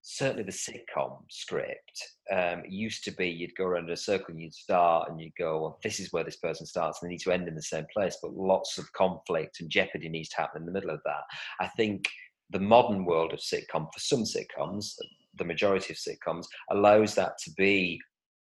certainly 0.08 0.44
the 0.44 0.52
sitcom 0.52 1.18
script 1.32 2.12
um, 2.32 2.62
used 2.70 3.04
to 3.04 3.12
be 3.12 3.28
you'd 3.28 3.56
go 3.56 3.66
around 3.66 3.86
in 3.86 3.94
a 3.94 3.98
circle 3.98 4.28
and 4.30 4.40
you'd 4.40 4.54
start 4.54 5.10
and 5.10 5.20
you'd 5.20 5.36
go, 5.36 5.60
well, 5.60 5.80
this 5.84 6.00
is 6.00 6.14
where 6.14 6.24
this 6.24 6.36
person 6.36 6.68
starts 6.68 7.02
and 7.02 7.10
they 7.10 7.14
need 7.14 7.22
to 7.22 7.32
end 7.32 7.48
in 7.48 7.56
the 7.56 7.62
same 7.62 7.88
place. 7.92 8.16
But 8.22 8.36
lots 8.36 8.78
of 8.78 8.92
conflict 8.94 9.62
and 9.62 9.70
jeopardy 9.70 10.08
needs 10.08 10.30
to 10.30 10.38
happen 10.38 10.62
in 10.62 10.68
the 10.68 10.72
middle 10.72 10.92
of 10.92 11.02
that. 11.06 11.24
I 11.60 11.68
think 11.70 12.08
the 12.52 12.60
modern 12.60 13.04
world 13.04 13.34
of 13.34 13.40
sitcom, 13.40 13.92
for 13.92 14.00
some 14.00 14.24
sitcoms, 14.24 14.94
the 15.38 15.44
majority 15.44 15.92
of 15.92 15.98
sitcoms, 15.98 16.46
allows 16.70 17.16
that 17.16 17.40
to 17.40 17.52
be 17.58 18.00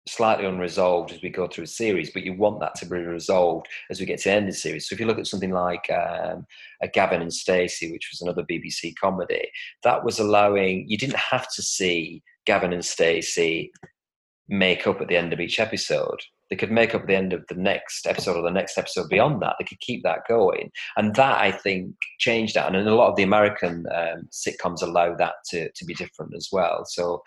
slightly 0.08 0.46
unresolved 0.46 1.12
as 1.12 1.22
we 1.22 1.30
go 1.30 1.46
through 1.46 1.64
a 1.64 1.68
series, 1.68 2.10
but 2.10 2.22
you 2.22 2.32
want 2.32 2.60
that 2.60 2.74
to 2.76 2.86
be 2.86 2.98
resolved 2.98 3.66
as 3.90 4.00
we 4.00 4.06
get 4.06 4.18
to 4.20 4.28
the 4.28 4.34
end 4.34 4.48
of 4.48 4.54
the 4.54 4.58
series. 4.58 4.88
So 4.88 4.94
if 4.94 5.00
you 5.00 5.06
look 5.06 5.18
at 5.18 5.26
something 5.26 5.50
like 5.50 5.90
um, 5.90 6.46
a 6.82 6.88
Gavin 6.88 7.22
and 7.22 7.32
Stacey, 7.32 7.92
which 7.92 8.08
was 8.12 8.20
another 8.20 8.44
BBC 8.44 8.94
comedy, 9.00 9.48
that 9.82 10.04
was 10.04 10.18
allowing 10.18 10.84
you 10.88 10.98
didn't 10.98 11.16
have 11.16 11.46
to 11.54 11.62
see 11.62 12.22
Gavin 12.46 12.72
and 12.72 12.84
Stacey 12.84 13.70
make 14.48 14.86
up 14.86 15.00
at 15.00 15.08
the 15.08 15.16
end 15.16 15.32
of 15.32 15.40
each 15.40 15.60
episode. 15.60 16.20
They 16.48 16.56
could 16.56 16.70
make 16.70 16.94
up 16.94 17.02
at 17.02 17.06
the 17.06 17.16
end 17.16 17.34
of 17.34 17.44
the 17.48 17.54
next 17.54 18.06
episode 18.06 18.36
or 18.36 18.42
the 18.42 18.50
next 18.50 18.78
episode 18.78 19.10
beyond 19.10 19.42
that. 19.42 19.56
They 19.58 19.66
could 19.66 19.80
keep 19.80 20.02
that 20.04 20.20
going, 20.26 20.70
and 20.96 21.14
that 21.16 21.38
I 21.38 21.52
think 21.52 21.94
changed 22.18 22.54
that. 22.54 22.74
And 22.74 22.88
a 22.88 22.94
lot 22.94 23.10
of 23.10 23.16
the 23.16 23.22
American 23.22 23.84
um, 23.94 24.28
sitcoms 24.32 24.82
allow 24.82 25.14
that 25.16 25.34
to 25.50 25.70
to 25.70 25.84
be 25.84 25.92
different 25.92 26.34
as 26.34 26.48
well. 26.50 26.84
So 26.86 27.22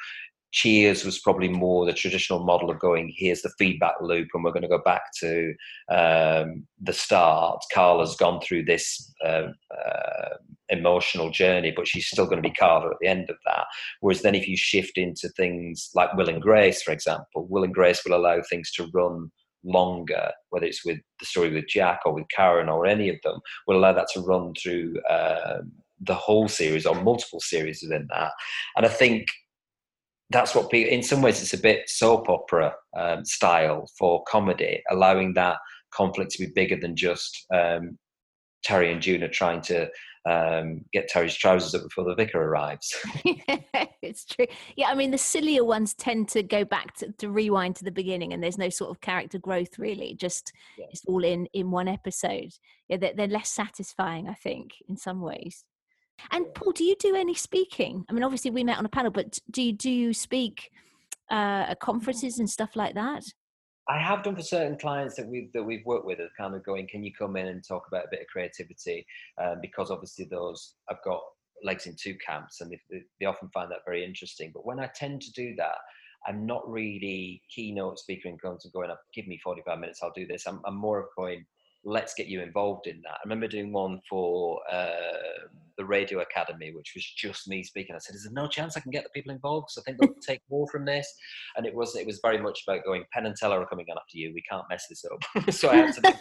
Cheers 0.52 1.06
was 1.06 1.20
probably 1.20 1.50
more 1.50 1.86
the 1.86 1.94
traditional 1.94 2.44
model 2.44 2.70
of 2.70 2.80
going, 2.80 3.14
here's 3.16 3.42
the 3.42 3.52
feedback 3.58 3.96
loop, 4.02 4.28
and 4.34 4.44
we're 4.44 4.52
going 4.52 4.62
to 4.64 4.68
go 4.68 4.82
back 4.84 5.04
to 5.20 5.54
um, 5.90 6.66
the 6.82 6.94
start. 6.94 7.64
Carla's 7.74 8.16
gone 8.16 8.42
through 8.42 8.66
this 8.66 9.14
uh, 9.26 9.48
uh, 9.74 10.36
emotional 10.70 11.30
journey, 11.30 11.72
but 11.76 11.88
she's 11.88 12.08
still 12.08 12.26
going 12.26 12.42
to 12.42 12.48
be 12.50 12.54
Carla 12.54 12.88
at 12.88 12.98
the 13.02 13.08
end 13.08 13.30
of 13.30 13.38
that. 13.46 13.66
Whereas 14.02 14.22
then, 14.22 14.36
if 14.36 14.48
you 14.48 14.58
shift 14.58 14.98
into 14.98 15.30
things 15.30 15.90
like 15.96 16.14
Will 16.14 16.30
and 16.30 16.42
Grace, 16.42 16.82
for 16.82 16.92
example, 16.92 17.48
Will 17.50 17.64
and 17.64 17.74
Grace 17.74 18.04
will 18.06 18.16
allow 18.16 18.42
things 18.50 18.72
to 18.74 18.90
run 18.94 19.32
longer, 19.64 20.32
whether 20.50 20.66
it's 20.66 20.86
with 20.86 20.98
the 21.20 21.26
story 21.26 21.52
with 21.52 21.68
Jack 21.68 22.00
or 22.06 22.14
with 22.14 22.26
Karen 22.36 22.70
or 22.70 22.86
any 22.86 23.10
of 23.10 23.18
them, 23.24 23.40
will 23.68 23.78
allow 23.78 23.94
that 23.94 24.08
to 24.14 24.22
run 24.22 24.54
through 24.62 24.96
um, 25.10 25.72
the 26.00 26.16
whole 26.16 26.48
series 26.48 26.86
or 26.86 26.96
multiple 26.96 27.40
series 27.40 27.82
within 27.84 28.08
that. 28.10 28.32
And 28.76 28.86
I 28.86 28.90
think 28.90 29.28
that's 30.32 30.56
what 30.56 30.70
people, 30.70 30.92
in 30.92 31.04
some 31.04 31.22
ways, 31.22 31.42
it's 31.42 31.54
a 31.54 31.58
bit 31.58 31.90
soap 31.90 32.30
opera 32.30 32.74
um, 32.98 33.26
style 33.26 33.88
for 33.98 34.24
comedy, 34.28 34.82
allowing 34.90 35.34
that 35.34 35.58
conflict 35.94 36.32
to 36.32 36.46
be 36.46 36.52
bigger 36.54 36.78
than 36.80 36.96
just 36.96 37.46
um, 37.54 37.98
Terry 38.64 38.92
and 38.92 39.02
June 39.02 39.24
are 39.24 39.28
trying 39.28 39.62
to 39.62 39.90
um, 40.30 40.86
get 40.94 41.08
Terry's 41.08 41.36
trousers 41.36 41.74
up 41.74 41.84
before 41.84 42.04
the 42.04 42.16
vicar 42.16 42.42
arrives. 42.42 42.96
it's 44.02 44.26
true. 44.26 44.46
Yeah, 44.76 44.88
I 44.90 44.96
mean, 44.96 45.12
the 45.12 45.18
sillier 45.18 45.66
ones 45.66 45.94
tend 45.96 46.30
to 46.30 46.44
go 46.44 46.64
back 46.64 46.96
to, 46.98 47.12
to, 47.14 47.30
rewind 47.30 47.76
to 47.78 47.84
the 47.84 47.92
beginning, 47.92 48.34
and 48.34 48.44
there's 48.44 48.58
no 48.58 48.70
sort 48.70 48.92
of 48.92 49.02
character 49.02 49.40
growth 49.40 49.80
really. 49.80 50.16
Just 50.16 50.54
yeah. 50.78 50.86
it's 50.92 51.04
all 51.06 51.24
in 51.24 51.48
in 51.54 51.72
one 51.72 51.88
episode. 51.88 52.52
Yeah, 52.88 52.98
they're, 52.98 53.14
they're 53.16 53.28
less 53.28 53.50
satisfying, 53.50 54.30
I 54.30 54.36
think, 54.36 54.72
in 54.88 54.96
some 54.96 55.22
ways. 55.22 55.66
And 56.32 56.46
Paul, 56.54 56.72
do 56.72 56.84
you 56.84 56.96
do 57.00 57.16
any 57.16 57.34
speaking? 57.34 58.06
I 58.10 58.14
mean, 58.14 58.24
obviously 58.24 58.52
we 58.52 58.64
met 58.64 58.78
on 58.78 58.86
a 58.86 58.90
panel, 58.90 59.12
but 59.12 59.40
do 59.50 59.62
you 59.62 59.74
do 59.74 59.90
you 59.90 60.14
speak 60.14 60.72
uh, 61.30 61.66
at 61.70 61.80
conferences 61.80 62.40
and 62.40 62.50
stuff 62.50 62.76
like 62.76 62.96
that? 62.96 63.24
I 63.90 63.98
have 63.98 64.24
done 64.24 64.36
for 64.36 64.44
certain 64.44 64.78
clients 64.78 65.16
that 65.16 65.28
we've 65.28 65.52
that 65.54 65.64
we've 65.64 65.86
worked 65.86 66.06
with, 66.06 66.20
are 66.20 66.30
kind 66.38 66.56
of 66.56 66.64
going, 66.64 66.88
can 66.88 67.04
you 67.04 67.12
come 67.14 67.36
in 67.36 67.48
and 67.48 67.64
talk 67.68 67.88
about 67.88 68.06
a 68.06 68.10
bit 68.12 68.22
of 68.22 68.28
creativity? 68.28 69.06
Um, 69.42 69.56
because 69.62 69.90
obviously 69.90 70.26
those 70.26 70.76
I've 70.90 71.04
got 71.04 71.22
legs 71.64 71.88
in 71.88 71.96
two 72.02 72.16
camps, 72.26 72.62
and 72.62 72.72
they, 72.72 73.04
they 73.20 73.26
often 73.26 73.50
find 73.54 73.72
that 73.72 73.86
very 73.86 74.04
interesting. 74.06 74.52
But 74.54 74.66
when 74.66 74.80
I 74.80 74.90
tend 74.96 75.22
to 75.22 75.32
do 75.32 75.56
that, 75.58 75.76
I'm 76.28 76.46
not 76.46 76.70
really 76.70 77.42
keynote 77.54 78.00
speaker 78.00 78.30
in 78.30 78.38
terms 78.38 78.66
of 78.66 78.74
going 78.74 78.92
up, 78.92 79.02
give 79.14 79.28
me 79.28 79.40
45 79.44 79.80
minutes, 79.80 80.00
I'll 80.04 80.14
do 80.16 80.28
this. 80.28 80.46
I'm, 80.46 80.62
I'm 80.66 80.76
more 80.76 81.00
of 81.00 81.08
going, 81.18 81.46
let's 81.84 82.14
get 82.14 82.28
you 82.28 82.42
involved 82.42 82.88
in 82.88 83.02
that. 83.04 83.14
I 83.14 83.20
remember 83.26 83.48
doing 83.48 83.74
one 83.74 84.00
for 84.10 84.60
uh, 84.72 85.48
the 85.78 85.86
Radio 85.86 86.20
Academy, 86.20 86.72
which 86.74 86.94
was 86.96 87.06
just 87.18 87.48
me 87.48 87.64
speaking. 87.64 87.96
I 87.96 88.00
said, 88.00 88.16
"Is 88.16 88.24
there 88.24 88.34
no 88.34 88.48
chance 88.48 88.78
I 88.78 88.82
can 88.82 88.92
get 88.92 89.04
the 89.04 89.10
people 89.10 89.34
involved? 89.34 89.68
Because 89.68 89.82
I 89.82 89.84
think 89.86 90.00
they'll 90.00 90.22
take 90.22 90.42
more 90.50 90.68
from 90.68 90.86
this." 90.86 91.12
And 91.56 91.66
it 91.66 91.74
was 91.74 91.96
it 91.96 92.06
was 92.06 92.20
very 92.24 92.40
much 92.40 92.64
about 92.68 92.86
going. 92.86 93.04
Penn 93.14 93.26
and 93.26 93.36
Teller 93.36 93.62
are 93.62 93.68
coming 93.68 93.88
on 93.90 93.98
after 93.98 94.18
you. 94.18 94.32
We 94.34 94.44
can't 94.50 94.66
mess 94.70 94.86
this 94.90 95.04
up. 95.06 95.54
so 95.54 95.70
I 95.70 95.76
had 95.76 95.96
to 95.96 96.18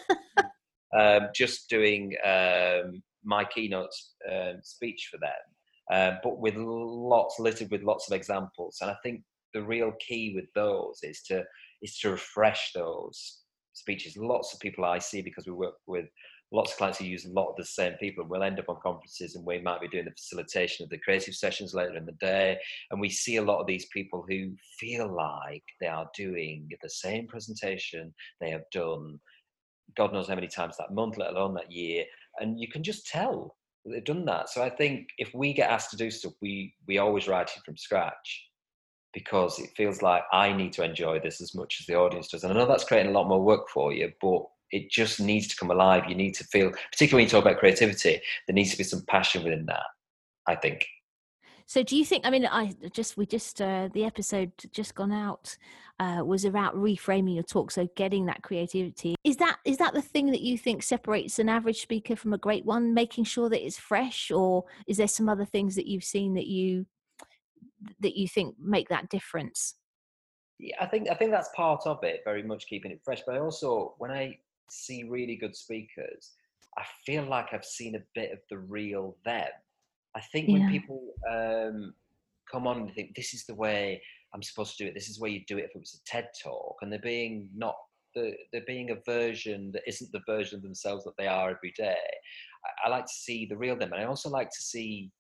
um, 0.98 1.28
just 1.34 1.68
doing 1.68 2.14
um, 2.24 3.02
my 3.24 3.44
keynote 3.44 3.90
um, 4.30 4.60
speech 4.62 5.08
for 5.10 5.18
them, 5.18 5.30
uh, 5.92 6.16
but 6.22 6.38
with 6.38 6.56
lots 6.56 7.38
littered 7.38 7.70
with 7.70 7.82
lots 7.82 8.10
of 8.10 8.16
examples. 8.16 8.78
And 8.80 8.90
I 8.90 8.96
think 9.02 9.22
the 9.52 9.62
real 9.62 9.92
key 10.06 10.32
with 10.34 10.46
those 10.54 11.00
is 11.02 11.22
to 11.24 11.44
is 11.82 11.98
to 11.98 12.10
refresh 12.10 12.72
those 12.74 13.39
speeches. 13.72 14.16
Lots 14.16 14.52
of 14.52 14.60
people 14.60 14.84
I 14.84 14.98
see 14.98 15.22
because 15.22 15.46
we 15.46 15.52
work 15.52 15.74
with 15.86 16.06
lots 16.52 16.72
of 16.72 16.78
clients 16.78 16.98
who 16.98 17.04
use 17.04 17.24
a 17.24 17.32
lot 17.32 17.50
of 17.50 17.56
the 17.56 17.64
same 17.64 17.92
people 17.94 18.22
and 18.22 18.30
we'll 18.30 18.42
end 18.42 18.58
up 18.58 18.68
on 18.68 18.76
conferences 18.82 19.36
and 19.36 19.46
we 19.46 19.60
might 19.60 19.80
be 19.80 19.88
doing 19.88 20.04
the 20.04 20.10
facilitation 20.10 20.82
of 20.82 20.90
the 20.90 20.98
creative 20.98 21.34
sessions 21.34 21.74
later 21.74 21.96
in 21.96 22.06
the 22.06 22.12
day. 22.20 22.58
And 22.90 23.00
we 23.00 23.08
see 23.08 23.36
a 23.36 23.42
lot 23.42 23.60
of 23.60 23.66
these 23.66 23.86
people 23.92 24.24
who 24.28 24.52
feel 24.78 25.14
like 25.14 25.62
they 25.80 25.86
are 25.86 26.10
doing 26.16 26.68
the 26.82 26.90
same 26.90 27.26
presentation 27.28 28.12
they 28.40 28.50
have 28.50 28.64
done 28.72 29.20
god 29.96 30.12
knows 30.12 30.28
how 30.28 30.34
many 30.34 30.46
times 30.46 30.76
that 30.76 30.94
month 30.94 31.16
let 31.16 31.30
alone 31.30 31.54
that 31.54 31.70
year. 31.70 32.04
And 32.38 32.58
you 32.58 32.68
can 32.68 32.82
just 32.82 33.06
tell 33.06 33.56
they've 33.84 34.04
done 34.04 34.24
that. 34.26 34.48
So 34.50 34.62
i 34.62 34.70
think 34.70 35.08
if 35.18 35.32
we 35.34 35.52
get 35.52 35.70
asked 35.70 35.90
to 35.90 35.96
do 35.96 36.10
stuff 36.10 36.32
we 36.40 36.74
we 36.86 36.98
always 36.98 37.28
write 37.28 37.50
it 37.56 37.62
from 37.64 37.76
scratch 37.76 38.49
because 39.12 39.58
it 39.58 39.70
feels 39.76 40.02
like 40.02 40.22
I 40.32 40.52
need 40.52 40.72
to 40.74 40.84
enjoy 40.84 41.20
this 41.20 41.40
as 41.40 41.54
much 41.54 41.78
as 41.80 41.86
the 41.86 41.96
audience 41.96 42.28
does. 42.28 42.44
And 42.44 42.52
I 42.52 42.56
know 42.56 42.66
that's 42.66 42.84
creating 42.84 43.10
a 43.10 43.18
lot 43.18 43.28
more 43.28 43.42
work 43.42 43.68
for 43.68 43.92
you, 43.92 44.12
but 44.20 44.42
it 44.70 44.90
just 44.90 45.20
needs 45.20 45.48
to 45.48 45.56
come 45.56 45.70
alive. 45.70 46.04
You 46.08 46.14
need 46.14 46.34
to 46.34 46.44
feel, 46.44 46.70
particularly 46.92 47.24
when 47.24 47.24
you 47.24 47.30
talk 47.30 47.44
about 47.44 47.58
creativity, 47.58 48.20
there 48.46 48.54
needs 48.54 48.70
to 48.70 48.78
be 48.78 48.84
some 48.84 49.02
passion 49.08 49.42
within 49.42 49.66
that, 49.66 49.82
I 50.46 50.54
think. 50.54 50.86
So 51.66 51.84
do 51.84 51.96
you 51.96 52.04
think, 52.04 52.26
I 52.26 52.30
mean, 52.30 52.46
I 52.46 52.72
just, 52.92 53.16
we 53.16 53.26
just, 53.26 53.60
uh, 53.62 53.88
the 53.92 54.04
episode 54.04 54.50
just 54.72 54.96
gone 54.96 55.12
out 55.12 55.56
uh, 56.00 56.22
was 56.24 56.44
about 56.44 56.74
reframing 56.74 57.34
your 57.34 57.44
talk. 57.44 57.70
So 57.70 57.88
getting 57.96 58.26
that 58.26 58.42
creativity. 58.42 59.14
Is 59.22 59.36
that, 59.36 59.58
is 59.64 59.76
that 59.78 59.94
the 59.94 60.02
thing 60.02 60.32
that 60.32 60.40
you 60.40 60.58
think 60.58 60.82
separates 60.82 61.38
an 61.38 61.48
average 61.48 61.80
speaker 61.80 62.16
from 62.16 62.32
a 62.32 62.38
great 62.38 62.64
one, 62.64 62.92
making 62.92 63.24
sure 63.24 63.48
that 63.48 63.64
it's 63.64 63.78
fresh? 63.78 64.32
Or 64.32 64.64
is 64.88 64.96
there 64.96 65.06
some 65.06 65.28
other 65.28 65.44
things 65.44 65.76
that 65.76 65.86
you've 65.86 66.02
seen 66.02 66.34
that 66.34 66.46
you 66.46 66.86
that 68.00 68.16
you 68.16 68.28
think 68.28 68.56
make 68.58 68.88
that 68.88 69.08
difference? 69.08 69.74
Yeah, 70.58 70.76
I 70.80 70.86
think 70.86 71.08
I 71.10 71.14
think 71.14 71.30
that's 71.30 71.50
part 71.56 71.82
of 71.86 71.98
it. 72.02 72.20
Very 72.24 72.42
much 72.42 72.66
keeping 72.66 72.90
it 72.90 73.00
fresh, 73.04 73.22
but 73.26 73.34
I 73.34 73.38
also 73.40 73.94
when 73.98 74.10
I 74.10 74.38
see 74.70 75.04
really 75.04 75.36
good 75.36 75.56
speakers, 75.56 76.32
I 76.78 76.84
feel 77.04 77.24
like 77.24 77.46
I've 77.52 77.64
seen 77.64 77.96
a 77.96 78.02
bit 78.14 78.32
of 78.32 78.38
the 78.50 78.58
real 78.58 79.16
them. 79.24 79.48
I 80.14 80.20
think 80.32 80.48
when 80.48 80.62
yeah. 80.62 80.70
people 80.70 81.14
um, 81.30 81.94
come 82.50 82.66
on 82.66 82.80
and 82.80 82.94
think 82.94 83.14
this 83.14 83.32
is 83.32 83.46
the 83.46 83.54
way 83.54 84.02
I'm 84.34 84.42
supposed 84.42 84.76
to 84.76 84.84
do 84.84 84.88
it, 84.88 84.94
this 84.94 85.08
is 85.08 85.16
the 85.16 85.22
way 85.22 85.30
you 85.30 85.44
do 85.46 85.58
it 85.58 85.64
if 85.64 85.70
it 85.74 85.78
was 85.78 86.00
a 86.00 86.10
TED 86.10 86.28
talk, 86.42 86.76
and 86.82 86.92
they're 86.92 87.00
being 87.00 87.48
not 87.56 87.76
the, 88.14 88.32
they're 88.52 88.62
being 88.66 88.90
a 88.90 89.00
version 89.06 89.70
that 89.72 89.82
isn't 89.86 90.10
the 90.12 90.22
version 90.26 90.56
of 90.56 90.62
themselves 90.62 91.04
that 91.04 91.16
they 91.16 91.26
are 91.26 91.50
every 91.50 91.72
day. 91.76 91.96
I, 92.84 92.88
I 92.88 92.90
like 92.90 93.06
to 93.06 93.12
see 93.12 93.46
the 93.46 93.56
real 93.56 93.76
them, 93.76 93.92
and 93.92 94.02
I 94.02 94.06
also 94.06 94.28
like 94.28 94.50
to 94.50 94.62
see 94.62 95.10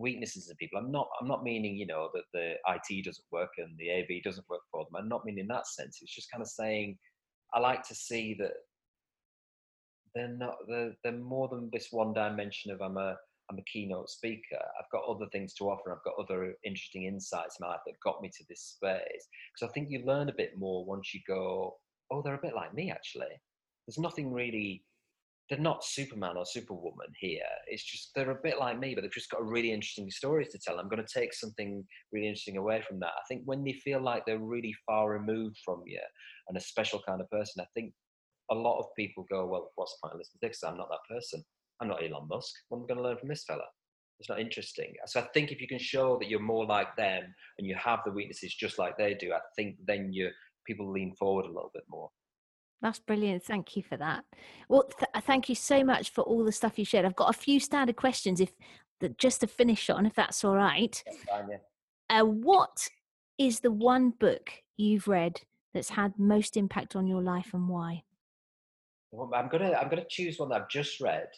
weaknesses 0.00 0.50
of 0.50 0.56
people. 0.58 0.78
I'm 0.78 0.90
not 0.90 1.08
I'm 1.20 1.28
not 1.28 1.44
meaning 1.44 1.76
you 1.76 1.86
know 1.86 2.10
that 2.14 2.24
the 2.32 2.54
IT 2.68 3.04
doesn't 3.04 3.24
work 3.30 3.50
and 3.58 3.76
the 3.78 3.90
AV 3.90 4.22
doesn't 4.24 4.48
work 4.48 4.62
for 4.70 4.84
them. 4.84 4.96
I'm 4.96 5.08
not 5.08 5.24
meaning 5.24 5.42
in 5.42 5.48
that 5.48 5.66
sense. 5.66 5.98
It's 6.02 6.14
just 6.14 6.30
kind 6.30 6.42
of 6.42 6.48
saying 6.48 6.98
I 7.54 7.60
like 7.60 7.82
to 7.88 7.94
see 7.94 8.36
that 8.40 8.52
they're 10.14 10.36
not 10.36 10.56
they're, 10.68 10.92
they're 11.04 11.12
more 11.12 11.48
than 11.48 11.70
this 11.72 11.88
one 11.90 12.12
dimension 12.12 12.72
of 12.72 12.80
I'm 12.80 12.96
a 12.96 13.16
I'm 13.50 13.58
a 13.58 13.64
keynote 13.64 14.08
speaker. 14.08 14.58
I've 14.78 14.90
got 14.92 15.04
other 15.04 15.26
things 15.32 15.54
to 15.54 15.64
offer. 15.64 15.92
I've 15.92 16.04
got 16.04 16.14
other 16.22 16.54
interesting 16.64 17.04
insights 17.04 17.56
in 17.58 17.66
my 17.66 17.72
life 17.72 17.80
that 17.84 17.94
got 18.02 18.22
me 18.22 18.28
to 18.28 18.44
this 18.48 18.62
space. 18.76 19.26
Because 19.52 19.68
I 19.68 19.72
think 19.72 19.88
you 19.90 20.04
learn 20.04 20.28
a 20.28 20.34
bit 20.36 20.52
more 20.56 20.84
once 20.84 21.12
you 21.12 21.20
go, 21.26 21.74
oh, 22.12 22.22
they're 22.22 22.34
a 22.34 22.40
bit 22.40 22.54
like 22.54 22.74
me 22.74 22.92
actually. 22.92 23.26
There's 23.86 23.98
nothing 23.98 24.32
really 24.32 24.84
they're 25.50 25.58
not 25.58 25.84
Superman 25.84 26.36
or 26.36 26.46
Superwoman 26.46 27.08
here. 27.18 27.42
It's 27.66 27.84
just 27.84 28.12
they're 28.14 28.30
a 28.30 28.42
bit 28.42 28.60
like 28.60 28.78
me, 28.78 28.94
but 28.94 29.02
they've 29.02 29.12
just 29.12 29.30
got 29.30 29.40
a 29.40 29.44
really 29.44 29.72
interesting 29.72 30.08
story 30.10 30.46
to 30.46 30.58
tell. 30.58 30.78
I'm 30.78 30.88
going 30.88 31.04
to 31.04 31.20
take 31.20 31.34
something 31.34 31.84
really 32.12 32.28
interesting 32.28 32.56
away 32.56 32.82
from 32.86 33.00
that. 33.00 33.08
I 33.08 33.22
think 33.28 33.42
when 33.44 33.64
they 33.64 33.72
feel 33.72 34.00
like 34.00 34.24
they're 34.24 34.38
really 34.38 34.74
far 34.86 35.10
removed 35.10 35.58
from 35.64 35.82
you 35.86 36.00
and 36.48 36.56
a 36.56 36.60
special 36.60 37.02
kind 37.06 37.20
of 37.20 37.28
person, 37.30 37.60
I 37.60 37.66
think 37.74 37.92
a 38.52 38.54
lot 38.54 38.78
of 38.78 38.86
people 38.96 39.26
go, 39.28 39.44
"Well, 39.46 39.72
what's 39.74 39.92
the 39.92 40.06
point 40.06 40.14
of 40.14 40.18
listening 40.18 40.40
to 40.42 40.48
this? 40.48 40.62
I'm 40.62 40.78
not 40.78 40.88
that 40.88 41.14
person. 41.14 41.42
I'm 41.80 41.88
not 41.88 42.02
Elon 42.02 42.28
Musk. 42.28 42.54
What 42.68 42.78
am 42.78 42.84
I 42.84 42.86
going 42.86 42.98
to 42.98 43.08
learn 43.08 43.18
from 43.18 43.28
this 43.28 43.44
fella?" 43.44 43.64
It's 44.20 44.28
not 44.28 44.40
interesting. 44.40 44.94
So 45.06 45.20
I 45.20 45.24
think 45.34 45.50
if 45.50 45.60
you 45.60 45.66
can 45.66 45.78
show 45.78 46.18
that 46.18 46.28
you're 46.28 46.40
more 46.40 46.66
like 46.66 46.94
them 46.94 47.34
and 47.58 47.66
you 47.66 47.74
have 47.74 48.00
the 48.04 48.12
weaknesses 48.12 48.54
just 48.54 48.78
like 48.78 48.96
they 48.96 49.14
do, 49.14 49.32
I 49.32 49.40
think 49.56 49.76
then 49.84 50.12
you 50.12 50.30
people 50.66 50.92
lean 50.92 51.14
forward 51.18 51.46
a 51.46 51.48
little 51.48 51.70
bit 51.74 51.84
more. 51.88 52.10
That's 52.82 52.98
brilliant. 52.98 53.44
Thank 53.44 53.76
you 53.76 53.82
for 53.82 53.96
that. 53.98 54.24
Well, 54.68 54.84
th- 54.84 55.10
uh, 55.14 55.20
thank 55.20 55.48
you 55.48 55.54
so 55.54 55.84
much 55.84 56.10
for 56.10 56.22
all 56.22 56.44
the 56.44 56.52
stuff 56.52 56.78
you 56.78 56.84
shared. 56.84 57.04
I've 57.04 57.16
got 57.16 57.34
a 57.34 57.38
few 57.38 57.60
standard 57.60 57.96
questions, 57.96 58.40
if 58.40 58.52
that 59.00 59.18
just 59.18 59.40
to 59.40 59.46
finish 59.46 59.90
on, 59.90 60.06
if 60.06 60.14
that's 60.14 60.44
all 60.44 60.54
right. 60.54 61.02
Uh, 62.08 62.24
what 62.24 62.88
is 63.38 63.60
the 63.60 63.70
one 63.70 64.10
book 64.10 64.50
you've 64.76 65.08
read 65.08 65.40
that's 65.74 65.90
had 65.90 66.18
most 66.18 66.56
impact 66.56 66.96
on 66.96 67.06
your 67.06 67.22
life, 67.22 67.50
and 67.52 67.68
why? 67.68 68.02
Well, 69.12 69.30
I'm 69.34 69.48
gonna 69.48 69.72
I'm 69.72 69.88
gonna 69.88 70.04
choose 70.08 70.38
one 70.38 70.48
that 70.50 70.62
I've 70.62 70.68
just 70.68 71.00
read, 71.00 71.28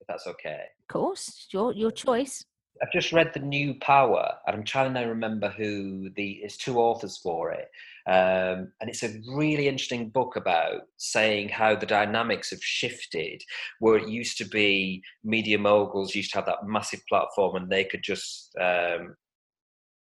if 0.00 0.06
that's 0.06 0.26
okay. 0.26 0.64
Of 0.80 0.92
course, 0.92 1.48
your 1.50 1.72
your 1.72 1.90
choice. 1.90 2.44
I've 2.82 2.92
just 2.92 3.12
read 3.12 3.32
The 3.34 3.40
New 3.40 3.74
Power, 3.80 4.26
and 4.46 4.56
I'm 4.56 4.64
trying 4.64 4.94
to 4.94 5.00
remember 5.00 5.50
who 5.50 6.10
the 6.16 6.40
it's 6.42 6.56
two 6.56 6.78
authors 6.78 7.18
for 7.18 7.50
it. 7.52 7.68
Um, 8.06 8.72
and 8.80 8.88
it's 8.88 9.02
a 9.02 9.20
really 9.34 9.68
interesting 9.68 10.10
book 10.10 10.36
about 10.36 10.82
saying 10.96 11.50
how 11.50 11.76
the 11.76 11.86
dynamics 11.86 12.50
have 12.50 12.62
shifted, 12.62 13.42
where 13.78 13.96
it 13.96 14.08
used 14.08 14.38
to 14.38 14.44
be 14.44 15.02
media 15.24 15.58
moguls 15.58 16.14
used 16.14 16.32
to 16.32 16.38
have 16.38 16.46
that 16.46 16.66
massive 16.66 17.00
platform 17.08 17.56
and 17.56 17.70
they 17.70 17.84
could 17.84 18.02
just 18.02 18.54
um, 18.60 19.16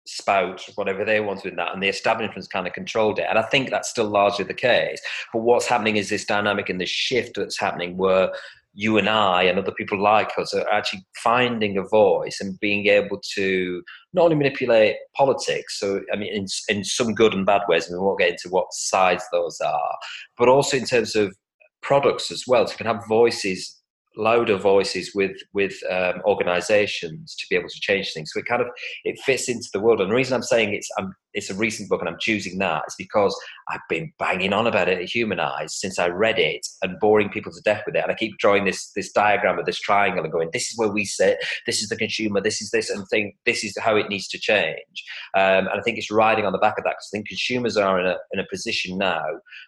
spout 0.09 0.65
whatever 0.75 1.05
they 1.05 1.19
wanted 1.19 1.51
in 1.51 1.55
that, 1.57 1.73
and 1.73 1.83
the 1.83 1.87
establishments 1.87 2.47
kind 2.47 2.67
of 2.67 2.73
controlled 2.73 3.19
it. 3.19 3.27
And 3.29 3.37
I 3.37 3.43
think 3.43 3.69
that's 3.69 3.89
still 3.89 4.09
largely 4.09 4.45
the 4.45 4.53
case. 4.53 5.01
But 5.31 5.41
what's 5.41 5.67
happening 5.67 5.97
is 5.97 6.09
this 6.09 6.25
dynamic 6.25 6.69
and 6.69 6.81
this 6.81 6.89
shift 6.89 7.35
that's 7.35 7.59
happening 7.59 7.97
where 7.97 8.31
you 8.73 8.97
and 8.97 9.09
I 9.09 9.43
and 9.43 9.57
other 9.57 9.71
people 9.71 10.01
like 10.01 10.31
us 10.37 10.53
are 10.53 10.69
actually 10.69 11.05
finding 11.23 11.77
a 11.77 11.83
voice 11.83 12.39
and 12.39 12.59
being 12.59 12.87
able 12.87 13.19
to 13.35 13.81
not 14.13 14.25
only 14.25 14.35
manipulate 14.35 14.95
politics, 15.15 15.79
so 15.79 16.01
I 16.13 16.17
mean, 16.17 16.33
in, 16.33 16.45
in 16.69 16.83
some 16.83 17.13
good 17.13 17.33
and 17.33 17.45
bad 17.45 17.61
ways, 17.67 17.87
and 17.87 17.99
we 17.99 18.05
won't 18.05 18.19
get 18.19 18.31
into 18.31 18.49
what 18.49 18.67
sides 18.71 19.23
those 19.31 19.59
are, 19.61 19.95
but 20.37 20.49
also 20.49 20.77
in 20.77 20.85
terms 20.85 21.15
of 21.15 21.35
products 21.81 22.31
as 22.31 22.43
well. 22.47 22.67
So 22.67 22.73
you 22.73 22.77
can 22.77 22.87
have 22.87 23.07
voices 23.07 23.79
louder 24.17 24.57
voices 24.57 25.11
with 25.15 25.35
with 25.53 25.73
um, 25.89 26.21
organizations 26.25 27.35
to 27.35 27.45
be 27.49 27.55
able 27.55 27.69
to 27.69 27.79
change 27.79 28.11
things 28.11 28.31
so 28.33 28.39
it 28.39 28.45
kind 28.45 28.61
of 28.61 28.67
it 29.05 29.19
fits 29.19 29.47
into 29.47 29.69
the 29.71 29.79
world 29.79 30.01
and 30.01 30.09
the 30.09 30.15
reason 30.15 30.33
i'm 30.33 30.43
saying 30.43 30.73
it's 30.73 30.89
I'm, 30.97 31.13
it's 31.33 31.49
a 31.49 31.55
recent 31.55 31.89
book 31.89 32.01
and 32.01 32.09
i'm 32.09 32.17
choosing 32.19 32.57
that 32.57 32.83
is 32.87 32.95
because 32.97 33.35
i've 33.69 33.79
been 33.89 34.11
banging 34.19 34.53
on 34.53 34.67
about 34.67 34.89
it 34.89 34.99
at 34.99 35.09
Humanized 35.09 35.73
since 35.73 35.99
i 35.99 36.07
read 36.07 36.39
it 36.39 36.65
and 36.81 36.99
boring 36.99 37.29
people 37.29 37.51
to 37.51 37.61
death 37.61 37.83
with 37.85 37.95
it 37.95 38.03
and 38.03 38.11
i 38.11 38.15
keep 38.15 38.37
drawing 38.37 38.65
this 38.65 38.91
this 38.95 39.11
diagram 39.11 39.59
of 39.59 39.65
this 39.65 39.79
triangle 39.79 40.23
and 40.23 40.31
going 40.31 40.49
this 40.53 40.69
is 40.69 40.77
where 40.77 40.89
we 40.89 41.05
sit 41.05 41.37
this 41.65 41.81
is 41.81 41.89
the 41.89 41.95
consumer 41.95 42.41
this 42.41 42.61
is 42.61 42.71
this 42.71 42.89
and 42.89 43.05
think 43.09 43.35
this 43.45 43.63
is 43.63 43.75
how 43.79 43.95
it 43.95 44.09
needs 44.09 44.27
to 44.27 44.39
change 44.39 45.03
um, 45.35 45.67
and 45.67 45.79
i 45.79 45.81
think 45.81 45.97
it's 45.97 46.11
riding 46.11 46.45
on 46.45 46.51
the 46.51 46.59
back 46.59 46.77
of 46.77 46.83
that 46.83 46.91
because 46.91 47.09
i 47.11 47.17
think 47.17 47.27
consumers 47.27 47.77
are 47.77 47.99
in 47.99 48.05
a, 48.05 48.15
in 48.33 48.39
a 48.39 48.47
position 48.49 48.97
now 48.97 49.23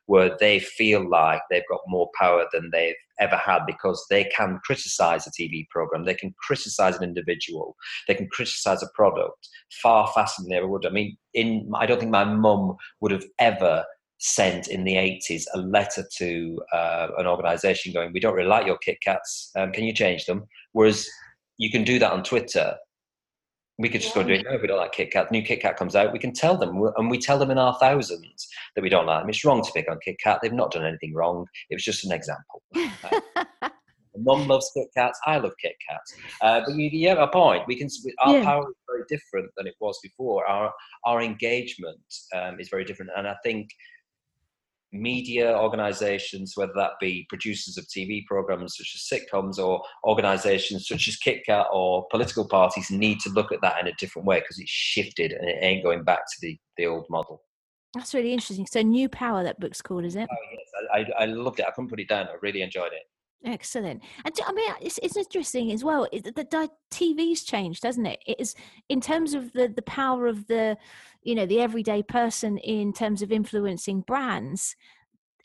where 0.05 0.35
they 0.39 0.59
feel 0.59 1.07
like 1.09 1.41
they've 1.49 1.63
got 1.69 1.81
more 1.87 2.09
power 2.19 2.45
than 2.51 2.69
they've 2.71 2.95
ever 3.21 3.37
had 3.37 3.65
because 3.65 4.03
they 4.09 4.25
can 4.25 4.59
criticize 4.65 5.25
a 5.27 5.31
TV 5.31 5.69
program, 5.69 6.03
they 6.03 6.15
can 6.15 6.33
criticize 6.41 6.97
an 6.97 7.03
individual, 7.03 7.75
they 8.07 8.15
can 8.15 8.27
criticize 8.29 8.83
a 8.83 8.89
product 8.93 9.47
far 9.81 10.11
faster 10.13 10.41
than 10.41 10.49
they 10.49 10.57
ever 10.57 10.67
would. 10.67 10.85
I 10.85 10.89
mean, 10.89 11.15
in 11.33 11.69
I 11.75 11.85
don't 11.85 11.99
think 11.99 12.11
my 12.11 12.23
mum 12.23 12.75
would 12.99 13.11
have 13.11 13.25
ever 13.39 13.85
sent 14.19 14.67
in 14.67 14.83
the 14.83 14.93
80s 14.93 15.45
a 15.55 15.59
letter 15.59 16.03
to 16.17 16.61
uh, 16.71 17.07
an 17.17 17.25
organization 17.25 17.91
going, 17.91 18.13
We 18.13 18.19
don't 18.19 18.35
really 18.35 18.49
like 18.49 18.67
your 18.67 18.77
Kit 18.77 18.97
Kats, 19.03 19.51
um, 19.55 19.71
can 19.71 19.83
you 19.83 19.93
change 19.93 20.25
them? 20.25 20.45
Whereas 20.73 21.07
you 21.57 21.71
can 21.71 21.83
do 21.83 21.97
that 21.99 22.11
on 22.11 22.23
Twitter 22.23 22.75
we 23.81 23.89
could 23.89 24.01
just 24.01 24.15
yeah. 24.15 24.21
go 24.21 24.27
do 24.27 24.33
it. 24.35 24.45
No, 24.47 24.57
we 24.61 24.67
don't 24.67 24.77
like 24.77 24.91
Kit 24.91 25.11
Kat. 25.11 25.31
New 25.31 25.41
Kit 25.41 25.61
Kat 25.61 25.75
comes 25.75 25.95
out. 25.95 26.13
We 26.13 26.19
can 26.19 26.33
tell 26.33 26.55
them, 26.55 26.81
and 26.97 27.09
we 27.09 27.17
tell 27.17 27.39
them 27.39 27.49
in 27.49 27.57
our 27.57 27.75
thousands 27.79 28.47
that 28.75 28.81
we 28.81 28.89
don't 28.89 29.07
like 29.07 29.23
them. 29.23 29.29
It's 29.29 29.43
wrong 29.43 29.63
to 29.63 29.71
pick 29.73 29.89
on 29.89 29.97
Kit 30.03 30.17
Kat. 30.23 30.39
They've 30.41 30.53
not 30.53 30.71
done 30.71 30.85
anything 30.85 31.13
wrong. 31.13 31.47
It 31.69 31.75
was 31.75 31.83
just 31.83 32.05
an 32.05 32.11
example. 32.11 32.61
Mum 34.17 34.47
loves 34.47 34.71
Kit 34.75 34.87
Kats. 34.95 35.19
I 35.25 35.37
love 35.37 35.53
Kit 35.61 35.75
Kats. 35.87 36.15
Uh, 36.41 36.61
but 36.65 36.75
you, 36.75 36.89
you, 36.91 37.09
have 37.09 37.19
a 37.19 37.27
point. 37.27 37.63
We 37.67 37.75
can. 37.75 37.87
Our 38.19 38.37
yeah. 38.37 38.43
power 38.43 38.69
is 38.69 38.75
very 38.87 39.03
different 39.09 39.51
than 39.57 39.67
it 39.67 39.75
was 39.79 39.97
before. 40.03 40.45
Our 40.47 40.71
our 41.05 41.21
engagement 41.21 41.99
um, 42.35 42.59
is 42.59 42.69
very 42.69 42.83
different, 42.83 43.11
and 43.15 43.27
I 43.27 43.35
think 43.43 43.69
media 44.93 45.57
organizations, 45.57 46.53
whether 46.55 46.73
that 46.75 46.91
be 46.99 47.25
producers 47.29 47.77
of 47.77 47.85
TV 47.85 48.25
programs 48.25 48.75
such 48.77 48.93
as 48.95 49.21
sitcoms 49.21 49.57
or 49.57 49.81
organizations 50.05 50.87
such 50.87 51.07
as 51.07 51.17
KitKat 51.25 51.71
or 51.71 52.05
political 52.11 52.47
parties, 52.47 52.91
need 52.91 53.19
to 53.21 53.29
look 53.29 53.51
at 53.51 53.61
that 53.61 53.79
in 53.79 53.87
a 53.87 53.93
different 53.93 54.27
way 54.27 54.39
because 54.39 54.59
it's 54.59 54.69
shifted 54.69 55.31
and 55.31 55.49
it 55.49 55.57
ain't 55.61 55.83
going 55.83 56.03
back 56.03 56.19
to 56.19 56.37
the, 56.41 56.57
the 56.77 56.85
old 56.85 57.05
model. 57.09 57.41
That's 57.93 58.13
really 58.13 58.31
interesting. 58.31 58.65
So, 58.67 58.81
New 58.81 59.09
Power, 59.09 59.43
that 59.43 59.59
book's 59.59 59.81
called, 59.81 60.05
is 60.05 60.15
it? 60.15 60.27
Oh, 60.31 60.35
yes. 60.51 60.71
I, 60.93 60.99
I, 60.99 61.23
I 61.23 61.25
loved 61.25 61.59
it. 61.59 61.65
I 61.67 61.71
couldn't 61.71 61.89
put 61.89 61.99
it 61.99 62.07
down. 62.07 62.27
I 62.27 62.35
really 62.41 62.61
enjoyed 62.61 62.93
it. 62.93 63.03
Excellent. 63.43 64.03
And 64.23 64.35
I 64.45 64.53
mean, 64.53 64.71
it's, 64.81 64.99
it's 65.01 65.17
interesting 65.17 65.71
as 65.71 65.83
well 65.83 66.07
that 66.11 66.35
the 66.35 66.69
TV's 66.91 67.43
changed, 67.43 67.81
doesn't 67.81 68.05
it? 68.05 68.21
It 68.27 68.39
is 68.39 68.55
in 68.87 69.01
terms 69.01 69.33
of 69.33 69.51
the 69.53 69.67
the 69.67 69.81
power 69.81 70.27
of 70.27 70.45
the, 70.47 70.77
you 71.23 71.33
know, 71.33 71.47
the 71.47 71.59
everyday 71.59 72.03
person 72.03 72.57
in 72.59 72.93
terms 72.93 73.21
of 73.21 73.31
influencing 73.31 74.01
brands. 74.01 74.75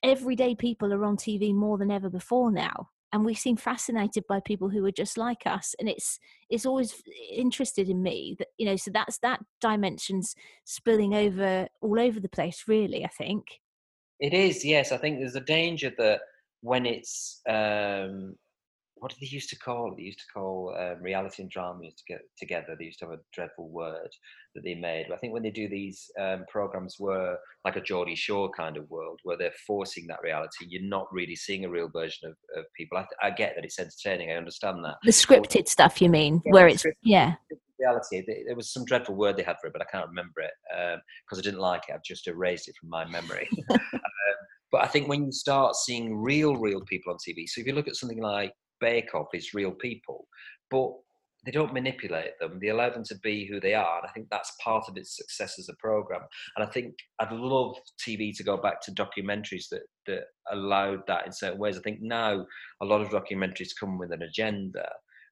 Everyday 0.03 0.55
people 0.55 0.93
are 0.93 1.05
on 1.05 1.17
TV 1.17 1.55
more 1.55 1.79
than 1.79 1.91
ever 1.91 2.11
before 2.11 2.53
now, 2.53 2.91
and 3.13 3.25
we 3.25 3.33
seem 3.33 3.57
fascinated 3.57 4.25
by 4.29 4.41
people 4.41 4.69
who 4.69 4.85
are 4.85 4.93
just 4.93 5.17
like 5.17 5.47
us. 5.47 5.75
And 5.79 5.89
it's 5.89 6.19
it's 6.51 6.67
always 6.67 7.03
interested 7.33 7.89
in 7.89 8.03
me 8.03 8.37
that 8.39 8.49
you 8.59 8.67
know. 8.67 8.77
So 8.77 8.91
that's 8.91 9.19
that 9.21 9.41
dimensions 9.63 10.37
spilling 10.65 11.15
over 11.15 11.69
all 11.81 11.99
over 11.99 12.21
the 12.21 12.29
place. 12.29 12.65
Really, 12.69 13.07
I 13.07 13.09
think 13.09 13.61
it 14.21 14.35
is. 14.35 14.67
Yes, 14.67 14.93
I 14.93 14.99
think 14.99 15.19
there's 15.19 15.35
a 15.35 15.41
danger 15.41 15.91
that 15.97 16.21
when 16.67 16.85
it's 16.85 17.41
um, 17.49 18.35
what 18.97 19.11
did 19.11 19.21
they 19.21 19.33
used 19.33 19.51
to 19.51 19.59
call? 19.59 19.95
They 19.95 20.05
used 20.05 20.21
to 20.21 20.33
call 20.33 20.75
um, 20.79 21.03
reality 21.03 21.43
and 21.43 21.51
drama 21.51 21.85
used 21.85 21.99
to 21.99 22.13
get 22.15 22.23
together. 22.39 22.75
They 22.77 22.87
used 22.87 22.99
to 23.01 23.05
have 23.05 23.19
a 23.19 23.23
dreadful 23.33 23.69
word 23.69 24.09
that 24.55 24.65
they 24.65 24.75
made. 24.75 25.07
But 25.09 25.15
I 25.15 25.19
think 25.19 25.33
when 25.33 25.43
they 25.43 25.51
do 25.51 25.69
these 25.69 26.11
um, 26.19 26.45
programs, 26.51 26.97
were 26.99 27.37
like 27.65 27.77
a 27.77 27.81
Geordie 27.83 28.17
Shore 28.17 28.51
kind 28.57 28.77
of 28.77 28.91
world, 28.91 29.21
where 29.23 29.37
they're 29.37 29.53
forcing 29.67 30.07
that 30.09 30.23
reality, 30.23 30.67
you're 30.67 30.83
not 30.83 31.07
really 31.13 31.37
seeing 31.37 31.67
a 31.67 31.71
real 31.71 31.89
version 31.89 32.31
of, 32.31 32.37
of 32.59 32.65
people. 32.75 32.97
I, 32.99 33.05
I 33.23 33.31
get 33.31 33.53
that 33.55 33.65
it's 33.65 33.79
entertaining. 33.79 34.33
I 34.33 34.37
understand 34.37 34.83
that. 34.85 34.97
The 35.05 35.13
scripted 35.13 35.55
but, 35.55 35.69
stuff, 35.69 36.01
you 36.01 36.09
mean, 36.09 36.43
yeah, 36.45 36.53
where 36.53 36.67
it's 36.67 36.85
yeah. 37.03 37.35
Reality. 37.79 38.25
There 38.27 38.57
was 38.57 38.73
some 38.73 38.87
dreadful 38.87 39.15
word 39.15 39.37
they 39.37 39.43
had 39.43 39.57
for 39.61 39.67
it, 39.67 39.75
but 39.75 39.83
I 39.83 39.91
can't 39.93 40.09
remember 40.09 40.41
it 40.41 40.53
because 41.29 41.39
um, 41.39 41.39
I 41.39 41.43
didn't 41.43 41.61
like 41.61 41.83
it. 41.89 41.95
I've 41.95 42.03
just 42.03 42.27
erased 42.27 42.69
it 42.69 42.75
from 42.81 42.89
my 42.89 43.05
memory. 43.05 43.47
But 44.77 44.85
I 44.85 44.89
think 44.89 45.09
when 45.09 45.25
you 45.25 45.33
start 45.33 45.75
seeing 45.75 46.15
real, 46.15 46.55
real 46.55 46.83
people 46.83 47.11
on 47.11 47.19
TV, 47.27 47.49
so 47.49 47.63
if 47.63 47.67
you 47.67 47.73
look 47.73 47.89
at 47.89 47.97
something 47.97 48.21
like 48.21 48.53
Bake 48.79 49.15
Off, 49.15 49.29
it's 49.33 49.55
real 49.55 49.71
people, 49.71 50.29
but 50.71 50.93
they 51.47 51.51
don't 51.51 51.73
manipulate 51.73 52.39
them. 52.39 52.59
They 52.61 52.69
allow 52.69 52.91
them 52.91 53.05
to 53.05 53.19
be 53.23 53.47
who 53.47 53.59
they 53.59 53.73
are. 53.73 53.97
And 53.97 54.07
I 54.07 54.13
think 54.13 54.27
that's 54.31 54.55
part 54.63 54.85
of 54.87 54.99
its 54.99 55.17
success 55.17 55.59
as 55.59 55.71
a 55.71 55.77
program. 55.79 56.21
And 56.59 56.69
I 56.69 56.71
think 56.71 56.93
I'd 57.19 57.33
love 57.33 57.79
TV 58.07 58.37
to 58.37 58.45
go 58.45 58.59
back 58.59 58.83
to 58.83 58.93
documentaries 58.93 59.65
that, 59.71 59.81
that 60.09 60.25
allowed 60.53 61.07
that 61.07 61.25
in 61.25 61.33
certain 61.33 61.59
ways. 61.59 61.79
I 61.79 61.81
think 61.81 62.03
now 62.03 62.45
a 62.83 62.85
lot 62.85 63.01
of 63.01 63.09
documentaries 63.09 63.71
come 63.81 63.97
with 63.97 64.13
an 64.13 64.25
agenda 64.25 64.87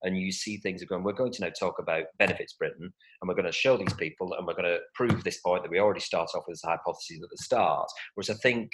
and 0.04 0.16
you 0.16 0.32
see 0.32 0.56
things 0.56 0.82
are 0.82 0.86
going, 0.86 1.04
we're 1.04 1.12
going 1.12 1.32
to 1.32 1.42
now 1.42 1.50
talk 1.50 1.74
about 1.78 2.04
benefits 2.18 2.54
Britain 2.54 2.90
and 3.20 3.28
we're 3.28 3.34
going 3.34 3.44
to 3.44 3.52
show 3.52 3.76
these 3.76 3.92
people 3.92 4.32
and 4.38 4.46
we're 4.46 4.54
going 4.54 4.72
to 4.72 4.80
prove 4.94 5.22
this 5.22 5.40
point 5.40 5.64
that 5.64 5.70
we 5.70 5.80
already 5.80 6.00
start 6.00 6.30
off 6.34 6.44
with 6.48 6.58
a 6.64 6.66
hypothesis 6.66 7.18
at 7.22 7.28
the 7.30 7.42
start. 7.42 7.88
Whereas 8.14 8.30
I 8.30 8.34
think 8.34 8.70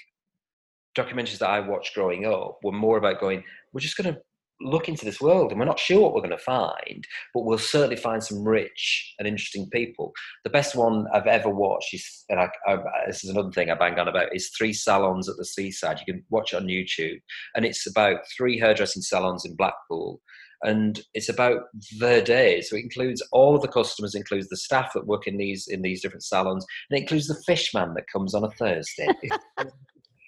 documentaries 0.97 1.38
that 1.38 1.51
I 1.51 1.61
watched 1.61 1.95
growing 1.95 2.26
up 2.26 2.59
were 2.62 2.72
more 2.72 2.99
about 2.99 3.20
going, 3.20 3.45
we're 3.72 3.80
just 3.80 3.97
going 3.97 4.12
to 4.12 4.20
look 4.62 4.88
into 4.88 5.05
this 5.05 5.20
world 5.20 5.51
and 5.51 5.59
we're 5.59 5.66
not 5.66 5.78
sure 5.78 6.01
what 6.01 6.14
we're 6.14 6.20
going 6.20 6.30
to 6.30 6.38
find, 6.38 7.05
but 7.34 7.45
we'll 7.45 7.59
certainly 7.59 7.97
find 7.97 8.22
some 8.22 8.47
rich 8.47 9.14
and 9.18 9.26
interesting 9.26 9.68
people. 9.70 10.12
The 10.45 10.51
best 10.51 10.76
one 10.76 11.07
I've 11.14 11.26
ever 11.26 11.49
watched 11.49 11.95
is, 11.95 12.24
and 12.28 12.41
I, 12.41 12.49
I, 12.66 12.78
this 13.07 13.24
is 13.24 13.30
another 13.30 13.51
thing 13.51 13.70
I 13.70 13.74
bang 13.74 13.99
on 13.99 14.09
about, 14.09 14.34
is 14.34 14.51
Three 14.51 14.72
Salons 14.72 15.28
at 15.28 15.36
the 15.36 15.45
Seaside. 15.45 16.01
You 16.01 16.12
can 16.12 16.24
watch 16.30 16.53
it 16.53 16.57
on 16.57 16.66
YouTube, 16.66 17.20
and 17.55 17.64
it's 17.64 17.86
about 17.86 18.20
three 18.36 18.59
hairdressing 18.59 19.03
salons 19.03 19.45
in 19.45 19.57
Blackpool. 19.57 20.20
And 20.62 21.01
it's 21.14 21.30
about 21.30 21.62
their 21.99 22.20
day, 22.20 22.61
so 22.61 22.76
it 22.76 22.84
includes 22.84 23.22
all 23.32 23.57
of 23.57 23.62
the 23.62 23.68
customers, 23.68 24.14
includes 24.14 24.49
the 24.49 24.59
staff 24.59 24.93
that 24.93 25.07
work 25.07 25.26
in 25.26 25.38
these 25.38 25.66
in 25.68 25.80
these 25.80 26.03
different 26.03 26.22
salons, 26.22 26.66
and 26.91 26.99
it 26.99 27.03
includes 27.03 27.28
the 27.28 27.43
fishman 27.47 27.95
that 27.95 28.11
comes 28.12 28.34
on 28.34 28.45
a 28.45 28.51
Thursday. 28.51 29.09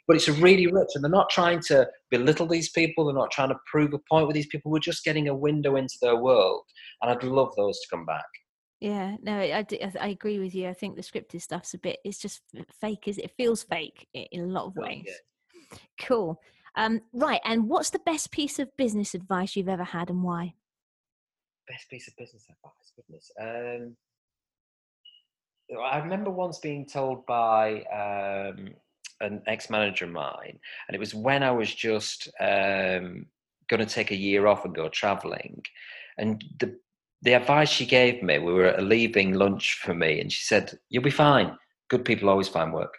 but 0.07 0.17
it's 0.17 0.29
really 0.29 0.67
rich 0.67 0.89
and 0.95 1.05
they're 1.05 1.11
not 1.11 1.31
trying 1.31 1.61
to 1.61 1.87
belittle 2.11 2.47
these 2.47 2.71
people 2.71 3.05
they're 3.05 3.15
not 3.15 3.31
trying 3.31 3.49
to 3.49 3.59
prove 3.71 3.93
a 3.95 3.99
point 4.11 4.27
with 4.27 4.35
these 4.35 4.47
people 4.47 4.71
we're 4.71 4.79
just 4.79 5.05
getting 5.05 5.29
a 5.29 5.35
window 5.35 5.77
into 5.77 5.95
their 6.01 6.17
world 6.17 6.63
and 7.01 7.11
i'd 7.11 7.23
love 7.23 7.53
those 7.57 7.79
to 7.81 7.89
come 7.91 8.05
back. 8.05 8.25
Yeah 8.81 9.17
no 9.23 9.39
i, 9.39 9.65
I 10.01 10.09
agree 10.09 10.39
with 10.39 10.55
you 10.55 10.69
i 10.69 10.75
think 10.75 10.97
the 10.97 11.03
scripted 11.03 11.41
stuff's 11.41 11.75
a 11.75 11.79
bit 11.79 11.99
it's 12.05 12.19
just 12.19 12.43
fake 12.81 13.07
is 13.07 13.19
it? 13.19 13.33
Feels 13.37 13.63
fake 13.63 14.07
in 14.15 14.43
a 14.43 14.47
lot 14.47 14.67
of 14.67 14.77
ways 14.77 15.05
yeah. 15.07 15.79
cool. 16.03 16.41
Um, 16.75 17.03
right 17.13 17.41
and 17.45 17.69
what's 17.69 17.91
the 17.91 17.99
best 18.01 18.31
piece 18.33 18.59
of 18.59 18.75
business 18.79 19.15
advice 19.15 19.57
you've 19.57 19.69
ever 19.69 19.85
had 19.85 20.09
and 20.09 20.23
why? 20.23 20.55
Best 21.69 21.89
piece 21.91 22.09
of 22.09 22.17
business 22.17 22.47
advice 22.49 22.93
goodness 22.97 23.31
um, 23.41 23.97
I 25.81 25.99
remember 25.99 26.31
once 26.31 26.59
being 26.59 26.87
told 26.87 27.25
by 27.27 27.83
um, 27.85 28.69
an 29.23 29.43
ex-manager 29.47 30.05
of 30.05 30.12
mine, 30.12 30.59
and 30.87 30.95
it 30.95 31.01
was 31.01 31.14
when 31.14 31.43
I 31.43 31.51
was 31.51 31.75
just 31.75 32.29
um, 32.41 33.27
going 33.68 33.81
to 33.81 33.87
take 33.87 34.11
a 34.11 34.16
year 34.16 34.47
off 34.47 34.64
and 34.64 34.75
go 34.75 34.89
traveling, 34.89 35.62
and 36.18 36.45
the 36.61 36.77
the 37.25 37.35
advice 37.35 37.68
she 37.68 37.87
gave 37.87 38.20
me, 38.20 38.39
we 38.39 38.53
were 38.53 38.77
leaving 38.81 39.35
lunch 39.35 39.75
for 39.75 39.95
me, 39.95 40.20
and 40.20 40.31
she 40.33 40.43
said, 40.43 40.79
"You'll 40.89 41.05
be 41.05 41.11
fine. 41.11 41.57
Good 41.89 42.05
people 42.05 42.29
always 42.29 42.49
find 42.49 42.73
work." 42.73 42.95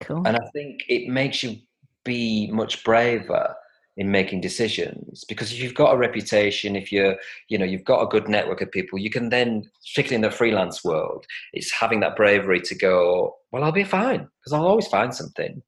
Cool. 0.00 0.22
And 0.26 0.36
I 0.36 0.50
think 0.52 0.82
it 0.88 1.08
makes 1.08 1.42
you 1.42 1.56
be 2.04 2.50
much 2.50 2.84
braver 2.84 3.54
in 3.98 4.12
making 4.12 4.40
decisions. 4.40 5.24
Because 5.28 5.52
if 5.52 5.58
you've 5.58 5.74
got 5.74 5.92
a 5.92 5.98
reputation 5.98 6.76
if 6.76 6.90
you're 6.90 7.16
you 7.48 7.58
know 7.58 7.64
you've 7.64 7.84
got 7.84 8.00
a 8.00 8.06
good 8.06 8.28
network 8.28 8.62
of 8.62 8.70
people 8.70 8.98
you 8.98 9.10
can 9.10 9.28
then 9.28 9.68
particularly 9.90 10.14
in 10.14 10.22
the 10.22 10.30
freelance 10.30 10.84
world 10.84 11.26
it's 11.52 11.72
having 11.72 12.00
that 12.00 12.16
bravery 12.16 12.60
to 12.60 12.74
go 12.74 13.34
well 13.50 13.64
i'll 13.64 13.72
be 13.72 13.84
fine 13.84 14.20
because 14.20 14.52
i'll 14.52 14.66
always 14.66 14.86
find 14.86 15.14
something. 15.14 15.62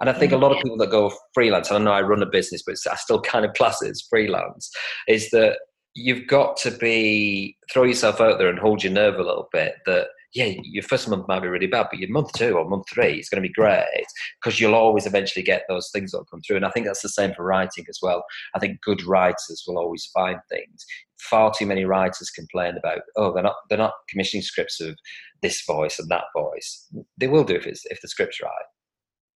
And 0.00 0.10
i 0.10 0.12
think 0.12 0.32
a 0.32 0.36
lot 0.36 0.52
of 0.52 0.62
people 0.62 0.76
that 0.78 0.90
go 0.90 1.10
freelance 1.32 1.70
i 1.70 1.78
know 1.78 1.92
i 1.92 2.02
run 2.02 2.22
a 2.22 2.26
business 2.26 2.62
but 2.66 2.76
i 2.90 2.96
still 2.96 3.20
kind 3.20 3.46
of 3.46 3.54
class 3.54 3.80
it 3.80 3.90
as 3.90 4.02
freelance 4.02 4.70
is 5.08 5.30
that 5.30 5.58
you've 5.94 6.26
got 6.26 6.56
to 6.58 6.70
be 6.72 7.56
throw 7.72 7.84
yourself 7.84 8.20
out 8.20 8.38
there 8.38 8.48
and 8.48 8.58
hold 8.58 8.82
your 8.82 8.92
nerve 8.92 9.14
a 9.14 9.22
little 9.22 9.48
bit 9.52 9.76
that 9.86 10.08
yeah, 10.36 10.52
your 10.64 10.82
first 10.82 11.08
month 11.08 11.26
might 11.28 11.40
be 11.40 11.48
really 11.48 11.66
bad, 11.66 11.86
but 11.90 11.98
your 11.98 12.10
month 12.10 12.30
two 12.34 12.58
or 12.58 12.68
month 12.68 12.84
three 12.92 13.18
is 13.18 13.30
going 13.30 13.42
to 13.42 13.48
be 13.48 13.54
great 13.54 14.04
because 14.38 14.60
you'll 14.60 14.74
always 14.74 15.06
eventually 15.06 15.42
get 15.42 15.62
those 15.66 15.88
things 15.94 16.12
that 16.12 16.26
come 16.30 16.42
through. 16.42 16.56
And 16.56 16.66
I 16.66 16.70
think 16.70 16.84
that's 16.84 17.00
the 17.00 17.08
same 17.08 17.32
for 17.32 17.42
writing 17.42 17.86
as 17.88 18.00
well. 18.02 18.22
I 18.54 18.58
think 18.58 18.82
good 18.82 19.02
writers 19.02 19.64
will 19.66 19.78
always 19.78 20.04
find 20.12 20.38
things. 20.50 20.84
Far 21.30 21.54
too 21.56 21.64
many 21.64 21.86
writers 21.86 22.28
complain 22.28 22.76
about, 22.76 23.00
oh, 23.16 23.32
they're 23.32 23.42
not 23.42 23.54
they're 23.70 23.78
not 23.78 23.94
commissioning 24.10 24.42
scripts 24.42 24.78
of 24.78 24.94
this 25.40 25.64
voice 25.64 25.98
and 25.98 26.10
that 26.10 26.24
voice. 26.36 26.86
They 27.16 27.28
will 27.28 27.44
do 27.44 27.54
if 27.54 27.66
it's 27.66 27.86
if 27.86 28.02
the 28.02 28.08
script's 28.08 28.42
right. 28.42 28.50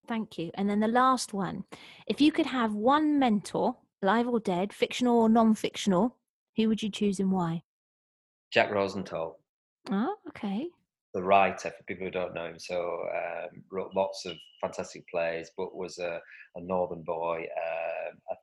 Thank 0.06 0.38
you. 0.38 0.52
And 0.56 0.70
then 0.70 0.82
the 0.82 0.88
last 0.90 1.34
one, 1.34 1.64
if 2.08 2.20
you 2.20 2.34
could 2.34 2.48
have 2.48 2.74
one 2.74 3.20
mentor, 3.20 3.78
live 4.02 4.28
or 4.28 4.42
dead, 4.42 4.74
fictional 4.74 5.18
or 5.18 5.30
non-fictional, 5.30 6.18
who 6.58 6.68
would 6.68 6.84
you 6.84 6.90
choose 6.90 7.22
and 7.22 7.32
why? 7.32 7.62
Jack 8.52 8.70
Rosenthal. 8.72 9.40
Oh, 9.90 10.16
okay 10.28 10.68
the 11.14 11.24
writer 11.24 11.72
for 11.72 11.84
people 11.88 12.06
who 12.06 12.12
don't 12.12 12.34
know 12.34 12.46
him. 12.46 12.60
So 12.60 13.06
um, 13.16 13.64
wrote 13.72 13.92
lots 13.96 14.26
of 14.26 14.36
fantastic 14.62 15.08
plays, 15.10 15.50
but 15.58 15.76
was 15.76 15.98
a, 15.98 16.20
a 16.56 16.62
northern 16.62 17.04
boy. 17.04 17.38
Um, 17.38 18.18
a, 18.32 18.36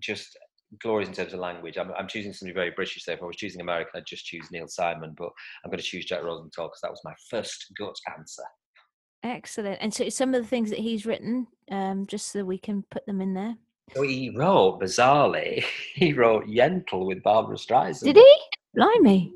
just 0.00 0.36
glorious 0.80 1.08
in 1.08 1.14
terms 1.14 1.32
of 1.32 1.40
language. 1.40 1.76
I'm, 1.78 1.90
I'm, 1.92 2.08
choosing 2.08 2.32
somebody 2.32 2.54
very 2.54 2.70
British 2.70 3.04
there. 3.04 3.16
If 3.16 3.22
I 3.22 3.26
was 3.26 3.36
choosing 3.36 3.60
American, 3.60 3.92
I'd 3.94 4.06
just 4.06 4.26
choose 4.26 4.46
Neil 4.52 4.68
Simon, 4.68 5.14
but 5.16 5.30
I'm 5.64 5.70
going 5.70 5.78
to 5.78 5.84
choose 5.84 6.04
Jack 6.04 6.22
Rosenthal 6.22 6.66
because 6.66 6.80
that 6.82 6.90
was 6.90 7.00
my 7.04 7.14
first 7.30 7.72
gut 7.78 7.94
answer. 8.16 8.44
Excellent. 9.24 9.78
And 9.80 9.92
so 9.92 10.08
some 10.08 10.34
of 10.34 10.42
the 10.42 10.48
things 10.48 10.70
that 10.70 10.78
he's 10.78 11.06
written, 11.06 11.46
um, 11.70 12.06
just 12.06 12.30
so 12.32 12.44
we 12.44 12.58
can 12.58 12.84
put 12.90 13.04
them 13.06 13.20
in 13.20 13.34
there. 13.34 13.56
So 13.94 14.02
he 14.02 14.30
wrote, 14.30 14.80
bizarrely, 14.80 15.64
he 15.94 16.12
wrote 16.12 16.46
Yentl 16.46 17.06
with 17.06 17.22
Barbra 17.22 17.56
Streisand. 17.56 18.04
Did 18.04 18.16
he? 18.16 18.36
Blimey 18.74 19.32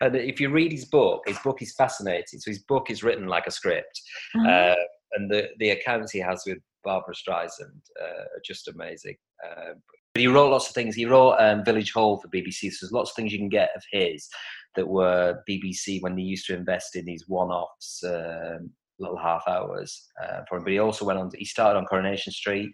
and 0.00 0.16
if 0.16 0.40
you 0.40 0.50
read 0.50 0.72
his 0.72 0.86
book, 0.86 1.22
his 1.26 1.38
book 1.40 1.62
is 1.62 1.74
fascinating. 1.74 2.40
So 2.40 2.50
his 2.50 2.62
book 2.64 2.90
is 2.90 3.02
written 3.02 3.26
like 3.26 3.46
a 3.46 3.50
script, 3.50 4.00
mm-hmm. 4.36 4.46
uh, 4.46 4.84
and 5.12 5.30
the 5.30 5.48
the 5.58 5.70
accounts 5.70 6.12
he 6.12 6.20
has 6.20 6.42
with 6.46 6.58
Barbra 6.84 7.14
Streisand 7.14 7.80
uh, 8.00 8.22
are 8.22 8.42
just 8.44 8.68
amazing. 8.68 9.16
Uh, 9.44 9.74
but 10.14 10.20
he 10.20 10.26
wrote 10.26 10.50
lots 10.50 10.68
of 10.68 10.74
things. 10.74 10.96
He 10.96 11.04
wrote 11.04 11.36
um, 11.38 11.64
Village 11.64 11.92
Hall 11.92 12.18
for 12.20 12.28
BBC. 12.28 12.72
So 12.72 12.86
there's 12.86 12.92
lots 12.92 13.10
of 13.10 13.16
things 13.16 13.32
you 13.32 13.38
can 13.38 13.48
get 13.48 13.70
of 13.76 13.82
his 13.92 14.28
that 14.74 14.88
were 14.88 15.42
BBC 15.48 16.00
when 16.02 16.16
they 16.16 16.22
used 16.22 16.46
to 16.46 16.54
invest 16.54 16.96
in 16.96 17.04
these 17.04 17.24
one-offs, 17.28 18.02
um, 18.04 18.70
little 18.98 19.18
half 19.18 19.42
hours 19.46 20.08
uh, 20.22 20.40
for 20.48 20.58
him. 20.58 20.64
But 20.64 20.72
he 20.72 20.78
also 20.78 21.04
went 21.04 21.18
on. 21.18 21.30
He 21.36 21.44
started 21.44 21.78
on 21.78 21.84
Coronation 21.84 22.32
Street. 22.32 22.70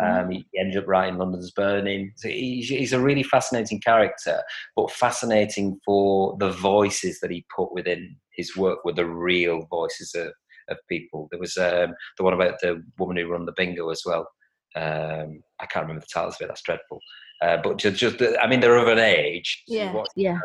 Mm-hmm. 0.00 0.24
Um, 0.24 0.30
he 0.30 0.46
ended 0.58 0.76
up 0.76 0.88
writing 0.88 1.18
London's 1.18 1.50
Burning. 1.50 2.12
So 2.16 2.28
he's, 2.28 2.68
he's, 2.68 2.92
a 2.92 3.00
really 3.00 3.22
fascinating 3.22 3.80
character, 3.80 4.42
but 4.74 4.90
fascinating 4.90 5.80
for 5.84 6.36
the 6.38 6.50
voices 6.50 7.20
that 7.20 7.30
he 7.30 7.46
put 7.54 7.72
within 7.72 8.16
his 8.32 8.56
work 8.56 8.84
were 8.84 8.92
the 8.92 9.06
real 9.06 9.66
voices 9.70 10.14
of, 10.14 10.32
of 10.68 10.76
people. 10.88 11.28
There 11.30 11.40
was 11.40 11.56
um, 11.56 11.94
the 12.18 12.24
one 12.24 12.34
about 12.34 12.60
the 12.60 12.82
woman 12.98 13.16
who 13.16 13.28
run 13.28 13.46
the 13.46 13.54
bingo 13.56 13.88
as 13.88 14.02
well. 14.04 14.28
Um, 14.74 15.42
I 15.60 15.66
can't 15.66 15.84
remember 15.84 16.02
the 16.02 16.12
title 16.12 16.28
of 16.28 16.36
it. 16.40 16.48
That's 16.48 16.62
dreadful. 16.62 17.00
Uh, 17.42 17.58
but 17.62 17.78
just, 17.78 17.96
just, 17.96 18.22
I 18.40 18.46
mean, 18.46 18.60
they're 18.60 18.76
of 18.76 18.88
an 18.88 18.98
age. 18.98 19.62
So 19.66 19.74
yeah, 19.74 20.02
yeah. 20.14 20.38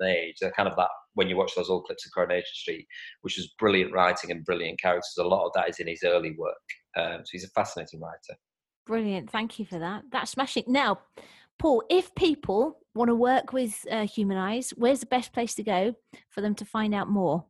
An 0.00 0.08
age. 0.08 0.36
They're 0.40 0.52
kind 0.52 0.68
of 0.68 0.76
that 0.76 0.88
when 1.14 1.28
you 1.28 1.36
watch 1.36 1.52
those 1.56 1.70
old 1.70 1.84
clips 1.84 2.06
of 2.06 2.12
Coronation 2.12 2.46
Street, 2.52 2.86
which 3.22 3.36
was 3.36 3.52
brilliant 3.58 3.92
writing 3.92 4.30
and 4.30 4.44
brilliant 4.44 4.80
characters. 4.80 5.16
A 5.18 5.24
lot 5.24 5.46
of 5.46 5.52
that 5.54 5.68
is 5.68 5.80
in 5.80 5.88
his 5.88 6.04
early 6.04 6.34
work. 6.36 6.54
Um, 6.96 7.20
so 7.24 7.30
he's 7.32 7.44
a 7.44 7.50
fascinating 7.50 8.00
writer. 8.00 8.38
Brilliant. 8.88 9.30
Thank 9.30 9.58
you 9.58 9.66
for 9.66 9.78
that. 9.78 10.04
That's 10.10 10.30
smashing. 10.30 10.64
Now, 10.66 11.00
Paul, 11.58 11.82
if 11.90 12.14
people 12.14 12.78
want 12.94 13.10
to 13.10 13.14
work 13.14 13.52
with 13.52 13.84
uh, 13.90 14.06
Humanize, 14.06 14.70
where's 14.76 15.00
the 15.00 15.06
best 15.06 15.34
place 15.34 15.54
to 15.56 15.62
go 15.62 15.94
for 16.30 16.40
them 16.40 16.54
to 16.54 16.64
find 16.64 16.94
out 16.94 17.10
more? 17.10 17.44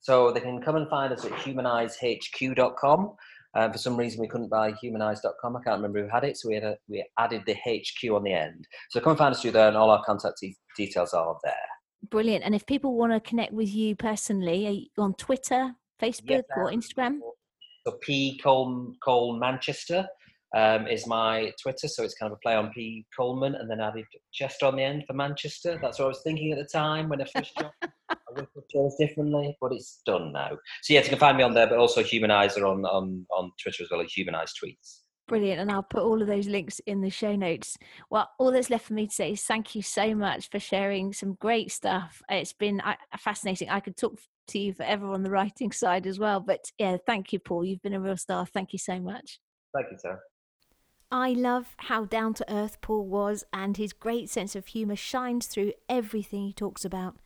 So 0.00 0.30
they 0.30 0.40
can 0.40 0.60
come 0.60 0.76
and 0.76 0.86
find 0.90 1.10
us 1.10 1.24
at 1.24 1.32
humanizehq.com. 1.32 3.12
Uh, 3.54 3.72
for 3.72 3.78
some 3.78 3.96
reason, 3.96 4.20
we 4.20 4.28
couldn't 4.28 4.50
buy 4.50 4.72
humanize.com. 4.72 5.56
I 5.56 5.62
can't 5.62 5.76
remember 5.76 6.02
who 6.02 6.08
had 6.12 6.24
it, 6.24 6.36
so 6.36 6.50
we 6.50 6.56
had 6.56 6.64
a, 6.64 6.76
we 6.86 7.02
added 7.18 7.44
the 7.46 7.54
HQ 7.54 8.10
on 8.12 8.24
the 8.24 8.34
end. 8.34 8.66
So 8.90 9.00
come 9.00 9.12
and 9.12 9.18
find 9.18 9.34
us 9.34 9.40
through 9.40 9.52
there, 9.52 9.68
and 9.68 9.78
all 9.78 9.90
our 9.90 10.04
contact 10.04 10.34
de- 10.42 10.54
details 10.76 11.14
are 11.14 11.38
there. 11.42 11.54
Brilliant. 12.10 12.44
And 12.44 12.54
if 12.54 12.66
people 12.66 12.94
want 12.94 13.12
to 13.12 13.20
connect 13.20 13.54
with 13.54 13.72
you 13.72 13.96
personally, 13.96 14.66
are 14.66 14.72
you 14.72 14.88
on 14.98 15.14
Twitter, 15.14 15.72
Facebook, 16.02 16.28
yes, 16.28 16.42
or 16.58 16.70
Instagram? 16.70 17.20
So 17.86 17.92
P 18.02 18.38
Cole, 18.42 18.92
Cole 19.02 19.38
Manchester 19.38 20.06
um, 20.54 20.86
is 20.86 21.06
my 21.06 21.52
Twitter. 21.60 21.88
So 21.88 22.02
it's 22.02 22.14
kind 22.14 22.30
of 22.30 22.36
a 22.36 22.40
play 22.40 22.54
on 22.54 22.70
P. 22.70 23.04
Coleman 23.16 23.54
and 23.56 23.70
then 23.70 23.80
added 23.80 24.04
Chester 24.32 24.66
on 24.66 24.76
the 24.76 24.82
end 24.82 25.04
for 25.06 25.12
Manchester. 25.12 25.78
That's 25.82 25.98
what 25.98 26.06
I 26.06 26.08
was 26.08 26.22
thinking 26.22 26.52
at 26.52 26.58
the 26.58 26.68
time 26.72 27.08
when 27.08 27.20
I 27.20 27.26
first 27.34 27.56
joined. 27.58 27.72
I 28.08 28.16
would 28.34 28.46
have 28.54 28.68
chose 28.72 28.94
differently, 28.98 29.56
but 29.60 29.72
it's 29.72 30.00
done 30.06 30.32
now. 30.32 30.50
So 30.82 30.94
yeah, 30.94 31.02
you 31.02 31.08
can 31.08 31.18
find 31.18 31.36
me 31.36 31.42
on 31.42 31.54
there, 31.54 31.66
but 31.66 31.78
also 31.78 32.02
Humanizer 32.02 32.68
on, 32.68 32.84
on, 32.84 33.26
on 33.36 33.50
Twitter 33.60 33.82
as 33.82 33.90
well 33.90 34.00
as 34.00 34.12
Humanized 34.12 34.56
Tweets. 34.62 35.00
Brilliant. 35.26 35.60
And 35.60 35.72
I'll 35.72 35.82
put 35.82 36.02
all 36.02 36.20
of 36.20 36.28
those 36.28 36.46
links 36.46 36.80
in 36.86 37.00
the 37.00 37.10
show 37.10 37.34
notes. 37.34 37.76
Well, 38.10 38.28
all 38.38 38.52
that's 38.52 38.68
left 38.68 38.86
for 38.86 38.92
me 38.92 39.06
to 39.06 39.14
say 39.14 39.32
is 39.32 39.42
thank 39.42 39.74
you 39.74 39.80
so 39.80 40.14
much 40.14 40.50
for 40.50 40.60
sharing 40.60 41.12
some 41.14 41.34
great 41.40 41.72
stuff. 41.72 42.20
It's 42.28 42.52
been 42.52 42.80
uh, 42.80 42.96
fascinating. 43.18 43.70
I 43.70 43.80
could 43.80 43.96
talk 43.96 44.18
to 44.48 44.58
you 44.58 44.74
forever 44.74 45.06
on 45.06 45.22
the 45.22 45.30
writing 45.30 45.72
side 45.72 46.06
as 46.06 46.18
well. 46.18 46.40
But 46.40 46.70
yeah, 46.78 46.98
thank 47.06 47.32
you, 47.32 47.38
Paul. 47.38 47.64
You've 47.64 47.82
been 47.82 47.94
a 47.94 48.00
real 48.00 48.18
star. 48.18 48.44
Thank 48.44 48.74
you 48.74 48.78
so 48.78 49.00
much. 49.00 49.40
Thank 49.74 49.86
you, 49.90 49.98
Sarah. 49.98 50.20
I 51.10 51.30
love 51.32 51.74
how 51.76 52.04
down 52.04 52.34
to 52.34 52.52
earth 52.52 52.80
Paul 52.80 53.06
was, 53.06 53.44
and 53.52 53.76
his 53.76 53.92
great 53.92 54.28
sense 54.28 54.56
of 54.56 54.66
humour 54.66 54.96
shines 54.96 55.46
through 55.46 55.72
everything 55.88 56.46
he 56.46 56.52
talks 56.52 56.84
about. 56.84 57.16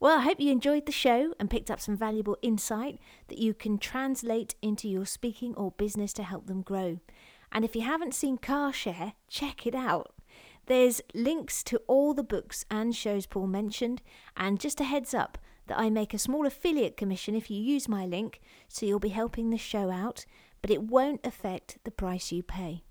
Well, 0.00 0.18
I 0.18 0.22
hope 0.22 0.40
you 0.40 0.52
enjoyed 0.52 0.86
the 0.86 0.92
show 0.92 1.34
and 1.40 1.50
picked 1.50 1.70
up 1.70 1.80
some 1.80 1.96
valuable 1.96 2.38
insight 2.40 3.00
that 3.26 3.38
you 3.38 3.52
can 3.52 3.78
translate 3.78 4.54
into 4.62 4.88
your 4.88 5.04
speaking 5.04 5.54
or 5.56 5.72
business 5.72 6.12
to 6.14 6.22
help 6.22 6.46
them 6.46 6.62
grow. 6.62 7.00
And 7.50 7.64
if 7.64 7.74
you 7.74 7.82
haven't 7.82 8.14
seen 8.14 8.38
Car 8.38 8.72
Share, 8.72 9.14
check 9.28 9.66
it 9.66 9.74
out. 9.74 10.14
There's 10.66 11.00
links 11.14 11.64
to 11.64 11.78
all 11.86 12.14
the 12.14 12.22
books 12.22 12.64
and 12.70 12.94
shows 12.94 13.26
Paul 13.26 13.48
mentioned, 13.48 14.02
and 14.36 14.60
just 14.60 14.80
a 14.80 14.84
heads 14.84 15.14
up 15.14 15.36
that 15.66 15.78
I 15.78 15.90
make 15.90 16.14
a 16.14 16.18
small 16.18 16.46
affiliate 16.46 16.96
commission 16.96 17.34
if 17.34 17.50
you 17.50 17.60
use 17.60 17.88
my 17.88 18.06
link, 18.06 18.40
so 18.68 18.86
you'll 18.86 19.00
be 19.00 19.08
helping 19.08 19.50
the 19.50 19.58
show 19.58 19.90
out, 19.90 20.24
but 20.62 20.70
it 20.70 20.82
won't 20.82 21.26
affect 21.26 21.78
the 21.84 21.90
price 21.90 22.30
you 22.32 22.42
pay. 22.42 22.84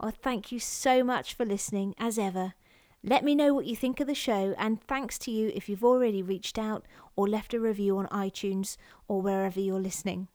Well, 0.00 0.12
thank 0.22 0.52
you 0.52 0.60
so 0.60 1.02
much 1.02 1.34
for 1.34 1.44
listening, 1.44 1.94
as 1.98 2.18
ever. 2.18 2.54
Let 3.02 3.24
me 3.24 3.34
know 3.34 3.52
what 3.52 3.66
you 3.66 3.74
think 3.74 3.98
of 3.98 4.06
the 4.06 4.14
show, 4.14 4.54
and 4.56 4.80
thanks 4.80 5.18
to 5.20 5.30
you 5.32 5.50
if 5.54 5.68
you've 5.68 5.84
already 5.84 6.22
reached 6.22 6.58
out 6.58 6.86
or 7.16 7.28
left 7.28 7.52
a 7.52 7.60
review 7.60 7.98
on 7.98 8.06
iTunes 8.08 8.76
or 9.08 9.20
wherever 9.20 9.58
you're 9.58 9.80
listening. 9.80 10.28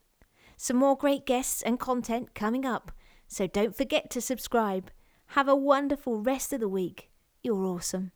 Some 0.57 0.78
more 0.78 0.97
great 0.97 1.26
guests 1.26 1.61
and 1.61 1.80
content 1.80 2.36
coming 2.36 2.66
up, 2.66 2.91
so 3.28 3.47
don't 3.47 3.76
forget 3.76 4.09
to 4.11 4.22
subscribe. 4.22 4.91
Have 5.28 5.47
a 5.47 5.55
wonderful 5.55 6.22
rest 6.22 6.51
of 6.51 6.59
the 6.59 6.70
week. 6.70 7.09
You're 7.41 7.66
awesome. 7.66 8.11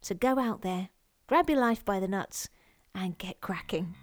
So 0.00 0.14
go 0.14 0.38
out 0.38 0.62
there, 0.62 0.90
grab 1.26 1.50
your 1.50 1.60
life 1.60 1.84
by 1.84 1.98
the 1.98 2.08
nuts, 2.08 2.48
and 2.94 3.18
get 3.18 3.40
cracking. 3.40 3.94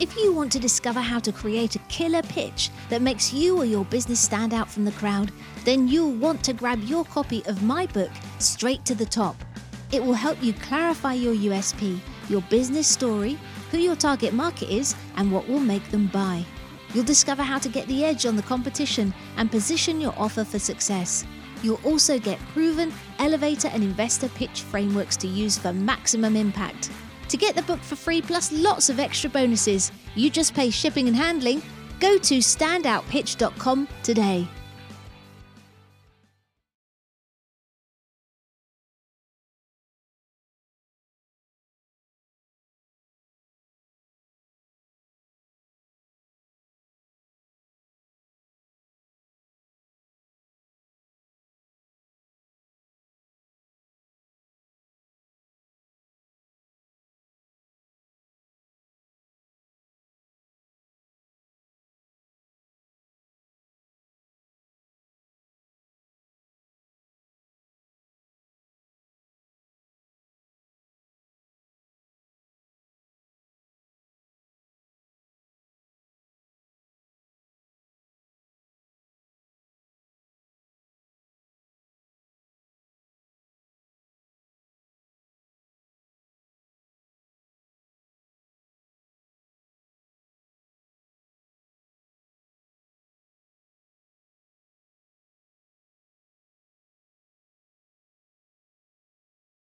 If 0.00 0.16
you 0.16 0.32
want 0.32 0.52
to 0.52 0.60
discover 0.60 1.00
how 1.00 1.18
to 1.18 1.32
create 1.32 1.74
a 1.74 1.80
killer 1.88 2.22
pitch 2.22 2.70
that 2.88 3.02
makes 3.02 3.32
you 3.32 3.58
or 3.58 3.64
your 3.64 3.84
business 3.84 4.20
stand 4.20 4.54
out 4.54 4.70
from 4.70 4.84
the 4.84 4.92
crowd, 4.92 5.32
then 5.64 5.88
you'll 5.88 6.12
want 6.12 6.44
to 6.44 6.52
grab 6.52 6.80
your 6.84 7.04
copy 7.04 7.42
of 7.46 7.64
my 7.64 7.86
book, 7.86 8.12
Straight 8.38 8.84
to 8.84 8.94
the 8.94 9.04
Top. 9.04 9.34
It 9.90 10.00
will 10.00 10.14
help 10.14 10.40
you 10.40 10.52
clarify 10.52 11.14
your 11.14 11.34
USP, 11.34 11.98
your 12.28 12.42
business 12.42 12.86
story, 12.86 13.36
who 13.72 13.78
your 13.78 13.96
target 13.96 14.32
market 14.32 14.70
is, 14.70 14.94
and 15.16 15.32
what 15.32 15.48
will 15.48 15.58
make 15.58 15.90
them 15.90 16.06
buy. 16.06 16.44
You'll 16.94 17.02
discover 17.02 17.42
how 17.42 17.58
to 17.58 17.68
get 17.68 17.88
the 17.88 18.04
edge 18.04 18.24
on 18.24 18.36
the 18.36 18.42
competition 18.42 19.12
and 19.36 19.50
position 19.50 20.00
your 20.00 20.14
offer 20.16 20.44
for 20.44 20.60
success. 20.60 21.26
You'll 21.60 21.80
also 21.82 22.20
get 22.20 22.38
proven 22.52 22.92
elevator 23.18 23.66
and 23.66 23.82
investor 23.82 24.28
pitch 24.28 24.62
frameworks 24.62 25.16
to 25.16 25.26
use 25.26 25.58
for 25.58 25.72
maximum 25.72 26.36
impact. 26.36 26.88
To 27.28 27.36
get 27.36 27.54
the 27.54 27.62
book 27.62 27.80
for 27.80 27.96
free 27.96 28.22
plus 28.22 28.52
lots 28.52 28.88
of 28.88 28.98
extra 28.98 29.28
bonuses, 29.28 29.92
you 30.14 30.30
just 30.30 30.54
pay 30.54 30.70
shipping 30.70 31.08
and 31.08 31.16
handling. 31.16 31.62
Go 32.00 32.16
to 32.18 32.38
standoutpitch.com 32.38 33.88
today. 34.02 34.48